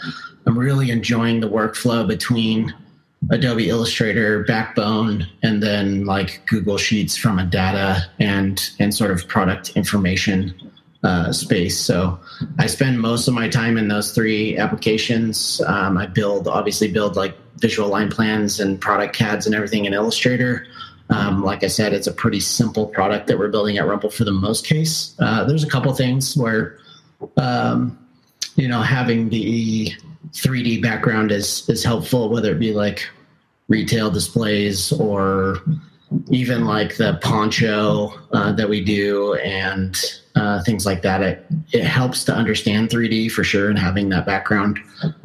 I'm 0.46 0.58
really 0.58 0.90
enjoying 0.90 1.40
the 1.40 1.48
workflow 1.48 2.06
between 2.06 2.74
Adobe 3.30 3.68
Illustrator, 3.68 4.44
Backbone, 4.44 5.26
and 5.42 5.62
then 5.62 6.06
like 6.06 6.42
Google 6.46 6.78
Sheets 6.78 7.16
from 7.16 7.38
a 7.38 7.44
data 7.44 8.08
and 8.18 8.70
and 8.78 8.94
sort 8.94 9.10
of 9.10 9.26
product 9.28 9.70
information 9.76 10.54
uh, 11.04 11.32
space. 11.32 11.78
So 11.78 12.18
I 12.58 12.66
spend 12.66 13.00
most 13.00 13.28
of 13.28 13.34
my 13.34 13.48
time 13.48 13.76
in 13.76 13.88
those 13.88 14.12
three 14.12 14.56
applications. 14.56 15.60
Um, 15.66 15.96
I 15.96 16.06
build, 16.06 16.48
obviously, 16.48 16.90
build 16.90 17.16
like 17.16 17.36
visual 17.58 17.88
line 17.88 18.10
plans 18.10 18.60
and 18.60 18.80
product 18.80 19.14
CADs 19.14 19.46
and 19.46 19.54
everything 19.54 19.84
in 19.84 19.94
Illustrator. 19.94 20.66
Um, 21.10 21.42
like 21.42 21.64
I 21.64 21.68
said, 21.68 21.92
it's 21.92 22.06
a 22.06 22.12
pretty 22.12 22.40
simple 22.40 22.86
product 22.86 23.26
that 23.28 23.38
we're 23.38 23.48
building 23.48 23.78
at 23.78 23.84
Rumpl 23.84 24.12
for 24.12 24.24
the 24.24 24.32
most 24.32 24.66
case. 24.66 25.14
Uh, 25.18 25.44
there's 25.44 25.64
a 25.64 25.68
couple 25.68 25.92
things 25.94 26.36
where, 26.36 26.78
um, 27.36 27.98
you 28.56 28.68
know, 28.68 28.82
having 28.82 29.30
the 29.30 29.92
3D 30.32 30.82
background 30.82 31.32
is 31.32 31.68
is 31.68 31.82
helpful, 31.82 32.28
whether 32.28 32.52
it 32.52 32.58
be 32.58 32.72
like 32.72 33.08
retail 33.68 34.10
displays 34.10 34.92
or 34.92 35.58
even 36.30 36.64
like 36.64 36.96
the 36.96 37.18
poncho 37.22 38.12
uh, 38.32 38.52
that 38.52 38.68
we 38.68 38.82
do 38.82 39.34
and 39.34 39.96
uh, 40.36 40.62
things 40.62 40.86
like 40.86 41.02
that. 41.02 41.20
It, 41.22 41.46
it 41.72 41.84
helps 41.84 42.24
to 42.24 42.34
understand 42.34 42.88
3D 42.88 43.30
for 43.30 43.44
sure, 43.44 43.68
and 43.68 43.78
having 43.78 44.08
that 44.10 44.26
background 44.26 44.78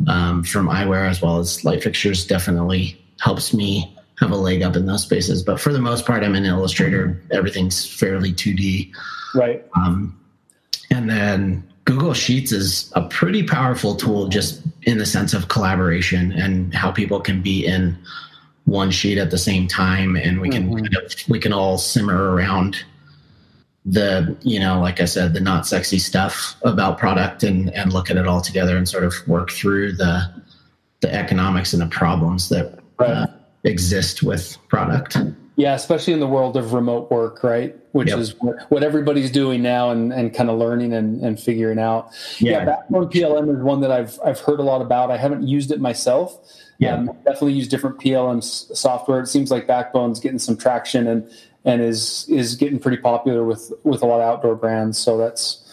um, 0.08 0.44
from 0.44 0.68
eyewear 0.68 1.10
as 1.10 1.22
well 1.22 1.40
as 1.40 1.64
light 1.64 1.84
fixtures 1.84 2.26
definitely 2.26 3.00
helps 3.20 3.54
me 3.54 3.96
have 4.24 4.32
a 4.32 4.38
leg 4.38 4.63
up 4.63 4.76
in 4.76 4.86
those 4.86 5.03
spaces. 5.03 5.43
But 5.43 5.59
for 5.59 5.74
the 5.74 5.80
most 5.80 6.05
part, 6.05 6.24
I'm 6.24 6.36
in 6.36 6.45
Illustrator. 6.45 7.21
Everything's 7.32 7.86
fairly 7.86 8.32
2D. 8.32 8.91
Right. 9.36 9.65
Um, 9.76 10.17
and 10.89 11.09
then 11.09 11.67
Google 11.86 12.13
Sheets 12.13 12.51
is 12.51 12.91
a 12.95 13.01
pretty 13.01 13.43
powerful 13.43 13.95
tool 13.95 14.30
just 14.30 14.61
in 14.84 14.97
the 14.97 15.05
sense 15.05 15.34
of 15.34 15.49
collaboration 15.49 16.32
and 16.32 16.74
how 16.74 16.91
people 16.91 17.19
can 17.19 17.41
be 17.41 17.65
in 17.65 17.97
one 18.65 18.91
sheet 18.91 19.17
at 19.17 19.30
the 19.30 19.38
same 19.38 19.67
time 19.67 20.15
and 20.15 20.39
we 20.39 20.49
can 20.49 20.69
mm-hmm. 20.69 20.86
kind 20.86 20.95
of, 20.95 21.13
we 21.28 21.39
can 21.39 21.51
all 21.51 21.78
simmer 21.78 22.34
around 22.34 22.78
the 23.86 24.38
you 24.43 24.57
know 24.57 24.80
like 24.80 25.01
i 25.01 25.05
said 25.05 25.34
the 25.34 25.41
not 25.41 25.67
sexy 25.67 25.99
stuff 25.99 26.55
about 26.63 26.97
product 26.97 27.43
and 27.43 27.69
and 27.71 27.91
look 27.91 28.09
at 28.09 28.15
it 28.15 28.26
all 28.26 28.39
together 28.39 28.78
and 28.78 28.88
sort 28.88 29.03
of 29.03 29.13
work 29.28 29.51
through 29.51 29.91
the 29.91 30.24
the 31.01 31.13
economics 31.13 31.74
and 31.74 31.82
the 31.82 31.88
problems 31.88 32.47
that 32.47 32.80
right. 32.97 33.09
uh, 33.09 33.28
exist 33.64 34.24
with 34.24 34.57
product 34.68 35.18
yeah 35.55 35.74
especially 35.74 36.14
in 36.14 36.20
the 36.20 36.28
world 36.28 36.57
of 36.57 36.74
remote 36.74 37.09
work 37.11 37.43
right 37.43 37.76
which 37.91 38.09
yep. 38.09 38.18
is 38.18 38.36
what 38.70 38.84
everybody's 38.84 39.32
doing 39.32 39.61
now 39.61 39.91
and, 39.91 40.11
and 40.11 40.34
kind 40.34 40.49
of 40.49 40.57
learning 40.57 40.93
and, 40.93 41.22
and 41.22 41.39
figuring 41.39 41.80
out 41.80 42.09
yeah, 42.39 42.59
yeah 42.59 42.66
backbone 42.66 43.07
plm 43.09 43.55
is 43.55 43.64
one 43.64 43.82
that 43.82 43.91
i've 43.91 44.20
i've 44.26 44.39
heard 44.39 44.59
a 44.59 44.64
lot 44.64 44.82
about 44.82 45.11
i 45.11 45.18
haven't 45.18 45.47
used 45.47 45.72
it 45.72 45.80
myself 45.80 46.39
yeah 46.80 46.95
um, 46.95 47.05
definitely 47.24 47.53
use 47.53 47.68
different 47.68 47.97
plm 47.99 48.43
software 48.43 49.22
it 49.22 49.28
seems 49.28 49.51
like 49.51 49.68
backbone's 49.68 50.20
getting 50.20 50.39
some 50.39 50.57
traction 50.57 51.07
and 51.07 51.30
and 51.66 51.82
is 51.82 52.28
is 52.30 52.55
getting 52.55 52.80
pretty 52.80 52.97
popular 52.97 53.43
with 53.43 53.72
with 53.84 54.01
a 54.01 54.05
lot 54.05 54.20
of 54.20 54.24
outdoor 54.24 54.55
brands. 54.55 54.97
So 54.97 55.18
that's 55.18 55.64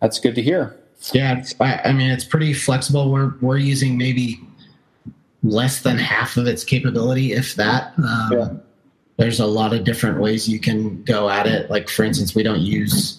that's 0.00 0.18
good 0.18 0.34
to 0.34 0.42
hear. 0.42 0.76
Yeah, 1.12 1.44
I, 1.60 1.80
I 1.84 1.92
mean 1.92 2.10
it's 2.10 2.24
pretty 2.24 2.52
flexible. 2.52 3.10
We're 3.10 3.34
we're 3.40 3.58
using 3.58 3.96
maybe 3.96 4.40
less 5.46 5.82
than 5.82 5.98
half 5.98 6.36
of 6.36 6.46
its 6.46 6.64
capability, 6.64 7.32
if 7.32 7.54
that. 7.54 7.92
Um, 7.98 8.32
yeah. 8.32 8.48
There's 9.18 9.40
a 9.40 9.46
lot 9.46 9.72
of 9.72 9.84
different 9.84 10.20
ways 10.20 10.46
you 10.46 10.58
can 10.58 11.02
go 11.04 11.30
at 11.30 11.46
it. 11.46 11.70
Like 11.70 11.88
for 11.88 12.04
instance, 12.04 12.34
we 12.34 12.42
don't 12.42 12.60
use 12.60 13.18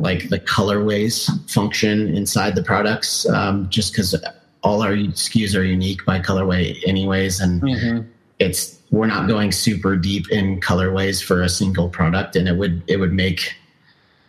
like 0.00 0.28
the 0.28 0.40
colorways 0.40 1.28
function 1.48 2.14
inside 2.14 2.54
the 2.54 2.62
products 2.62 3.28
um, 3.28 3.68
just 3.68 3.92
because 3.92 4.14
all 4.62 4.82
our 4.82 4.92
SKUs 4.92 5.56
are 5.56 5.62
unique 5.62 6.04
by 6.04 6.18
colorway 6.20 6.76
anyways 6.86 7.40
and 7.40 7.62
mm-hmm. 7.62 8.08
it's 8.38 8.80
we're 8.90 9.06
not 9.06 9.28
going 9.28 9.52
super 9.52 9.96
deep 9.96 10.30
in 10.30 10.60
colorways 10.60 11.22
for 11.22 11.42
a 11.42 11.48
single 11.48 11.88
product 11.88 12.34
and 12.36 12.48
it 12.48 12.56
would 12.56 12.82
it 12.88 12.96
would 12.96 13.12
make 13.12 13.54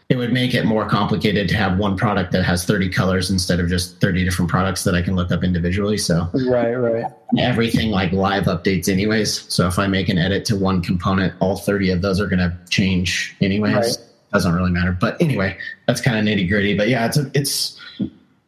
it 0.09 0.15
would 0.15 0.31
make 0.31 0.53
it 0.53 0.65
more 0.65 0.87
complicated 0.87 1.49
to 1.49 1.55
have 1.55 1.77
one 1.77 1.97
product 1.97 2.31
that 2.31 2.43
has 2.43 2.63
30 2.63 2.89
colors 2.89 3.29
instead 3.29 3.59
of 3.59 3.67
just 3.67 3.99
30 3.99 4.23
different 4.23 4.49
products 4.49 4.85
that 4.85 4.95
I 4.95 5.01
can 5.01 5.15
look 5.15 5.31
up 5.31 5.43
individually. 5.43 5.97
So 5.97 6.29
right, 6.33 6.73
right. 6.75 7.11
Everything 7.37 7.91
like 7.91 8.13
live 8.13 8.45
updates 8.45 8.87
anyways. 8.87 9.53
So 9.53 9.67
if 9.67 9.77
I 9.77 9.87
make 9.87 10.07
an 10.07 10.17
edit 10.17 10.45
to 10.45 10.55
one 10.55 10.81
component, 10.81 11.33
all 11.41 11.57
30 11.57 11.91
of 11.91 12.01
those 12.01 12.21
are 12.21 12.27
going 12.27 12.39
to 12.39 12.57
change 12.69 13.35
anyways. 13.41 13.73
Right. 13.73 13.97
Doesn't 14.31 14.53
really 14.53 14.71
matter. 14.71 14.93
But 14.93 15.21
anyway, 15.21 15.57
that's 15.87 15.99
kind 15.99 16.17
of 16.17 16.23
nitty 16.23 16.47
gritty. 16.47 16.77
But 16.77 16.87
yeah, 16.87 17.05
it's 17.05 17.17
a, 17.17 17.29
it's 17.33 17.77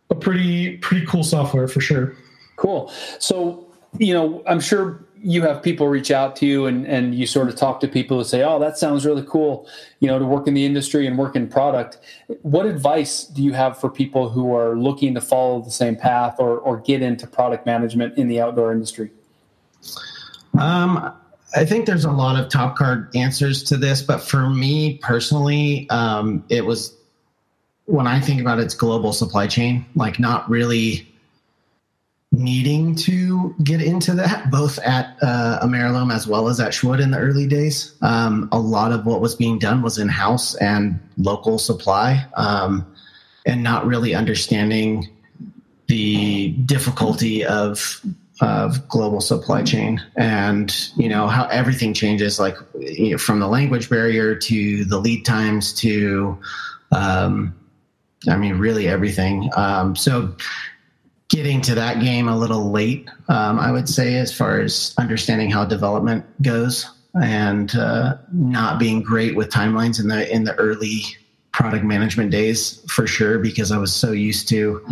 a 0.09 0.15
pretty 0.15 0.77
pretty 0.77 1.05
cool 1.05 1.23
software 1.23 1.67
for 1.67 1.81
sure. 1.81 2.15
Cool. 2.55 2.91
So 3.19 3.65
you 3.97 4.13
know, 4.13 4.43
I'm 4.45 4.59
sure 4.59 5.03
you 5.21 5.41
have 5.41 5.61
people 5.61 5.87
reach 5.87 6.11
out 6.11 6.35
to 6.37 6.45
you 6.45 6.65
and, 6.65 6.87
and 6.87 7.13
you 7.13 7.25
sort 7.25 7.49
of 7.49 7.55
talk 7.55 7.79
to 7.81 7.87
people 7.87 8.17
who 8.17 8.23
say, 8.23 8.43
Oh, 8.43 8.59
that 8.59 8.77
sounds 8.77 9.05
really 9.05 9.23
cool, 9.23 9.67
you 9.99 10.07
know, 10.07 10.19
to 10.19 10.25
work 10.25 10.47
in 10.47 10.53
the 10.53 10.65
industry 10.65 11.05
and 11.07 11.17
work 11.17 11.35
in 11.35 11.47
product. 11.47 11.97
What 12.41 12.65
advice 12.65 13.25
do 13.25 13.43
you 13.43 13.53
have 13.53 13.77
for 13.77 13.89
people 13.89 14.29
who 14.29 14.55
are 14.55 14.77
looking 14.77 15.13
to 15.15 15.21
follow 15.21 15.61
the 15.61 15.71
same 15.71 15.95
path 15.95 16.35
or, 16.39 16.59
or 16.59 16.77
get 16.77 17.01
into 17.01 17.27
product 17.27 17.65
management 17.65 18.17
in 18.17 18.27
the 18.27 18.39
outdoor 18.39 18.71
industry? 18.71 19.11
Um, 20.57 21.13
I 21.55 21.65
think 21.65 21.85
there's 21.85 22.05
a 22.05 22.11
lot 22.11 22.41
of 22.41 22.49
top 22.49 22.75
card 22.75 23.13
answers 23.15 23.63
to 23.63 23.77
this, 23.77 24.01
but 24.01 24.19
for 24.19 24.49
me 24.49 24.99
personally, 24.99 25.89
um, 25.89 26.43
it 26.49 26.65
was 26.65 26.95
when 27.85 28.05
I 28.05 28.19
think 28.19 28.39
about 28.39 28.59
its 28.59 28.75
global 28.75 29.13
supply 29.13 29.47
chain, 29.47 29.83
like 29.95 30.19
not 30.19 30.47
really 30.47 31.08
needing 32.39 32.95
to 32.95 33.53
get 33.63 33.81
into 33.81 34.13
that, 34.13 34.49
both 34.49 34.79
at 34.79 35.17
uh, 35.21 35.59
as 36.11 36.25
well 36.25 36.47
as 36.47 36.59
at 36.59 36.71
Shwood 36.71 37.01
in 37.01 37.11
the 37.11 37.19
early 37.19 37.45
days. 37.45 37.95
Um, 38.01 38.47
a 38.51 38.59
lot 38.59 38.91
of 38.91 39.05
what 39.05 39.21
was 39.21 39.35
being 39.35 39.59
done 39.59 39.81
was 39.81 39.97
in 39.97 40.07
house 40.07 40.55
and 40.55 40.99
local 41.17 41.59
supply, 41.59 42.25
um, 42.35 42.85
and 43.45 43.61
not 43.61 43.85
really 43.85 44.15
understanding 44.15 45.07
the 45.87 46.49
difficulty 46.65 47.43
of 47.45 48.01
of 48.41 48.87
global 48.87 49.19
supply 49.19 49.61
chain 49.61 50.01
and 50.15 50.89
you 50.95 51.09
know 51.09 51.27
how 51.27 51.45
everything 51.47 51.93
changes 51.93 52.39
like 52.39 52.55
you 52.79 53.11
know, 53.11 53.17
from 53.17 53.41
the 53.41 53.47
language 53.47 53.89
barrier 53.89 54.33
to 54.33 54.85
the 54.85 54.97
lead 54.97 55.25
times 55.25 55.73
to 55.73 56.37
um, 56.93 57.53
i 58.29 58.37
mean 58.37 58.53
really 58.53 58.87
everything 58.87 59.49
um, 59.57 59.93
so 59.93 60.33
getting 61.29 61.61
to 61.61 61.75
that 61.75 62.01
game 62.01 62.27
a 62.27 62.35
little 62.35 62.71
late, 62.71 63.07
um, 63.29 63.59
I 63.59 63.71
would 63.71 63.87
say, 63.87 64.15
as 64.15 64.35
far 64.35 64.59
as 64.59 64.93
understanding 64.97 65.49
how 65.49 65.63
development 65.63 66.25
goes, 66.41 66.89
and 67.21 67.73
uh, 67.75 68.17
not 68.33 68.79
being 68.79 69.01
great 69.01 69.35
with 69.35 69.49
timelines 69.49 69.99
in 69.99 70.07
the 70.07 70.31
in 70.33 70.43
the 70.43 70.55
early 70.55 71.01
product 71.51 71.83
management 71.83 72.31
days 72.31 72.83
for 72.87 73.07
sure, 73.07 73.39
because 73.39 73.71
I 73.71 73.77
was 73.77 73.93
so 73.93 74.11
used 74.11 74.49
to 74.49 74.85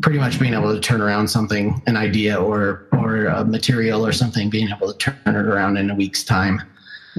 pretty 0.00 0.18
much 0.18 0.38
being 0.38 0.54
able 0.54 0.74
to 0.74 0.80
turn 0.80 1.00
around 1.00 1.28
something, 1.28 1.80
an 1.86 1.96
idea 1.96 2.36
or 2.36 2.86
or 2.92 3.26
a 3.26 3.44
material 3.44 4.04
or 4.06 4.12
something, 4.12 4.50
being 4.50 4.70
able 4.70 4.92
to 4.92 4.98
turn 4.98 5.16
it 5.26 5.36
around 5.36 5.76
in 5.76 5.90
a 5.90 5.94
week's 5.94 6.24
time, 6.24 6.62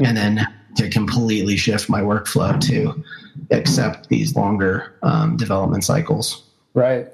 and 0.04 0.18
then 0.18 0.48
to 0.76 0.90
completely 0.90 1.58
shift 1.58 1.90
my 1.90 2.02
workflow 2.02 2.60
to 2.62 3.04
accept 3.52 4.10
these 4.10 4.36
longer 4.36 4.94
um, 5.04 5.38
development 5.38 5.84
cycles. 5.84 6.44
Right. 6.74 7.08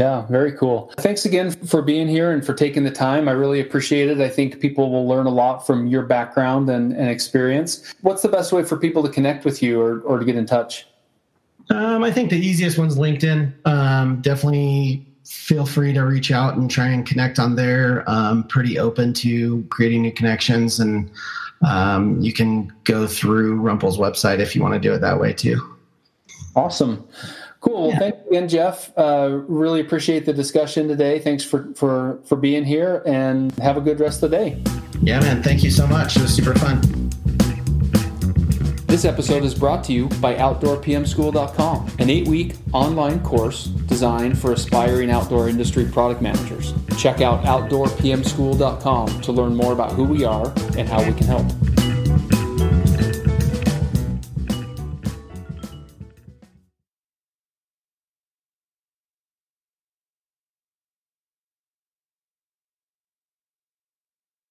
Yeah, 0.00 0.24
very 0.28 0.52
cool. 0.52 0.90
Thanks 0.96 1.26
again 1.26 1.50
for 1.50 1.82
being 1.82 2.08
here 2.08 2.32
and 2.32 2.42
for 2.42 2.54
taking 2.54 2.84
the 2.84 2.90
time. 2.90 3.28
I 3.28 3.32
really 3.32 3.60
appreciate 3.60 4.08
it. 4.08 4.18
I 4.18 4.30
think 4.30 4.58
people 4.58 4.90
will 4.90 5.06
learn 5.06 5.26
a 5.26 5.30
lot 5.30 5.66
from 5.66 5.88
your 5.88 6.00
background 6.00 6.70
and, 6.70 6.94
and 6.94 7.10
experience. 7.10 7.94
What's 8.00 8.22
the 8.22 8.30
best 8.30 8.50
way 8.50 8.62
for 8.62 8.78
people 8.78 9.02
to 9.02 9.10
connect 9.10 9.44
with 9.44 9.62
you 9.62 9.78
or, 9.78 10.00
or 10.00 10.18
to 10.18 10.24
get 10.24 10.36
in 10.36 10.46
touch? 10.46 10.86
Um, 11.68 12.02
I 12.02 12.10
think 12.10 12.30
the 12.30 12.38
easiest 12.38 12.78
one's 12.78 12.96
LinkedIn. 12.96 13.52
Um, 13.66 14.22
definitely 14.22 15.06
feel 15.26 15.66
free 15.66 15.92
to 15.92 16.00
reach 16.00 16.32
out 16.32 16.56
and 16.56 16.70
try 16.70 16.86
and 16.88 17.04
connect 17.04 17.38
on 17.38 17.56
there. 17.56 18.02
Um, 18.08 18.44
pretty 18.44 18.78
open 18.78 19.12
to 19.14 19.62
creating 19.68 20.00
new 20.00 20.12
connections, 20.12 20.80
and 20.80 21.10
um, 21.60 22.18
you 22.22 22.32
can 22.32 22.72
go 22.84 23.06
through 23.06 23.60
Rumpl's 23.60 23.98
website 23.98 24.38
if 24.38 24.56
you 24.56 24.62
want 24.62 24.72
to 24.72 24.80
do 24.80 24.94
it 24.94 25.00
that 25.00 25.20
way 25.20 25.34
too. 25.34 25.60
Awesome. 26.56 27.06
Cool. 27.60 27.82
Well, 27.82 27.90
yeah. 27.90 27.98
thanks 27.98 28.18
again, 28.26 28.48
Jeff. 28.48 28.92
Uh, 28.96 29.40
really 29.46 29.80
appreciate 29.80 30.24
the 30.24 30.32
discussion 30.32 30.88
today. 30.88 31.18
Thanks 31.18 31.44
for, 31.44 31.72
for, 31.74 32.20
for 32.24 32.36
being 32.36 32.64
here 32.64 33.02
and 33.06 33.52
have 33.58 33.76
a 33.76 33.80
good 33.80 34.00
rest 34.00 34.22
of 34.22 34.30
the 34.30 34.36
day. 34.36 34.62
Yeah, 35.02 35.20
man. 35.20 35.42
Thank 35.42 35.62
you 35.62 35.70
so 35.70 35.86
much. 35.86 36.16
It 36.16 36.22
was 36.22 36.34
super 36.34 36.54
fun. 36.54 36.80
This 38.86 39.04
episode 39.04 39.44
is 39.44 39.54
brought 39.54 39.84
to 39.84 39.92
you 39.92 40.08
by 40.20 40.34
OutdoorPMSchool.com, 40.34 41.92
an 42.00 42.10
eight 42.10 42.26
week 42.26 42.56
online 42.72 43.20
course 43.22 43.66
designed 43.66 44.36
for 44.36 44.52
aspiring 44.52 45.10
outdoor 45.10 45.48
industry 45.48 45.84
product 45.84 46.20
managers. 46.20 46.74
Check 46.98 47.20
out 47.20 47.44
OutdoorPMSchool.com 47.44 49.20
to 49.20 49.32
learn 49.32 49.54
more 49.54 49.72
about 49.72 49.92
who 49.92 50.04
we 50.04 50.24
are 50.24 50.52
and 50.76 50.88
how 50.88 51.04
we 51.04 51.12
can 51.12 51.26
help. 51.26 51.46